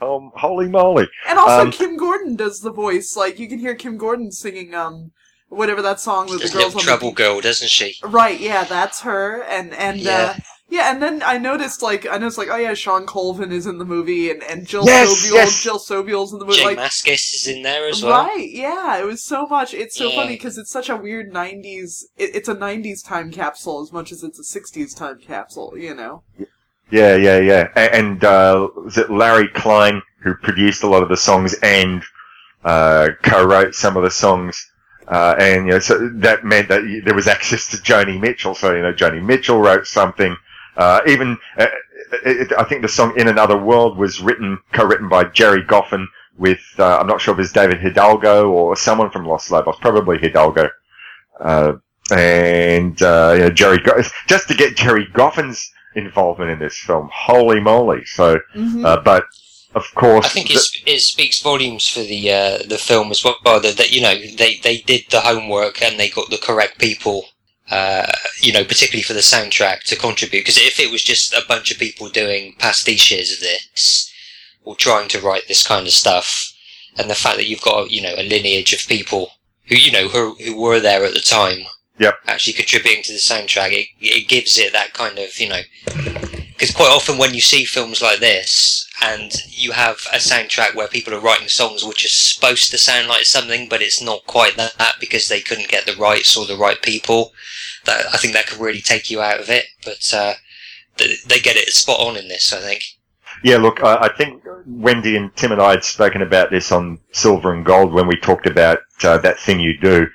[0.00, 0.16] no.
[0.16, 1.08] Um, holy moly!
[1.26, 3.16] And also, Um, Kim Gordon does the voice.
[3.16, 5.12] Like, you can hear Kim Gordon singing, um,
[5.48, 7.96] whatever that song with There's the little girls trouble the girl, doesn't she?
[8.02, 9.42] Right, yeah, that's her.
[9.44, 10.34] And, and, Yeah.
[10.36, 13.66] uh, yeah, and then I noticed, like, I noticed, like, oh yeah, Shawn Colvin is
[13.66, 15.62] in the movie, and, and Jill Yes, Sobule, yes.
[15.62, 16.58] Jill Sobule's in the movie.
[16.58, 18.26] J like, Mascis is in there as well.
[18.26, 19.72] Right, yeah, it was so much.
[19.72, 20.16] It's so Yeah.
[20.16, 22.04] funny because it's such a weird 90s.
[22.16, 25.94] It, it's a 90s time capsule as much as it's a 60s time capsule, you
[25.94, 26.22] know?
[26.90, 27.68] Yeah, yeah, yeah.
[27.76, 32.02] A- And uh, was it Larry Klein who produced a lot of the songs and
[32.64, 34.70] uh, co-wrote some of the songs?
[35.06, 38.54] Uh, and you know, so that meant that there was access to Joni Mitchell.
[38.54, 40.36] So you know, Joni Mitchell wrote something.
[40.78, 41.66] Uh, even uh,
[42.24, 46.06] it, I think the song "In Another World" was written, co-written by Jerry Goffin
[46.38, 50.18] with uh, I'm not sure if it's David Hidalgo or someone from Los Lobos, probably
[50.18, 50.68] Hidalgo.
[51.40, 51.72] Uh,
[52.12, 57.10] and uh, you know, Jerry Go- just to get Jerry Goffin's involvement in this film.
[57.12, 58.04] Holy moly!
[58.06, 58.38] So,
[58.84, 59.24] uh, but
[59.74, 63.36] of course, I think the- it speaks volumes for the uh, the film as well.
[63.44, 67.26] That, that you know they, they did the homework and they got the correct people.
[67.70, 68.10] Uh,
[68.40, 70.40] you know, particularly for the soundtrack to contribute.
[70.40, 74.10] Because if it was just a bunch of people doing pastiches of this
[74.64, 76.54] or trying to write this kind of stuff,
[76.96, 79.32] and the fact that you've got you know a lineage of people
[79.66, 81.58] who you know who who were there at the time,
[81.98, 82.14] Yep.
[82.26, 85.62] actually contributing to the soundtrack, it it gives it that kind of you know
[86.58, 90.88] because quite often when you see films like this and you have a soundtrack where
[90.88, 94.56] people are writing songs which are supposed to sound like something but it's not quite
[94.56, 97.32] that, that because they couldn't get the rights or the right people
[97.88, 100.34] that i think that could really take you out of it but uh,
[100.96, 102.82] th- they get it spot on in this i think.
[103.44, 106.98] Yeah, look, I, I think Wendi and Tim and I had spoken about this on
[107.12, 110.08] Silver and Gold when we talked about uh, that thing you do,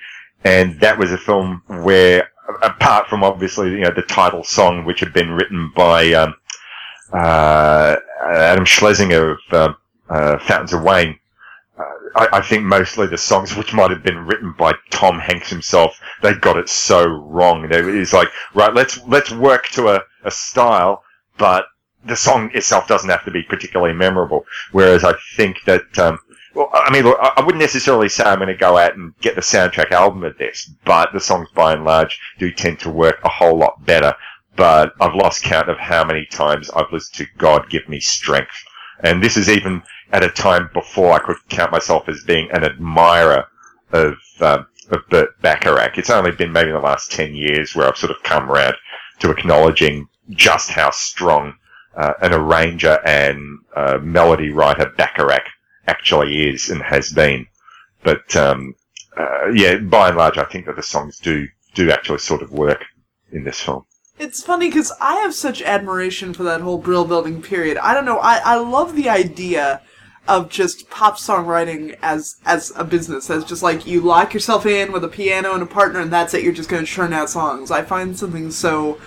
[0.44, 2.28] and that was a film where,
[2.62, 6.34] apart from obviously you know the title song, which had been written by um,
[7.14, 7.96] uh,
[8.26, 9.76] Adam Schlesinger of um
[10.10, 11.18] uh, Fountains of Wayne,
[12.14, 15.98] I, I think mostly the songs, which might have been written by Tom Hanks himself,
[16.22, 17.66] they got it so wrong.
[17.70, 21.02] It's like, right, let's let's work to a, a style,
[21.38, 21.66] but
[22.04, 24.44] the song itself doesn't have to be particularly memorable.
[24.72, 26.18] Whereas I think that, um,
[26.54, 29.18] well, I mean, look, I I wouldn't necessarily say I'm going to go out and
[29.20, 32.90] get the soundtrack album of this, but the songs by and large do tend to
[32.90, 34.14] work a whole lot better.
[34.56, 38.54] But I've lost count of how many times I've listened to God Give Me Strength.
[39.02, 39.82] And this is even
[40.14, 43.46] at a time before I could count myself as being an admirer
[43.90, 45.98] of, um, of Burt Bacharach.
[45.98, 48.76] It's only been maybe the last 10 years where I've sort of come around
[49.18, 51.54] to acknowledging just how strong
[51.96, 55.48] uh, an arranger and uh, melody writer Bacharach
[55.88, 57.48] actually is and has been.
[58.04, 58.76] But um,
[59.16, 62.52] uh, yeah, by and large, I think that the songs do do actually sort of
[62.52, 62.84] work
[63.32, 63.84] in this film.
[64.16, 67.78] It's funny because I have such admiration for that whole Brill building period.
[67.78, 68.18] I don't know.
[68.18, 69.82] I, I love the idea
[70.26, 74.92] of just pop songwriting as as a business, as just like you lock yourself in
[74.92, 76.42] with a piano and a partner, and that's it.
[76.42, 77.70] You're just going to churn out songs.
[77.70, 78.98] I find something so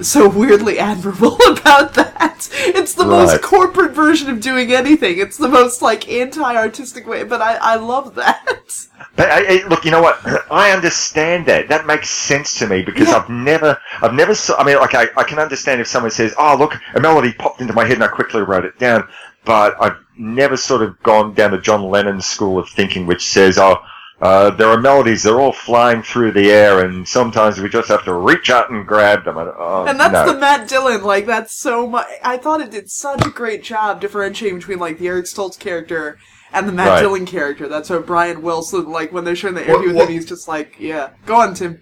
[0.00, 2.48] so weirdly admirable about that.
[2.52, 5.18] It's the most corporate version of doing anything.
[5.18, 8.86] It's the most like anti-artistic way, but I I love that.
[9.14, 10.18] But I, I, look, you know what?
[10.52, 11.68] I understand that.
[11.68, 13.16] That makes sense to me because Yeah.
[13.16, 14.34] I've never, I've never.
[14.58, 17.62] I mean, like, I, I can understand if someone says, "Oh, look, a melody popped
[17.62, 19.08] into my head and I quickly wrote it down,"
[19.46, 23.56] but I've never sort of gone down the John Lennon school of thinking, which says,
[23.58, 23.78] "Oh,
[24.20, 28.04] uh, there are melodies; they're all flying through the air, and sometimes we just have
[28.04, 30.32] to reach out and grab them." And, oh, And that's no.
[30.34, 32.06] the Matt Dillon, like that's so much.
[32.22, 36.18] I thought it did such a great job differentiating between like the Eric Stoltz character
[36.52, 37.00] and the Matt Right.
[37.00, 37.68] Dillon character.
[37.68, 40.26] That's what Brian Wilson, like when they're showing the What- interview with what- him, he's
[40.26, 41.80] just like, yeah, go on, Tim.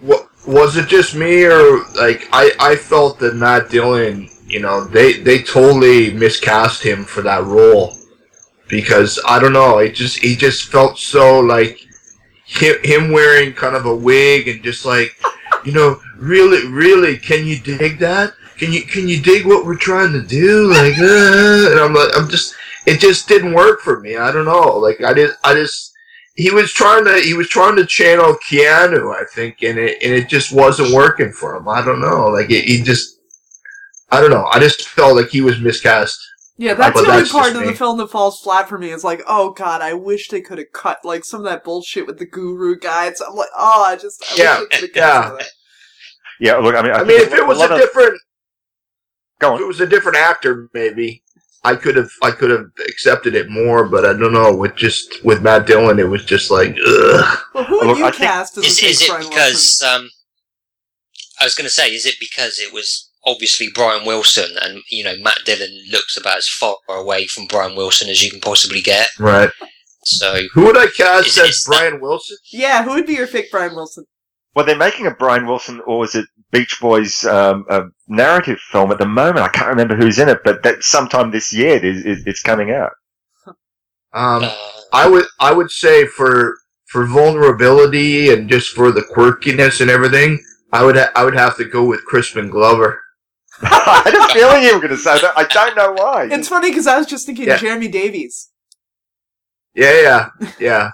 [0.00, 0.88] What was it?
[0.88, 2.50] Just me, or like I?
[2.58, 7.96] I felt that Matt Dillon, you know, they they totally miscast him for that role
[8.68, 9.78] because I don't know.
[9.78, 11.78] It just he just felt so like
[12.44, 15.16] him, wearing kind of a wig and just like
[15.64, 18.34] you know, really, really, can you dig that?
[18.58, 20.68] Can you can you dig what we're trying to do?
[20.68, 22.54] Like, uh, and I'm like, I'm just,
[22.86, 24.16] it just didn't work for me.
[24.16, 24.76] I don't know.
[24.76, 25.94] Like, I did, I just,
[26.34, 30.12] he was trying to, he was trying to channel Keanu, I think, and it and
[30.12, 31.68] it just wasn't working for him.
[31.68, 32.28] I don't know.
[32.28, 33.19] Like, it, he just,
[34.10, 34.46] I don't know.
[34.50, 36.18] I just felt like he was miscast.
[36.56, 37.68] Yeah, that's the only that's part of me.
[37.68, 38.90] the film that falls flat for me.
[38.90, 42.06] It's like, oh god, I wish they could have cut like some of that bullshit
[42.06, 43.22] with the guru guides.
[43.26, 45.10] I'm like, oh, I just, I Yeah, wish they yeah.
[45.12, 45.48] cut some of that.
[46.38, 46.56] yeah.
[46.56, 48.20] Look, I mean, I, I mean, if it was lot a of- different,
[49.38, 51.22] go if it was a different actor, maybe
[51.64, 53.88] I could have, I could have accepted it more.
[53.88, 54.54] But I don't know.
[54.54, 57.38] With just with Matt Dillon, it was just like, ugh.
[57.54, 60.10] Well, who Look, you I think- cast as Is, is it because um,
[61.40, 65.04] I was going to say, is it because it was obviously Brian Wilson, and you
[65.04, 68.80] know Matt Dillon looks about as far away from Brian Wilson as you can possibly
[68.80, 69.08] get.
[69.18, 69.50] right.
[70.02, 72.36] So Who would I cast Is- as is that- Brian Wilson?
[72.52, 74.06] Yeah, who would be your fake Brian Wilson?
[74.54, 78.90] Well, they're making a Brian Wilson or is it Beach Boys um, a narrative film
[78.90, 79.38] at the moment.
[79.38, 82.42] I can't remember who's in it, but that sometime this year it is, it- it's
[82.42, 82.90] coming out.
[84.12, 84.56] Um, uh,
[84.92, 86.56] I would I would say for
[86.88, 90.42] for vulnerability and just for the quirkiness and everything,
[90.72, 93.00] I would ha- I would have to go with Crispin Glover.
[93.62, 95.32] I had a feeling you were going to say that.
[95.36, 96.28] I don't know why.
[96.30, 97.56] It's funny because I was just thinking Yeah.
[97.58, 98.50] Jeremy Davies.
[99.74, 100.90] Yeah, yeah, yeah.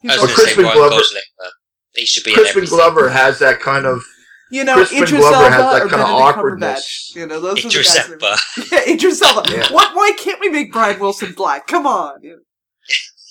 [0.00, 1.50] He's I Or was like, say Crispin Glover- Gosling, but
[1.94, 2.78] he should be in Crispin everything.
[2.78, 4.02] Glover has that kind of
[4.50, 7.12] you know, Crispin Idris Glover Elba has that or kind of awkwardness.
[7.16, 8.40] You know, those Idris are the guys.
[8.56, 8.70] Elba.
[8.70, 9.50] that- Yeah, Idris Elba.
[9.50, 9.72] Yeah.
[9.72, 9.94] What?
[9.96, 11.66] Why can't we make Brian Wilson black?
[11.66, 12.22] Come on.
[12.22, 12.30] You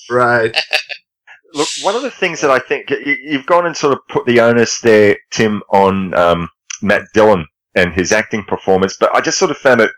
[0.09, 0.15] know.
[0.15, 0.55] right.
[1.53, 4.25] Look, one of the things that I think you, you've gone and sort of put
[4.25, 6.49] the onus there, Tim, on um,
[6.81, 7.45] Matt Dillon
[7.75, 9.91] and his acting performance, but I just sort of found it.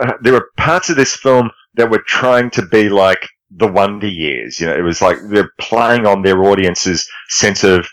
[0.00, 4.08] Uh, there were parts of this film that were trying to be like the Wonder
[4.08, 4.60] Years.
[4.60, 7.86] You know, it was like they're playing on their audience's sense of,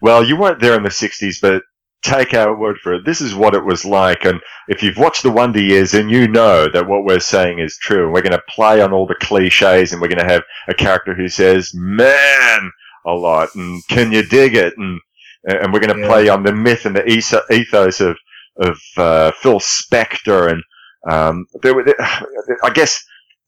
[0.00, 1.62] well, you weren't there in the '60s, but
[2.04, 3.04] take our word for it.
[3.04, 6.28] This is what it was like, and if you've watched the Wonder Years, then you
[6.28, 8.04] know that what we're saying is true.
[8.04, 10.74] And we're going to play on all the cliches, and we're going to have a
[10.74, 12.70] character who says "man"
[13.04, 15.00] a lot, and "can you dig it?" and
[15.44, 16.08] and we're going to Yeah.
[16.08, 17.06] play on the myth and the
[17.50, 18.16] ethos of
[18.58, 20.62] of uh, Phil Spector, and
[21.08, 21.84] um, there were,
[22.64, 23.02] I guess,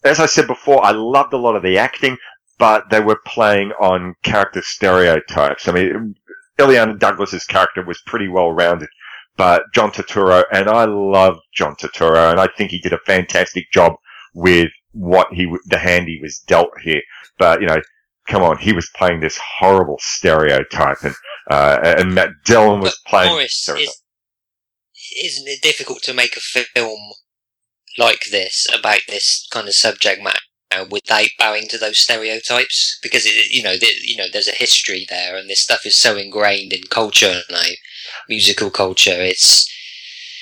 [0.04, 2.16] as I said before, I loved a lot of the acting,
[2.58, 5.68] but they were playing on character stereotypes.
[5.68, 6.14] I mean,
[6.58, 8.88] Ileana Douglas's character was pretty well rounded,
[9.36, 13.70] but John Turturro, and I love John Turturro, and I think he did a fantastic
[13.72, 13.94] job
[14.34, 17.00] with what he, the hand he was dealt here.
[17.38, 17.80] But, you know,
[18.28, 21.14] come on, he was playing this horrible stereotype, and,
[21.50, 24.02] uh, and Matt Dillon was But playing Morris, is,
[25.22, 27.12] isn't it difficult to make a film
[27.98, 33.50] like this about this kind of subject matter without bowing to those stereotypes because it,
[33.50, 36.72] you know, the, you know, there's a history there, and this stuff is so ingrained
[36.72, 37.62] in culture now,
[38.28, 39.11] musical culture.
[39.20, 39.68] It's,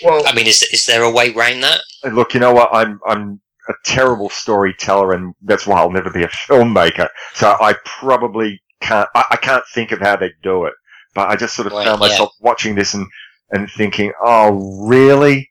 [0.00, 1.80] Well, I mean, is is there a way around that?
[2.12, 2.70] Look, you know what?
[2.72, 7.08] I'm I'm a terrible storyteller, and that's why I'll never be a filmmaker.
[7.34, 9.08] So I probably can't.
[9.14, 10.74] I, I can't think of how they do it.
[11.14, 12.08] But I just sort of Right, found yeah.
[12.08, 13.06] myself watching this and
[13.50, 15.50] and thinking, oh really?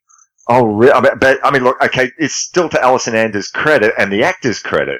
[0.50, 0.93] Oh really?
[0.93, 4.24] I mean, but I mean, look, okay, it's still to Alison Anders' credit and the
[4.24, 5.00] actor's credit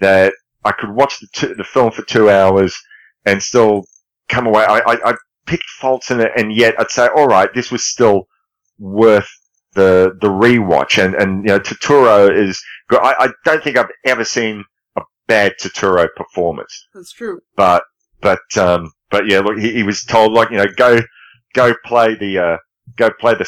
[0.00, 0.32] that
[0.64, 2.76] I could watch the two, the film for two hours
[3.24, 3.84] and still
[4.28, 4.64] come away.
[4.64, 5.14] I, I, I
[5.46, 8.26] picked faults in it, and yet I'd say, all right, this was still
[8.78, 9.28] worth
[9.74, 11.02] the the rewatch.
[11.04, 12.62] And and you know, Turturro is.
[12.88, 13.00] good.
[13.00, 14.64] I, I don't think I've ever seen
[14.96, 17.40] a bad Turturro performance, That's true.
[17.56, 17.82] but
[18.20, 21.00] but um but yeah, look, he, he was told like you know go
[21.56, 22.56] go play the uh
[22.96, 23.44] go play the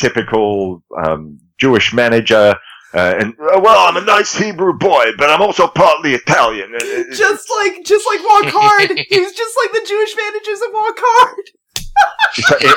[0.00, 2.54] stereotypical um Jewish manager.
[2.94, 6.72] Uh, and uh, well, I'm a nice Hebrew boy, but I'm also partly Italian.
[6.74, 8.90] Uh, uh, Just like just like Walk Hard.
[9.08, 11.46] he was just like the Jewish managers of Walk Hard.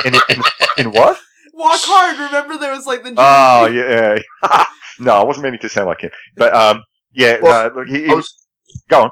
[0.05, 0.41] in, in, in,
[0.87, 1.19] in what?
[1.53, 2.17] Walk Hard.
[2.17, 4.17] Remember there was like the Jewish Oh yeah.
[4.99, 6.81] no, I wasn't meaning to sound like him, but um,
[7.13, 7.37] yeah.
[7.39, 8.33] Well, no, look, he, he I was
[8.89, 9.11] go on.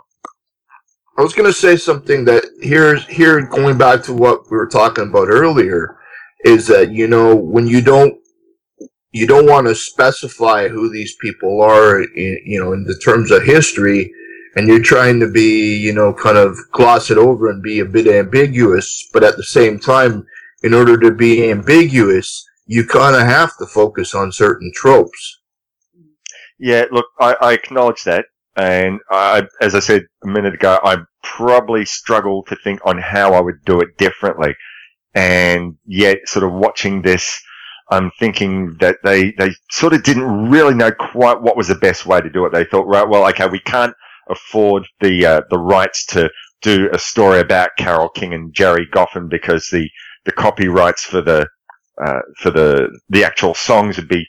[1.17, 4.67] I was going to say something that here's here going back to what we were
[4.67, 5.97] talking about earlier
[6.43, 8.15] is that you know when you don't
[9.11, 13.31] you don't want to specify who these people are in, you know in the terms
[13.31, 14.11] of history
[14.55, 17.85] and you're trying to be you know kind of gloss it over and be a
[17.85, 20.25] bit ambiguous but at the same time
[20.63, 25.41] in order to be ambiguous you kind of have to focus on certain tropes.
[26.59, 28.25] Yeah, look, I, I acknowledge that,
[28.55, 33.33] and I, as I said a minute ago, I probably struggle to think on how
[33.33, 34.55] I would do it differently,
[35.13, 37.41] and yet, sort of watching this,
[37.89, 42.05] I'm thinking that they they sort of didn't really know quite what was the best
[42.05, 42.53] way to do it.
[42.53, 43.93] They thought, right, well, okay, we can't
[44.29, 46.29] afford the uh, the rights to
[46.61, 49.89] do a story about Carole King and Jerry Goffin because the
[50.25, 51.47] the copyrights for the
[52.03, 54.25] uh, for the the actual songs would be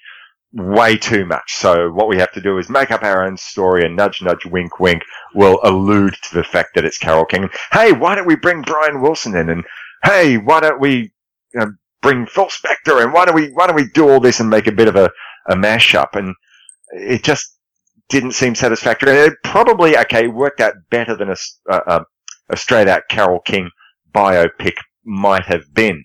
[0.53, 1.55] way too much.
[1.55, 4.47] So what we have to do is make up our own story and nudge, nudge,
[4.47, 5.03] wink, wink
[5.35, 7.49] will allude to the fact that it's Carole King.
[7.73, 9.51] Hey, why don't we bring Brian Wilson in?
[9.51, 9.65] And
[10.05, 11.13] hey, why don't we
[11.55, 13.13] you know, bring Phil Spector in?
[13.13, 15.11] Why don't we, why don't we do all this and make a bit of a,
[15.49, 16.15] a mashup?
[16.15, 16.35] And
[16.93, 17.55] it just
[18.09, 19.11] didn't seem satisfactory.
[19.11, 23.71] And it probably, okay, worked out better than a straight out Carole King
[24.15, 24.75] biopic
[25.05, 26.05] might have been.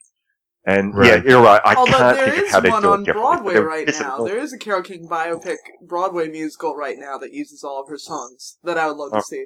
[0.63, 1.59] And yeah, you're right.
[1.65, 3.21] I Although can't think of how they one do on it differently.
[3.33, 4.17] Broadway They're right missing now.
[4.17, 7.89] all- There is a Carole King biopic Broadway musical right now that uses all of
[7.89, 9.21] her songs that I would love to Oh.
[9.21, 9.45] see.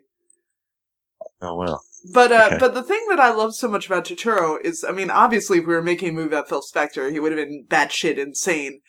[1.41, 1.79] Oh wow.
[2.13, 2.57] But uh, Okay.
[2.59, 5.65] but the thing that I love so much about Turturro is, I mean, obviously, if
[5.65, 8.81] we were making a movie about Phil Spector, he would have been batshit insane.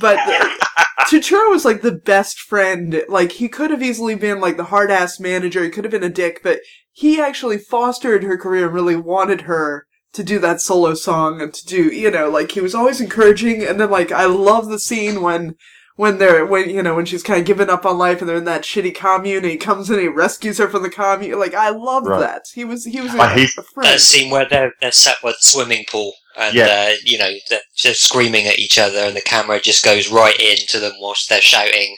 [0.00, 0.66] But the,
[1.08, 3.02] Turturro was like the best friend.
[3.08, 5.62] Like he could have easily been like the hard ass manager.
[5.64, 6.60] He could have been a dick, but
[6.92, 11.52] he actually fostered her career and really wanted her to do that solo song and
[11.54, 13.62] to do, you know, like he was always encouraging.
[13.64, 15.54] And then like I love the scene when
[15.96, 18.38] when they're when you know when she's kind of giving up on life and they're
[18.38, 21.38] in that shitty commune and he comes in and he rescues her from the commune
[21.38, 22.20] like i love Right.
[22.20, 24.92] that he was he was a, Uh, he's- a friend That scene where they're they're
[24.92, 26.66] sat by the swimming pool and Yeah.
[26.92, 30.38] uh, you know they're just screaming at each other, and the camera just goes right
[30.40, 31.96] into them whilst they're shouting,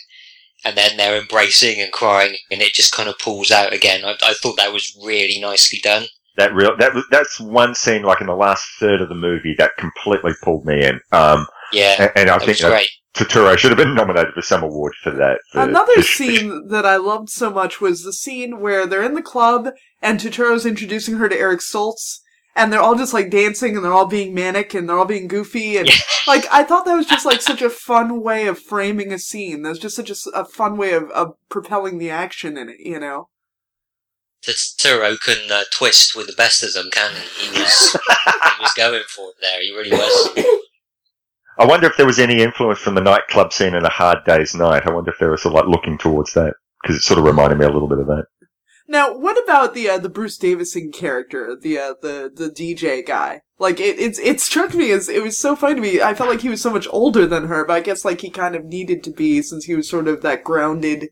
[0.64, 4.04] and then they're embracing and crying, and it just kind of pulls out again.
[4.04, 6.06] I, I thought that was really nicely done.
[6.36, 9.54] That real that was that's one scene like in the last third of the movie
[9.58, 11.00] that completely pulled me in.
[11.12, 12.88] Um, Yeah, and, and I that think was that great.
[13.14, 15.38] Turturro should have been nominated for some award for that.
[15.52, 19.12] for- Another for- scene that I loved so much was the scene where they're in
[19.14, 19.68] the club
[20.00, 22.20] and Turturro's introducing her to Eric Stoltz,
[22.56, 25.28] and they're all just like dancing and they're all being manic and they're all being
[25.28, 25.90] goofy and
[26.26, 29.60] like I thought that was just like such a fun way of framing a scene.
[29.62, 32.98] That was just such a fun way of, of propelling the action in it, you
[32.98, 33.28] know.
[34.42, 37.46] Turo can uh, twist with the best of them, can he?
[37.46, 39.62] He was he was going for it there.
[39.62, 40.58] He really was.
[41.58, 44.54] I wonder if there was any influence from the nightclub scene in A Hard Day's
[44.54, 44.86] Night.
[44.86, 47.24] I wonder if they were sort of like looking towards that because it sort of
[47.24, 48.24] reminded me a little bit of that.
[48.88, 53.42] Now, what about the uh, the Bruce Davison character, the uh, the the DJ guy?
[53.58, 56.02] Like it it's it struck me as it was so funny to me.
[56.02, 58.30] I felt like he was so much older than her, but I guess like he
[58.30, 61.10] kind of needed to be since he was sort of that grounded,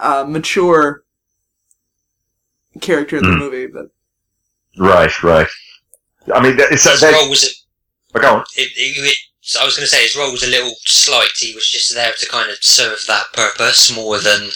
[0.00, 1.02] uh, mature
[2.80, 3.38] character in the Hmm.
[3.38, 3.66] movie.
[3.66, 3.86] But
[4.78, 5.48] Right, right.
[6.34, 7.64] I mean, that, so His that, role was
[8.14, 8.44] oh, go on.
[8.56, 11.30] it, it, it, so I was going to say his role was a little slight.
[11.38, 14.50] He was just there to kind of serve that purpose more than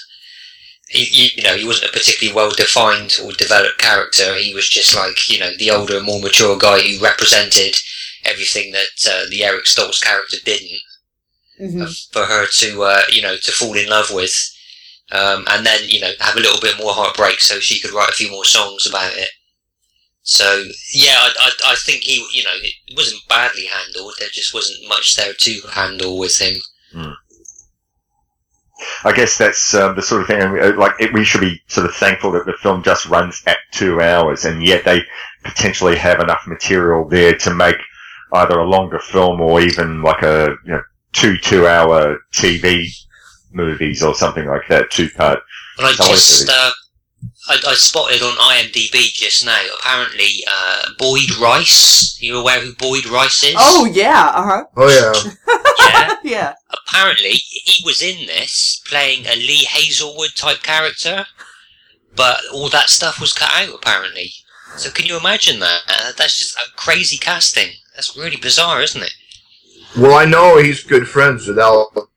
[0.89, 4.35] he, he- you know, he wasn't a particularly well defined or developed character.
[4.35, 7.77] He was just like you know the older, more mature guy who represented
[8.25, 10.81] everything that uh, the Eric Stoltz character didn't.
[11.61, 12.07] Mhm.
[12.13, 14.35] for her to uh, you know to fall in love with.
[15.13, 18.09] Um, and then you know have a little bit more heartbreak so she could write
[18.11, 19.31] a few more songs about it.
[20.23, 24.15] So yeah, I, I, I think he you know it wasn't badly handled.
[24.19, 26.61] There just wasn't much there to handle with him.
[29.05, 30.41] I guess that's um, the sort of thing.
[30.41, 33.59] uh, Like it, we should be sort of thankful that the film just runs at
[33.73, 35.03] two hours, and yet they
[35.45, 37.77] potentially have enough material there to make
[38.35, 40.83] either a longer film or even like a you know
[41.13, 42.87] two two-hour TV
[43.53, 45.41] movies or something like that, two-part.
[45.79, 46.71] And I just uh,
[47.49, 49.61] I, I spotted on IMDb just now.
[49.79, 52.19] Apparently, uh, Boyd Rice.
[52.21, 53.57] You aware who Boyd Rice is?
[53.59, 54.65] Oh yeah, uh huh.
[54.77, 55.59] Oh yeah.
[55.91, 56.17] yeah.
[56.23, 56.55] Yeah.
[56.87, 61.27] Apparently, he was in this playing a Lee Hazlewood type character,
[62.15, 63.75] but all that stuff was cut out.
[63.75, 64.33] Apparently,
[64.77, 65.81] so can you imagine that?
[65.89, 67.71] Uh, that's just a crazy casting.
[67.95, 69.15] That's really bizarre, isn't it?
[69.99, 72.09] Well, I know he's good friends with Al.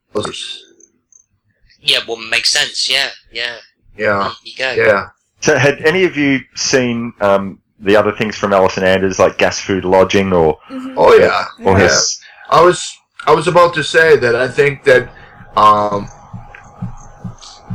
[1.83, 2.89] Yeah, well, makes sense.
[2.89, 3.57] Yeah, yeah.
[3.97, 4.33] Yeah.
[4.43, 4.71] You go.
[4.71, 5.09] Yeah.
[5.41, 9.59] So, had any of you seen um, the other things from Alison Anders, like Gas
[9.59, 11.45] Food Lodging, or Oh yeah.
[11.65, 11.83] or yeah.
[11.83, 12.19] his?
[12.49, 15.09] I was I was about to say that I think that
[15.57, 16.07] um,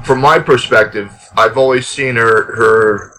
[0.04, 3.12] from my perspective, I've always seen her her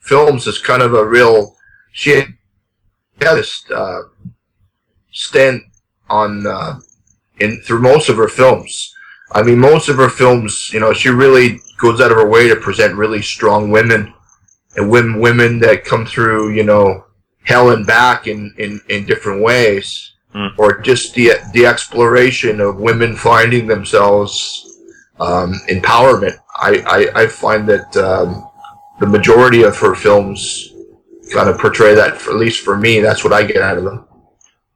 [0.00, 1.54] films as kind of a real
[1.92, 2.34] she had
[3.20, 4.00] this uh,
[5.12, 5.62] stand
[6.08, 6.80] on uh,
[7.38, 8.94] in through most of her films.
[9.32, 12.48] I mean, most of her films, you know, she really goes out of her way
[12.48, 14.12] to present really strong women
[14.76, 17.04] and women women that come through, you know,
[17.44, 20.12] hell and back in in, in different ways
[20.58, 24.78] or just the the exploration of women finding themselves
[25.18, 26.36] um, empowerment.
[26.56, 26.82] I,
[27.14, 28.48] I, I find that um,
[29.00, 30.72] the majority of her films
[31.32, 32.16] kind of portray that.
[32.16, 34.06] For, at least for me, that's what I get out of them.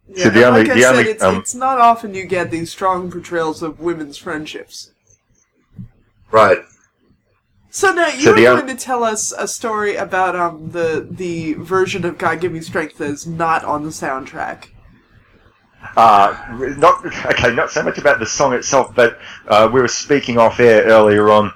[0.08, 2.26] Yeah, So the only- like I the said, only, it's, um, it's not often you
[2.26, 4.90] get these strong portrayals of women's friendships.
[6.30, 6.58] Right.
[7.70, 11.54] So now you So were going to tell us a story about um the the
[11.54, 14.68] version of God Give Me Strength that is not on the soundtrack.
[15.96, 16.36] Uh,
[16.78, 20.60] not okay, not so much about the song itself, but uh, we were speaking off
[20.60, 21.52] air earlier on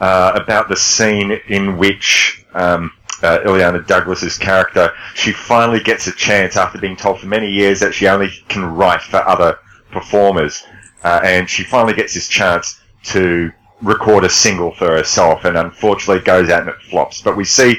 [0.00, 2.90] uh, about the scene in which um,
[3.22, 7.80] uh, Ileana Douglas's character she finally gets a chance after being told for many years
[7.80, 9.58] that she only can write for other
[9.90, 10.64] performers,
[11.04, 13.50] uh, and she finally gets this chance to
[13.82, 17.22] record a single for herself, and unfortunately goes out and it flops.
[17.22, 17.78] But we see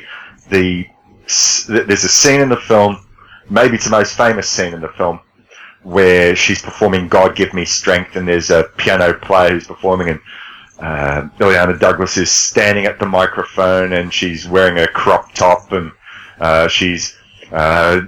[0.50, 0.86] the
[1.68, 3.06] there's a scene in the film,
[3.50, 5.20] maybe it's the most famous scene in the film
[5.84, 10.20] where she's performing God Give Me Strength and there's a piano player who's performing and
[10.80, 15.92] uh, Ileana Douglas is standing at the microphone and she's wearing a crop top and
[16.40, 17.18] uh, she's
[17.52, 18.02] uh,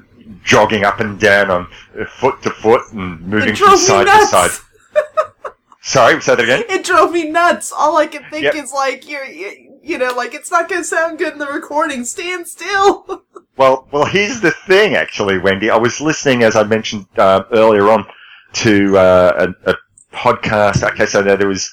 [0.44, 1.68] jogging up and down on
[2.00, 4.52] uh, foot to foot and moving from side to side.
[5.84, 6.64] Sorry, say that again?
[6.70, 7.72] It drove me nuts.
[7.72, 8.56] All I can think Yep.
[8.56, 11.48] is like you're you, you know like it's not going to sound good in the
[11.48, 12.06] recording.
[12.06, 13.24] Stand still.
[13.58, 15.70] Well, well, here's the thing, actually, Wendy.
[15.70, 18.06] I was listening, as I mentioned uh, earlier on,
[18.54, 19.76] to uh, a, a
[20.16, 20.82] podcast.
[20.92, 21.72] Okay, so there was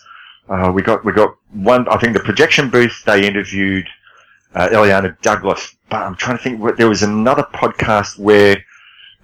[0.48, 1.88] uh, we got we got one.
[1.88, 3.02] I think the projection booth.
[3.04, 3.86] They interviewed
[4.54, 6.76] uh, Ileana Douglas, but I'm trying to think.
[6.76, 8.64] There was another podcast where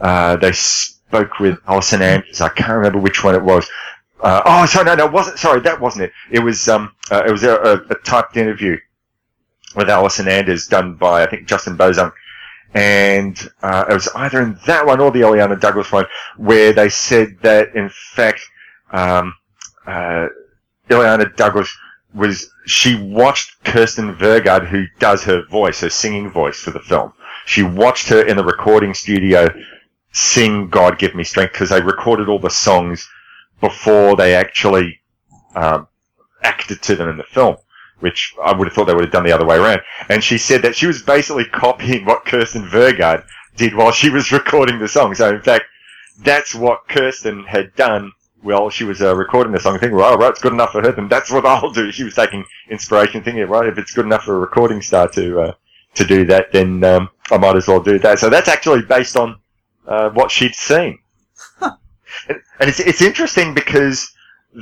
[0.01, 2.41] uh, they spoke with Alison Anders.
[2.41, 3.69] I can't remember which one it was.
[4.21, 5.39] Uh, oh, sorry, no, no, wasn't.
[5.39, 6.13] Sorry, that wasn't it.
[6.31, 8.79] It was um, uh, it was a, a, a typed interview
[9.75, 12.13] with Alison Anders done by I think Justin Bozung
[12.75, 16.07] and uh, it was either in that one or the Ileana Douglas one
[16.37, 18.41] where they said that in fact
[18.93, 19.35] um,
[19.87, 20.27] uh,
[20.89, 21.75] Ileana Douglas
[22.15, 27.13] was she watched Kirsten Vigard who does her voice her singing voice for the film
[27.47, 29.49] she watched her in the recording studio
[30.13, 33.09] sing God Give Me Strength because they recorded all the songs
[33.61, 35.01] before they actually
[35.57, 35.89] um,
[36.43, 37.57] acted to them in the film
[38.05, 39.81] which I would have thought they would have done the other way around.
[40.11, 43.25] And she said that she was basically copying what Kirsten Vigard
[43.57, 45.15] did while she was recording the song.
[45.15, 45.65] So in fact,
[46.19, 48.13] that's what Kirsten had done
[48.45, 49.79] while she was uh, recording the song.
[49.79, 51.91] Thinking, well, right, it's good enough for her, then that's what I'll do.
[51.91, 55.41] She was taking inspiration, thinking, right, if it's good enough for a recording star to
[55.41, 55.53] uh,
[55.95, 58.19] to do that, then um, I might as well do that.
[58.19, 59.39] So that's actually based on
[59.87, 60.99] uh, what she'd seen.
[61.63, 61.73] and,
[62.61, 64.13] and it's it's interesting because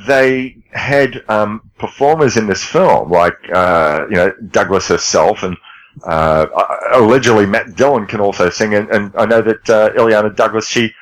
[0.07, 5.57] they had um, performers in this film, like uh, you know Douglas herself, and
[6.03, 6.47] uh,
[6.93, 8.73] allegedly Matt Dillon can also sing.
[8.73, 10.93] And, and I know that uh, Ileana Douglas, she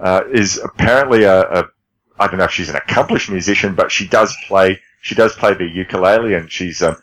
[0.00, 1.64] uh, is apparently a, a
[2.20, 5.54] I don't know if she's an accomplished musician, but she does play she does play
[5.54, 6.96] the ukulele, and she's um,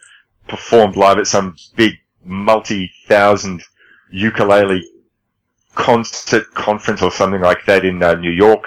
[0.48, 1.94] performed live at some big
[2.24, 3.64] multi-thousand
[4.12, 4.84] ukulele
[5.74, 8.64] concert conference or something like that in uh, New York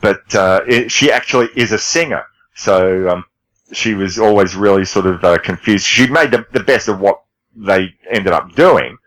[0.00, 2.24] but uh, it, she actually is a singer.
[2.54, 3.24] So um,
[3.72, 5.86] she was always really sort of uh, confused.
[5.86, 7.22] She made the, the best of what
[7.54, 8.98] they ended up doing,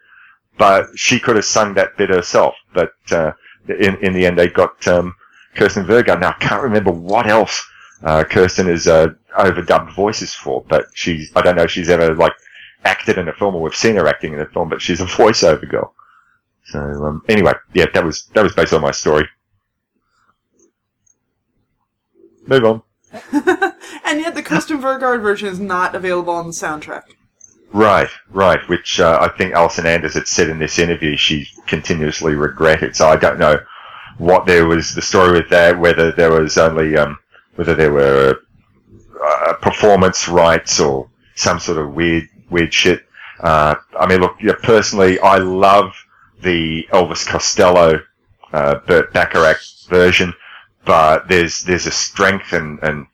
[0.58, 2.56] but she could have sung that bit herself.
[2.74, 3.34] But uh,
[3.68, 5.16] in in the end, they got um,
[5.60, 6.18] Kirsten Verga.
[6.18, 7.68] Now I can't remember what else
[8.02, 12.16] uh, Kirsten has uh, overdubbed voices for, but she's I don't know if she's ever
[12.16, 12.32] like
[12.86, 15.06] acted in a film or we've seen her acting in a film, but she's a
[15.20, 15.94] voiceover girl.
[16.64, 19.28] So um, anyway, yeah, that was that was based on my story.
[22.48, 22.82] Move on.
[24.06, 27.04] and yet the Kirsten Vigard version is not available on the soundtrack.
[27.74, 28.60] Right, right.
[28.70, 32.96] Which uh, I think Alison Anders had said in this interview she continuously regretted.
[32.96, 33.60] So I don't know
[34.20, 35.80] what there was the story with that.
[35.80, 37.18] Whether there was only um,
[37.56, 38.42] whether there were
[39.24, 43.06] uh, performance rights or some sort of weird weird shit.
[43.40, 45.94] Uh, I mean, look, personally, I love
[46.42, 48.02] the Elvis Costello
[48.54, 50.34] uh, Burt Bacharach version,
[50.86, 53.08] but there's there's a strength and, and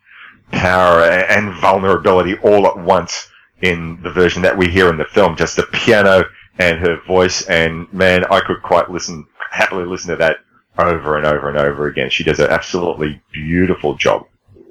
[0.52, 3.30] power and vulnerability all at once
[3.62, 5.36] in the version that we hear in the film.
[5.36, 6.24] Just the piano
[6.58, 10.38] and her voice, and man, I could quite listen happily listen to that
[10.78, 12.10] over and over and over again.
[12.10, 14.28] She does an absolutely beautiful job.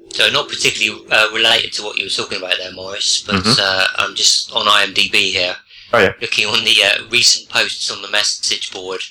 [0.09, 3.59] So not particularly uh, related to what you were talking about there, Morris, but Mhm.
[3.59, 5.57] uh, I'm just on IMDb here,
[5.93, 9.01] Oh yeah, looking on the uh, recent posts on the message board.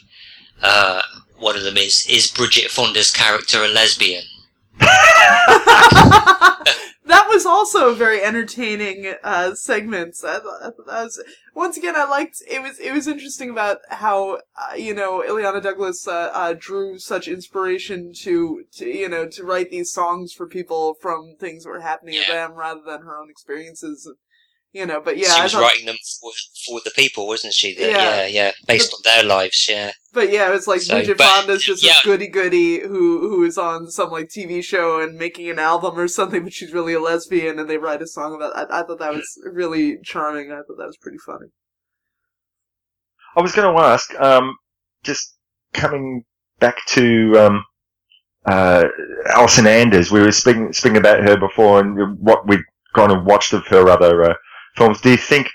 [0.62, 1.02] Uh,
[1.36, 4.24] one of them is: Is Bridget Fonda's character a lesbian?
[7.06, 10.24] that was also a very entertaining uh, segments.
[10.24, 11.22] I, thought- I that was
[11.54, 15.62] once again I liked it was it was interesting about how uh, you know Ileana
[15.62, 20.46] Douglas uh, uh, drew such inspiration to, to you know to write these songs for
[20.48, 24.10] people from things that were happening to them rather than her own experiences.
[24.72, 26.32] You know, but yeah, she was thought- writing them for,
[26.66, 27.74] for the people, wasn't she?
[27.76, 28.16] That- Yeah.
[28.22, 29.66] yeah, yeah, based on their lives.
[29.68, 29.92] Yeah.
[30.14, 31.94] But yeah, it was like So, Bridget Fonda's just yeah.
[32.00, 35.98] a goody goody who who is on some like TV show and making an album
[35.98, 38.56] or something, but she's really a lesbian, and they write a song about.
[38.56, 40.52] I, I thought that was really charming.
[40.52, 41.48] I thought that was pretty funny.
[43.36, 44.56] I was going to ask, um,
[45.02, 45.36] just
[45.72, 46.24] coming
[46.60, 47.64] back to um,
[48.46, 48.84] uh,
[49.34, 50.12] Alison Anders.
[50.12, 53.88] We were speaking speaking about her before and what we've gone and watched of her
[53.88, 54.34] other uh,
[54.76, 55.00] films.
[55.00, 55.48] Do you think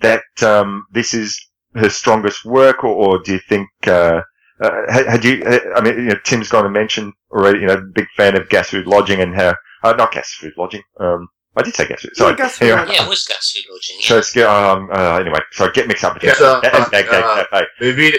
[0.00, 1.38] that um, this is
[1.74, 3.68] her strongest work, or, or do you think?
[3.86, 4.22] Uh,
[4.60, 5.42] uh, had, had you?
[5.44, 7.60] uh, I mean, you know, Tim's gone and mentioned already.
[7.60, 10.82] You know, big fan of Gas Food Lodging and how uh, not Gas Food Lodging.
[11.00, 12.16] Um, I did say Gas Food.
[12.16, 12.34] Sorry.
[12.36, 13.96] Gas Food Anyway, Yeah, it was gas food lodging.
[14.00, 15.40] So it's um uh, anyway.
[15.52, 16.64] So I get mixed up with Yes, that.
[16.64, 17.66] uh, Okay, okay, uh, okay.
[17.80, 18.18] Mi Vida,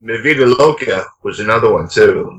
[0.00, 2.38] Mi Vida Loca was another one too.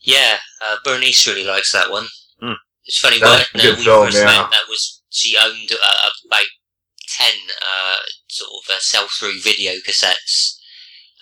[0.00, 2.06] Yeah, uh, Bernice really likes that one.
[2.40, 2.52] Hmm.
[2.84, 4.24] It's funny That's when uh, we film, first yeah.
[4.24, 6.46] met, that was she owned uh, about
[7.16, 7.32] ten
[7.62, 7.96] uh,
[8.34, 10.56] sort of uh, sell-through video cassettes,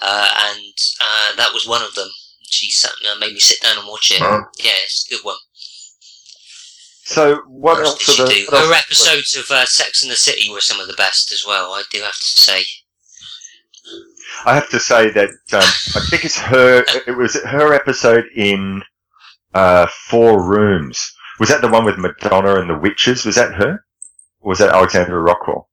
[0.00, 2.08] uh, and uh, that was one of them.
[2.42, 4.18] She sat, uh, made me sit down and watch it.
[4.20, 4.42] Huh.
[4.58, 5.36] Yeah, it's a good one.
[7.04, 8.28] So what What else else did she the?
[8.50, 8.56] do?
[8.56, 11.72] Her episodes of uh, Sex and the City were some of the best as well.
[11.72, 12.64] I do have to say.
[14.44, 16.84] I have to say that um, I think it's her.
[17.06, 18.82] It was her episode in
[19.54, 21.12] uh, Four Rooms.
[21.40, 23.24] Was that the one with Madonna and the witches?
[23.24, 23.84] Was that her?
[24.40, 25.68] Or was that Alexandre Rockwell?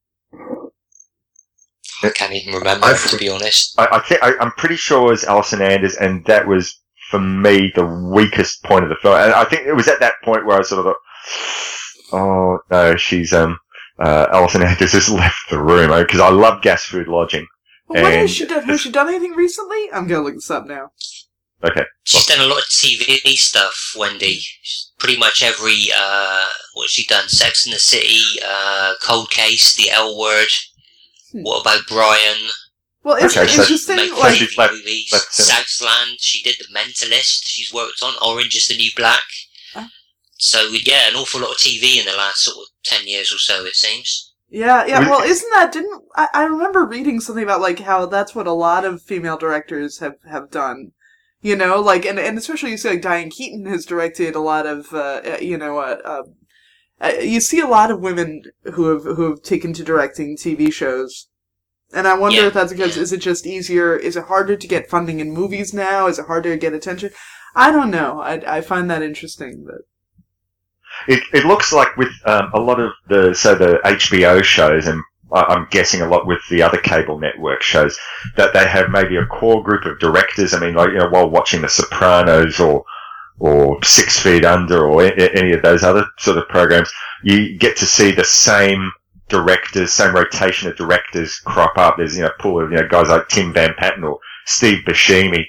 [2.04, 3.78] I can't even remember I to be honest.
[3.78, 6.80] I, I think I, I'm pretty sure it was Alison Anders, and that was
[7.10, 9.16] for me the weakest point of the film.
[9.16, 12.95] And I think it was at that point where I sort of thought, "Oh no,
[12.95, 13.60] she's um."
[14.02, 17.45] Uh, Alison Anders has left the room because I love gas food lodging.
[17.89, 18.64] But what has she done?
[18.64, 19.91] Has she done anything recently?
[19.91, 20.91] I'm gonna look this up now.
[21.62, 24.39] Okay, She's done a lot of TV stuff, Wendy.
[24.97, 27.28] Pretty much every, uh, what's she done?
[27.28, 30.47] Sex in the City, uh, Cold Case, The L Word.
[31.32, 31.41] Hmm.
[31.43, 32.49] What about Brian?
[33.03, 33.95] Well, it's Okay, so- interesting.
[33.97, 35.09] Make so like, she's left- movies.
[35.11, 35.34] left.
[35.34, 36.17] Southland.
[36.19, 37.41] She did The Mentalist.
[37.45, 39.24] She's worked on Orange is the New Black.
[39.75, 39.87] Oh.
[40.37, 43.37] So yeah, an awful lot of TV in the last sort of ten years or
[43.37, 44.33] so, it seems.
[44.49, 45.08] Yeah, yeah.
[45.08, 48.51] Well, isn't that didn't I, I remember reading something about like how that's what a
[48.54, 50.91] lot of female directors have have done.
[51.41, 54.66] You know, like and and especially you see like Diane Keaton has directed a lot
[54.66, 56.24] of uh, uh, you know uh, uh,
[57.01, 58.43] uh, you see a lot of women
[58.74, 61.28] who have who have taken to directing TV shows.
[61.93, 63.04] And I wonder Yeah, if that's because yeah.
[63.04, 63.96] is it just easier?
[63.96, 66.08] Is it harder to get funding in movies now?
[66.08, 67.12] Is it harder to get attention?
[67.55, 68.21] I don't know.
[68.21, 69.66] I I find that interesting.
[69.66, 69.82] But
[71.08, 75.01] It, it looks like with um, a lot of the so the HBO shows, and
[75.34, 77.97] I- I'm guessing a lot with the other cable network shows,
[78.38, 80.54] that they have maybe a core group of directors.
[80.54, 82.84] I mean, like you know, while watching The Sopranos or
[83.39, 86.91] or Six Feet Under or any of those other sort of programs,
[87.24, 88.91] you get to see the same
[89.29, 91.97] directors, same rotation of directors crop up.
[91.97, 94.83] There's you know a pool of you know guys like Tim Van Patten or Steve
[94.86, 95.45] Buscemi,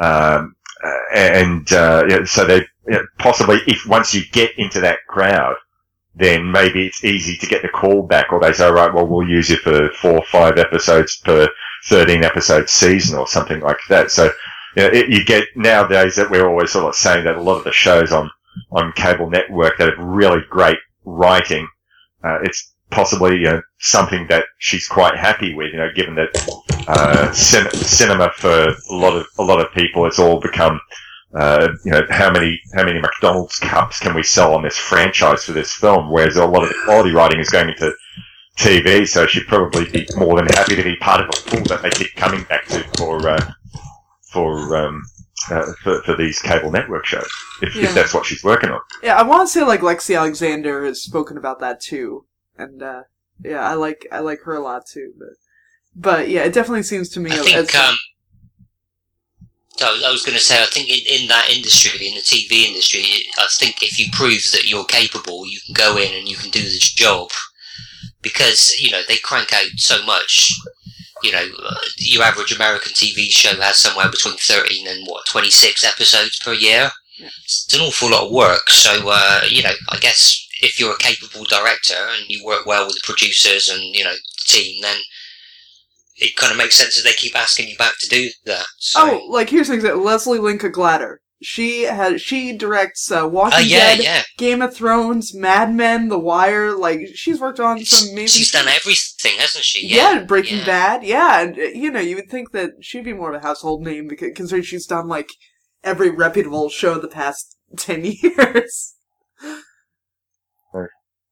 [0.00, 4.80] um, uh, and uh, yeah, so they you know, possibly if once you get into
[4.80, 5.56] that crowd,
[6.14, 9.28] then maybe it's easy to get the call back, or they say, right, well, we'll
[9.28, 11.48] use you for four or five episodes per
[11.86, 14.10] 13 episode season or something like that.
[14.10, 14.30] So,
[14.76, 17.58] you know, it, you get nowadays that we're always sort of saying that a lot
[17.58, 18.30] of the shows on,
[18.72, 21.68] on cable network that have really great writing,
[22.24, 26.28] uh, it's possibly, you know, something that she's quite happy with, you know, given that,
[26.88, 30.80] uh, cin- cinema for a lot of, a lot of people, it's all become,
[31.34, 35.44] uh, you know, how many, how many McDonald's cups can we sell on this franchise
[35.44, 36.10] for this film?
[36.10, 37.92] Whereas a lot of the quality writing is going into
[38.56, 41.82] TV, so she'd probably be more than happy to be part of a pool that
[41.82, 43.52] they keep coming back to for, uh,
[44.34, 45.02] for, um,
[45.50, 47.30] uh, for, for these cable network shows,
[47.62, 47.84] if, Yeah.
[47.84, 48.80] if that's what she's working on.
[49.02, 52.26] Yeah, I want to say like Lexi Alexander has spoken about that too,
[52.58, 53.02] and uh,
[53.42, 55.12] yeah, I like I like her a lot too.
[55.18, 55.28] But
[55.96, 57.96] but yeah, it definitely seems to me I as think um,
[59.76, 62.66] so I was going to say I think in, in that industry, in the TV
[62.66, 63.02] industry,
[63.38, 66.50] I think if you prove that you're capable, you can go in and you can
[66.50, 67.30] do this job
[68.24, 70.52] because you know they crank out so much.
[71.22, 75.84] You know, uh, your average American TV show has somewhere between 13 and what 26
[75.84, 76.90] episodes per year.
[77.18, 78.68] It's an awful lot of work.
[78.70, 82.86] So uh, you know, I guess if you're a capable director and you work well
[82.86, 84.96] with the producers and you know the team, then
[86.16, 88.66] it kind of makes sense that they keep asking you back to do that.
[88.78, 91.20] So, oh, like here's an example: Leslie Linka Glatter.
[91.42, 94.22] She has she directs uh, Walking Oh, yeah, Dead, yeah.
[94.38, 96.72] Game of Thrones, Mad Men, The Wire.
[96.76, 98.38] Like she's worked on some amazing.
[98.38, 99.86] she's done everything, hasn't she?
[99.86, 101.04] Yeah, Breaking Bad.
[101.04, 103.82] Yeah, and uh, you know, you would think that she'd be more of a household
[103.82, 105.28] name because considering she's done like
[105.82, 108.94] every reputable show the past ten years.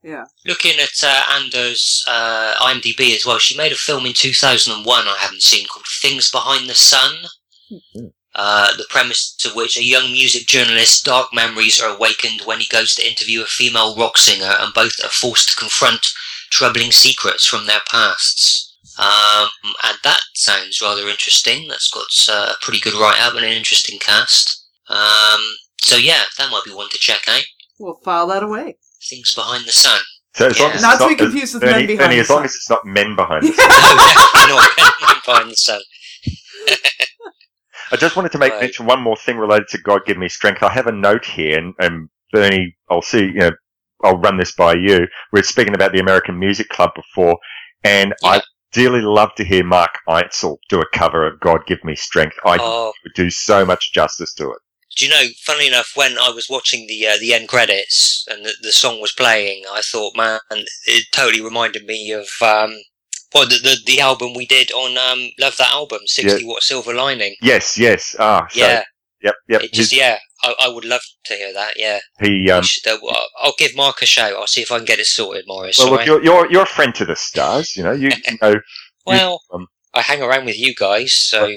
[0.03, 0.25] yeah.
[0.45, 5.17] Looking at uh, Anders' uh, IMDb as well, she made a film in 2001 I
[5.21, 7.13] haven't seen called Things Behind the Sun.
[8.35, 12.67] Uh, the premise to which a young music journalist's dark memories are awakened when he
[12.69, 16.07] goes to interview a female rock singer, and both are forced to confront
[16.51, 18.75] troubling secrets from their pasts.
[18.99, 19.49] Um,
[19.85, 21.67] and that sounds rather interesting.
[21.69, 24.65] That's got uh, a pretty good write-up and an interesting cast.
[24.89, 25.41] Um,
[25.81, 27.43] so yeah, that might be one to check out.
[27.79, 28.77] We'll file that away.
[29.09, 30.01] Things Behind the Sun.
[30.35, 32.45] So as long as Not to be confused with Men Behind Bernie, the as long
[32.45, 33.69] as it's not men behind the sun.
[34.49, 35.81] no, definitely not Behind the Sun.
[37.93, 38.63] I just wanted to make Right.
[38.63, 40.63] mention one more thing related to God Give Me Strength.
[40.63, 43.51] I have a note here, and, and Bernie, I'll see, you know,
[44.03, 45.07] I'll run this by you.
[45.33, 47.39] We were speaking about the American Music Club before,
[47.85, 48.43] and I'd
[48.73, 52.37] dearly love to hear Mark Eitzel do a cover of God Give Me Strength.
[52.45, 52.93] I Oh.
[53.05, 54.59] would do so much justice to it.
[54.97, 55.23] Do you know?
[55.45, 59.01] Funnily enough, when I was watching the uh, the end credits and the, the song
[59.01, 60.41] was playing, I thought, man,
[60.87, 62.77] it totally reminded me of um,
[63.35, 66.95] well, the, the the album we did on um, Love That Album, Sixty Watt Silver
[66.95, 67.35] Lining.
[67.43, 68.15] Yes, yes.
[68.19, 68.85] Ah, so, Yeah.
[69.23, 69.63] Yep, yep.
[69.63, 71.75] It just yeah, I, I would love to hear that.
[71.77, 74.33] Yeah, he, um, should, uh, I'll- I'll give Mark a shout.
[74.33, 75.79] I'll see if I can get it sorted, Morris.
[75.79, 76.07] well, look, alright?
[76.09, 78.55] you're, you're, you're a friend to the stars, you know, you, you know.
[79.07, 81.53] well, um, I hang around with you guys, so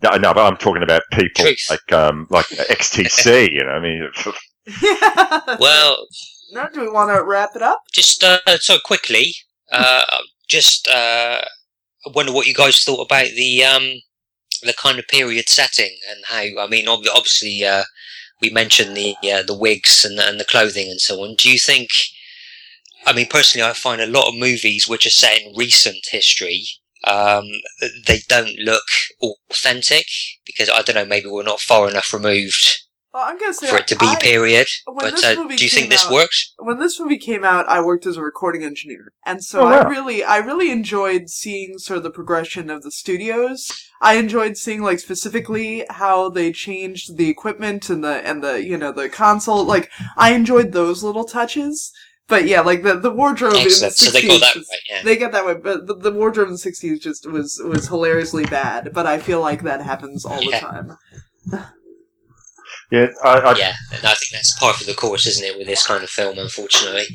[0.00, 1.66] No, no, but I'm talking about people Truth.
[1.70, 4.08] like, um, like XTC, you know, I mean,
[5.58, 6.06] well,
[6.52, 7.80] Now, do we want to wrap it up?
[7.92, 9.34] Just uh, so quickly,
[9.72, 10.04] uh,
[10.52, 11.42] just uh,
[12.06, 14.00] I wonder what you guys thought about the um,
[14.62, 16.62] the kind of period setting and how.
[16.64, 17.84] I mean, ob- obviously, uh,
[18.42, 21.36] we mentioned the uh, the wigs and, and the clothing and so on.
[21.36, 21.90] Do you think?
[23.06, 26.64] I mean, personally, I find a lot of movies which are set in recent history.
[27.04, 27.44] Um,
[28.06, 28.84] they don't look
[29.50, 30.06] authentic
[30.46, 31.04] because I don't know.
[31.04, 32.81] Maybe we're not far enough removed
[33.14, 34.66] Well, I'm gonna say for it to be I- period.
[34.86, 36.54] But uh, do you think came this out- works?
[36.58, 39.86] when this movie came out, I worked as a recording engineer, and so Oh, I
[39.88, 43.70] really, I really enjoyed seeing sort of the progression of the studios.
[44.00, 48.78] I enjoyed seeing like specifically how they changed the equipment and the and the you
[48.78, 49.62] know the console.
[49.64, 51.92] Like I enjoyed those little touches.
[52.28, 53.94] But yeah, like the the wardrobe in the Excellent.
[53.94, 54.78] So they got sixties, that.
[54.88, 55.02] Yeah.
[55.02, 55.54] they got that way.
[55.54, 58.92] But the, the wardrobe in the sixties just was was hilariously bad.
[58.94, 60.96] But I feel like that happens all the time.
[62.92, 65.66] Yeah, I, I, yeah, and I think that's part of the course, isn't it, with
[65.66, 67.06] this kind of film, unfortunately.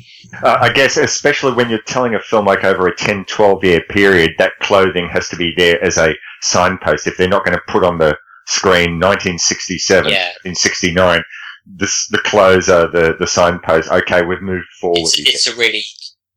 [0.42, 3.80] Uh, I guess, especially when you're telling a film like over a 10, 12 year
[3.88, 7.06] period, that clothing has to be there as a signpost.
[7.06, 10.24] If they're not going to put on the screen 1967, Yeah.
[10.42, 11.22] 1969,
[11.64, 13.88] this, the clothes are the, the signpost.
[13.88, 14.98] Okay, we've moved forward.
[14.98, 15.84] It's, it's a really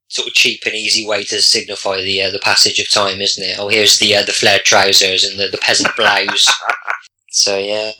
[0.07, 3.43] sort of cheap and easy way to signify the uh, the passage of time, isn't
[3.43, 3.57] it?
[3.57, 6.51] Oh, here's the uh, the flared trousers and the, the peasant blouse.
[7.31, 7.93] so yeah,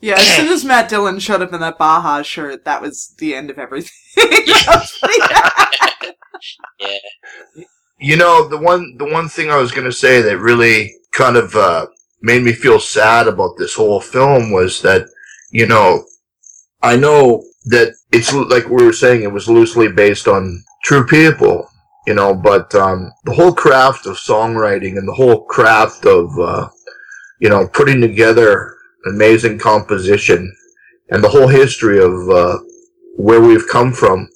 [0.00, 3.34] Yeah, as soon as Matt Dillon showed up in that Baja shirt, that was the
[3.34, 3.90] end of everything.
[4.16, 6.14] That was pretty bad.
[6.80, 7.64] yeah.
[7.98, 11.36] You know, the one the one thing I was going to say that really kind
[11.36, 11.86] of uh,
[12.20, 15.06] made me feel sad about this whole film was that,
[15.50, 16.04] you know,
[16.82, 21.68] I know that it's like we were saying, it was loosely based on true people,
[22.06, 26.68] you know, but um, the whole craft of songwriting and the whole craft of, uh,
[27.40, 28.75] you know, putting together
[29.06, 30.54] amazing composition
[31.10, 32.58] and the whole history of uh,
[33.16, 34.28] where we've come from,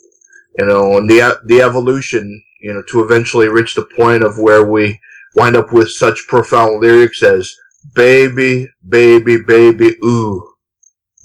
[0.59, 4.65] you know, and the the evolution, you know, to eventually reach the point of where
[4.65, 5.01] we
[5.35, 7.55] wind up with such profound lyrics as
[7.95, 10.47] "baby, baby, baby, ooh."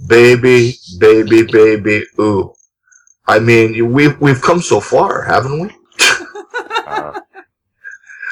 [0.07, 2.53] baby, baby, baby, ooh.
[3.27, 5.69] I mean, we've we've come so far, haven't we?
[6.85, 7.19] Uh,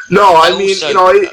[0.09, 1.31] No, I mean, you know, it,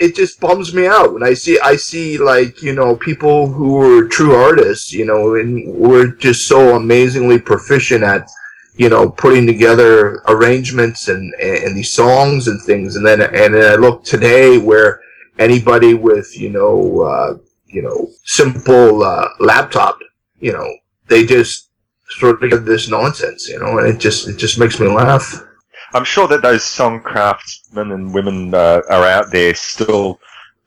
[0.00, 3.80] it just bums me out when I see I see like you know people who
[3.82, 8.28] are true artists, you know, and we're just so amazingly proficient at
[8.74, 13.72] you know putting together arrangements and and these songs and things, and then and then
[13.72, 15.02] I look today where
[15.38, 19.98] anybody with you know uh, you know simple uh, laptop,
[20.40, 20.66] you know,
[21.08, 21.68] they just
[22.08, 25.44] sort of get this nonsense, you know, and it just it just makes me laugh.
[25.92, 30.20] I'm sure that those song craftsmen and women uh, are out there still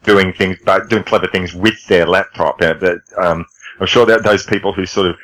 [0.04, 2.62] doing things, but doing clever things with their laptop.
[2.62, 3.46] Uh, but um,
[3.80, 5.16] I'm sure that those people who sort of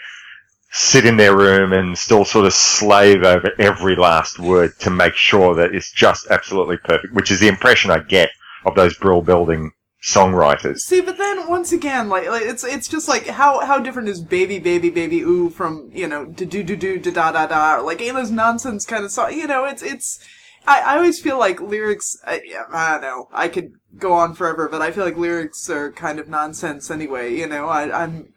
[0.71, 5.15] sit in their room and still sort of slave over every last word to make
[5.15, 8.29] sure that it's just absolutely perfect, which is the impression I get
[8.65, 9.71] of those Brill building
[10.01, 10.79] songwriters.
[10.79, 14.21] See, but then once again, like, like it's it's just like how how different is
[14.21, 17.75] baby baby baby ooh from you know do do do do da da da da
[17.77, 19.33] or like any of those nonsense kind of song.
[19.33, 20.19] You know, it's it's.
[20.67, 22.17] I, I always feel like lyrics.
[22.27, 23.29] I, I don't know.
[23.33, 27.33] I could go on forever, but I feel like lyrics are kind of nonsense anyway.
[27.35, 28.33] You know, I, I'm.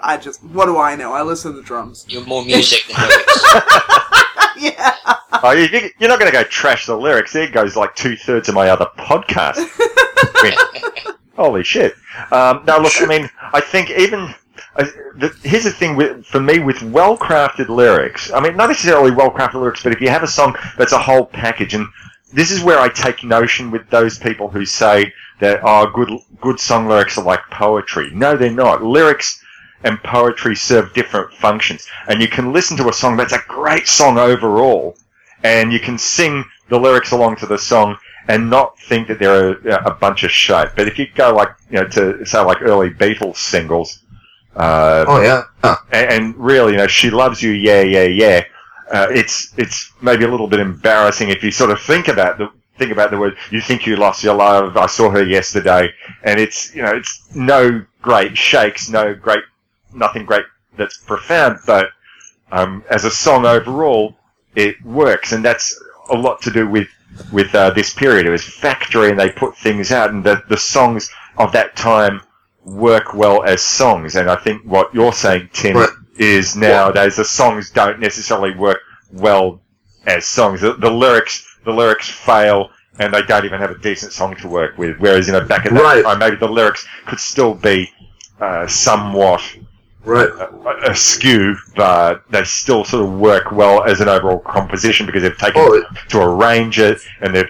[0.00, 1.12] I just what do I know?
[1.12, 2.04] I listen to the drums.
[2.08, 3.44] You're more music than lyrics.
[4.58, 4.94] yeah.
[5.42, 7.32] Oh, you, you- you're not going to go trash the lyrics.
[7.32, 9.56] There goes like two thirds of my other podcast.
[11.36, 11.94] Holy shit!
[12.30, 14.34] Um, no, look, I mean, I think even
[14.76, 14.84] uh,
[15.16, 18.32] the, here's the thing with, for me with well-crafted lyrics.
[18.32, 21.26] I mean, not necessarily well-crafted lyrics, but if you have a song that's a whole
[21.26, 21.86] package, and
[22.32, 26.10] this is where I take notion with those people who say that oh, good
[26.40, 28.10] good song lyrics are like poetry.
[28.12, 28.82] No, they're not.
[28.82, 29.40] Lyrics
[29.84, 33.86] and poetry serve different functions, and you can listen to a song that's a great
[33.86, 34.96] song overall,
[35.42, 37.96] and you can sing the lyrics along to the song
[38.28, 40.70] and not think that they're a, a bunch of shit.
[40.76, 44.00] But if you go like you know to say like early Beatles singles,
[44.56, 45.76] uh, Oh yeah.
[45.92, 48.44] and, and really, you know, she loves you, yeah, yeah, yeah.
[48.90, 52.50] Uh, it's it's maybe a little bit embarrassing if you sort of think about the
[52.78, 53.36] think about the word.
[53.50, 54.76] You think you lost your love.
[54.76, 55.90] I saw her yesterday,
[56.22, 59.44] and it's you know it's no great shakes, no great
[59.94, 60.44] nothing great
[60.76, 61.90] that's profound, but
[62.52, 64.16] um, as a song overall,
[64.54, 65.80] it works, and that's
[66.10, 66.88] a lot to do with
[67.32, 68.26] with uh, this period.
[68.26, 72.20] It was factory, and they put things out, and the the songs of that time
[72.64, 74.16] work well as songs.
[74.16, 75.88] And I think what you're saying, Tim, Right.
[76.18, 78.78] is nowadays the songs don't necessarily work
[79.12, 79.60] well
[80.06, 80.60] as songs.
[80.60, 82.70] The, the lyrics the lyrics fail.
[82.96, 84.98] And they don't even have a decent song to work with.
[85.00, 86.04] Whereas, you know, back at that Right.
[86.04, 87.90] time, maybe the lyrics could still be
[88.40, 89.42] uh, somewhat
[90.04, 90.28] Right.
[90.86, 95.62] askew, but they still sort of work well as an overall composition because they've taken
[95.62, 97.48] Oh, to arrange it and they've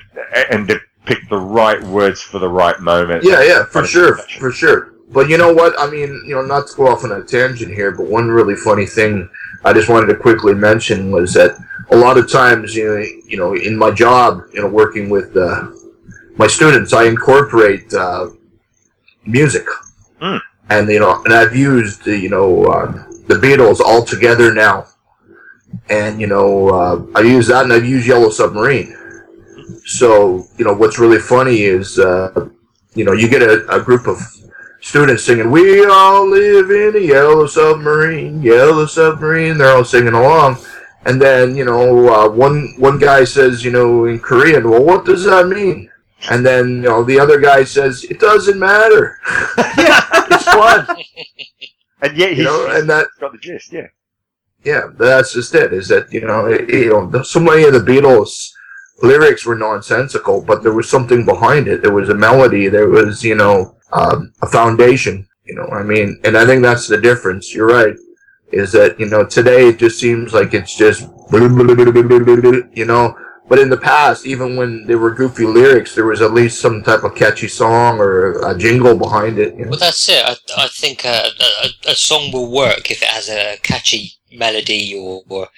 [0.50, 3.24] and they've picked the right words for the right moment.
[3.24, 4.94] Yeah, yeah, for sure, for sure.
[5.10, 5.74] But you know what?
[5.78, 8.56] I mean, you know, not to go off on a tangent here, but one really
[8.56, 9.28] funny thing
[9.64, 11.56] I just wanted to quickly mention was that
[11.90, 15.36] a lot of times, you know, you know, in my job, you know, working with
[15.36, 15.70] uh,
[16.36, 18.30] my students, I incorporate uh,
[19.26, 19.66] music,
[20.20, 20.40] Mm.
[20.70, 22.92] And you know, and I've used you know uh,
[23.26, 24.86] the Beatles all together now,
[25.88, 28.96] and you know, uh, I use that, and I've used Yellow Submarine.
[29.86, 31.98] So you know, what's really funny is.
[31.98, 32.50] Uh,
[32.94, 34.18] you know, you get a, a group of
[34.80, 39.58] students singing, We all live in a yellow submarine, yellow submarine.
[39.58, 40.58] They're all singing along.
[41.06, 45.04] And then, you know, uh, one, one guy says, you know, in Korean, well, what
[45.04, 45.90] does that mean?
[46.30, 49.18] And then, you know, the other guy says, it doesn't matter.
[50.30, 50.86] it's fun.
[52.02, 53.86] And yet he's, You know, and that, got the gist, yeah.
[54.64, 55.72] yeah, that's just it.
[55.72, 58.50] Is that you know, it, you know, so many of the Beatles
[59.02, 61.82] lyrics were nonsensical, but there was something behind it.
[61.82, 62.68] There was a melody.
[62.68, 65.26] There was you know um, a foundation.
[65.44, 67.54] You know, I mean, and I think that's the difference.
[67.54, 67.96] You're right.
[68.52, 73.16] Is that you know today it just seems like it's just you know.
[73.46, 76.82] But in the past, even when there were goofy lyrics, there was at least some
[76.82, 79.54] type of catchy song or a jingle behind it.
[79.54, 79.70] You know?
[79.70, 80.24] Well, that's it.
[80.24, 84.12] I, I think uh, a, a, a song will work if it has a catchy
[84.32, 85.48] melody or, or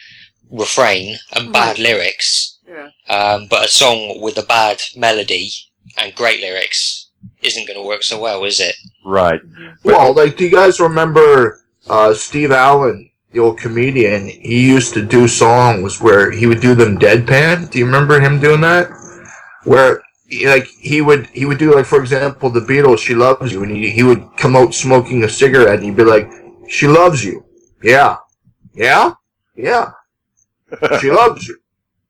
[0.51, 2.59] refrain and bad lyrics.
[2.69, 2.91] Yeah.
[3.09, 5.51] Um, but a song with a bad melody
[5.97, 7.11] and great lyrics
[7.43, 8.75] isn't going to work so well, is it?
[9.05, 9.41] Right.
[9.85, 15.03] Well, like, do you guys remember uh, Steve Allen the old comedian, he used to
[15.05, 17.71] do songs where he would do them deadpan.
[17.71, 18.89] Do you remember him doing that?
[19.65, 23.53] Where he- like he would he would do like for example the Beatles, "She Loves
[23.53, 26.31] You," and he he would come out smoking a cigarette and he'd be like,
[26.69, 27.45] "She loves you,
[27.83, 28.17] yeah,
[28.75, 29.13] yeah,
[29.55, 29.91] yeah,
[31.01, 31.57] she loves you,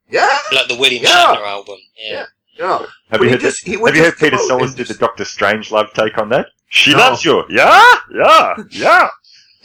[0.09, 1.11] yeah, Like the William Yeah.
[1.11, 1.78] Shatner album.
[2.11, 2.24] Yeah.
[2.59, 2.78] yeah."
[3.11, 4.86] Have you he heard, just- that- he have you heard Peter come Sellers and did
[4.89, 6.47] the Doctor Strangelove take on that?
[6.69, 6.98] She No.
[6.98, 7.44] loves you.
[7.51, 9.09] Yeah, yeah, yeah.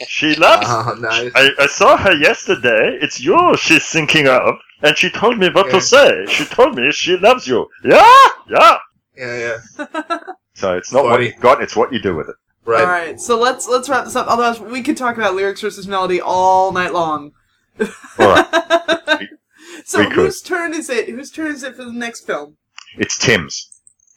[0.07, 0.65] She loves.
[0.69, 1.31] Oh, nice.
[1.35, 2.97] I, I saw her yesterday.
[3.01, 5.73] It's you she's thinking of, and she told me what Yeah.
[5.73, 6.25] to say.
[6.27, 7.67] She told me she loves you.
[7.83, 8.77] Yeah, yeah.
[9.17, 10.17] Yeah, yeah.
[10.53, 12.35] So it's not what you got; it's what you do with it.
[12.65, 12.81] Right.
[12.81, 14.27] All right, so let's let's wrap this up.
[14.27, 17.31] Otherwise, we could talk about lyrics versus melody all night long.
[17.79, 17.87] All
[18.19, 19.27] right,
[19.85, 21.09] So we whose turn is it?
[21.09, 22.57] Whose turn is it for the next film?
[22.97, 23.69] it's Tim's.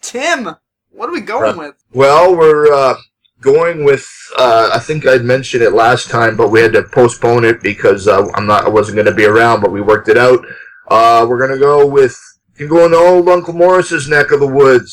[0.03, 0.57] Tim.
[0.91, 1.57] What are we going Right.
[1.57, 1.77] with?
[1.93, 2.97] Well, we're uh,
[3.45, 4.05] going with.
[4.37, 8.09] Uh, I think I'd mentioned it last time, but we had to postpone it because
[8.09, 8.65] uh, I'm not.
[8.65, 10.45] I wasn't going to be around, but we worked it out.
[10.89, 12.19] Uh, we're gonna go with.
[12.57, 14.93] You can go into old Uncle Morris's neck of the woods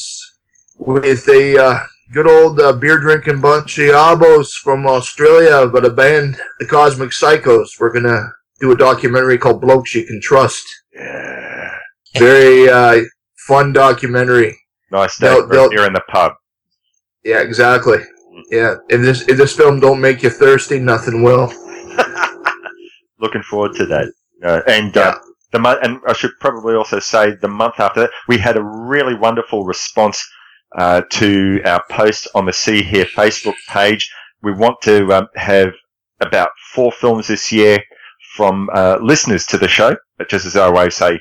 [0.77, 1.79] with a uh,
[2.13, 7.09] good old uh, beer drinking bunch of abos from Australia, but a band, the Cosmic
[7.11, 7.79] Psychos.
[7.79, 10.63] We're gonna do a documentary called "Blokes You Can Trust."
[10.93, 11.71] Yeah.
[12.17, 13.01] Very uh,
[13.47, 14.57] fun documentary.
[14.91, 16.33] Nice day They'll- for they'll- a in the pub.
[17.23, 17.99] Yeah, exactly.
[18.51, 21.51] Yeah, if this if this film don't make you thirsty, nothing will.
[23.19, 24.11] Looking forward to that.
[24.43, 25.15] Uh, and uh,
[25.53, 28.63] the month, and I should probably also say the month after that, we had a
[28.63, 30.21] really wonderful response
[30.77, 34.11] uh, to our post on the See Hear Facebook page.
[34.43, 35.71] We want to um, have
[36.19, 37.79] about four films this year
[38.35, 41.19] from uh, listeners to the show, but just as our way of say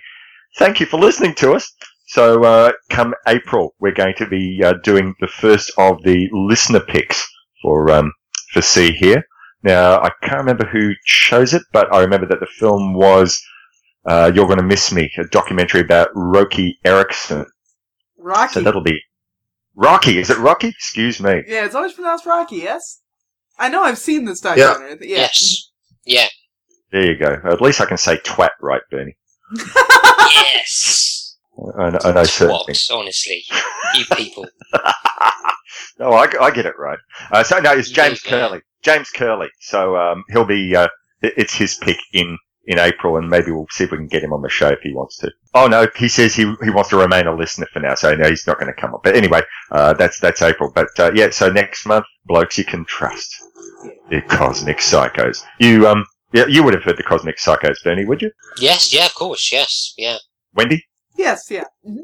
[0.58, 1.72] thank you for listening to us.
[2.10, 6.80] So uh, come April, we're going to be uh, doing the first of the listener
[6.80, 7.24] picks
[7.62, 8.12] for um,
[8.52, 9.22] for See Hear.
[9.62, 13.40] Now I can't remember who chose it, but I remember that the film was
[14.06, 17.46] uh, "You're Going to Miss Me," a documentary about Roky Erickson.
[18.18, 18.54] Rocky.
[18.54, 18.98] So that'll be
[19.76, 20.18] Rocky.
[20.18, 20.70] Is it Rocky?
[20.70, 21.44] Excuse me.
[21.46, 22.56] yeah, it's always pronounced Rocky.
[22.56, 23.02] Yes.
[23.56, 23.84] I know.
[23.84, 25.08] I've seen this documentary.
[25.08, 25.16] Yeah.
[25.16, 25.70] Yes.
[26.04, 26.26] Yeah.
[26.90, 27.40] There you go.
[27.44, 29.16] At least I can say twat right, Bernie.
[29.54, 30.99] yes.
[31.78, 32.22] I know, I know.
[32.22, 33.44] Twats, honestly.
[33.96, 34.46] You people.
[35.98, 36.98] No, I, I get it right.
[37.30, 38.30] Uh, so no, it's James yeah.
[38.30, 38.60] Curley.
[38.82, 39.48] James Curley.
[39.60, 40.74] So um, he'll be.
[40.74, 40.88] Uh,
[41.22, 44.32] it's his pick in in April, and maybe we'll see if we can get him
[44.32, 45.30] on the show if he wants to.
[45.54, 48.28] Oh no, he says he he wants to remain a listener for now, so no,
[48.28, 49.02] he's not going to come up.
[49.02, 50.72] But anyway, uh, that's that's April.
[50.74, 53.34] But uh, yeah, so next month, blokes you can trust,
[54.08, 55.44] the Cosmic Psychos.
[55.58, 58.30] You um, yeah, you would have heard the Cosmic Psychos, Bernie, would you?
[58.58, 60.16] Yes, yeah, of course, yes, yeah.
[60.54, 60.84] Wendy?
[61.16, 61.50] Yes.
[61.50, 61.64] Yeah.
[61.86, 62.02] Mhm.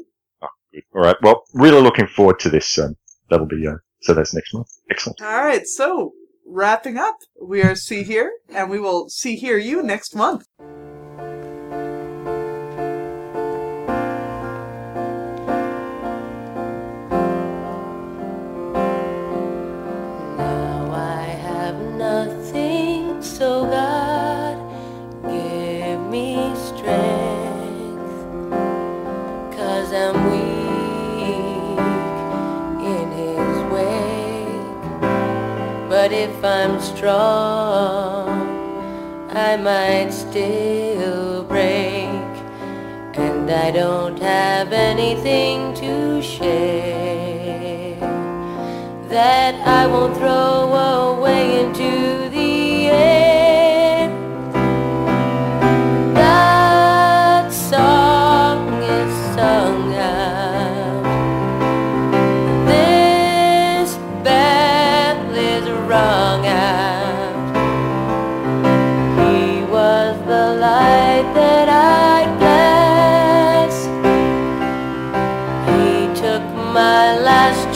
[0.73, 0.83] Good.
[0.93, 1.15] All right.
[1.21, 2.77] Well, really looking forward to this.
[2.77, 2.95] Um,
[3.29, 4.67] that'll be uh, so that's next month.
[4.89, 5.21] Excellent.
[5.21, 5.65] All right.
[5.65, 6.13] So
[6.45, 10.45] wrapping up, we are see here, and we will see here you next month.
[36.07, 38.29] But if I'm strong,
[39.29, 42.07] I might still break.
[43.25, 47.99] And I don't have anything to share
[49.09, 52.36] that I won't throw away into the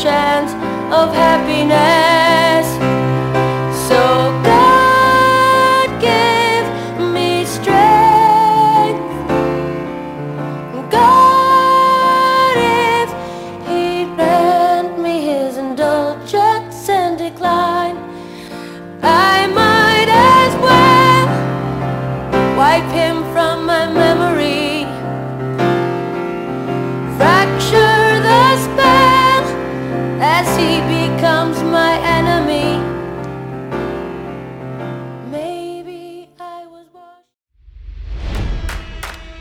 [0.01, 0.53] chance
[0.91, 2.10] of happiness.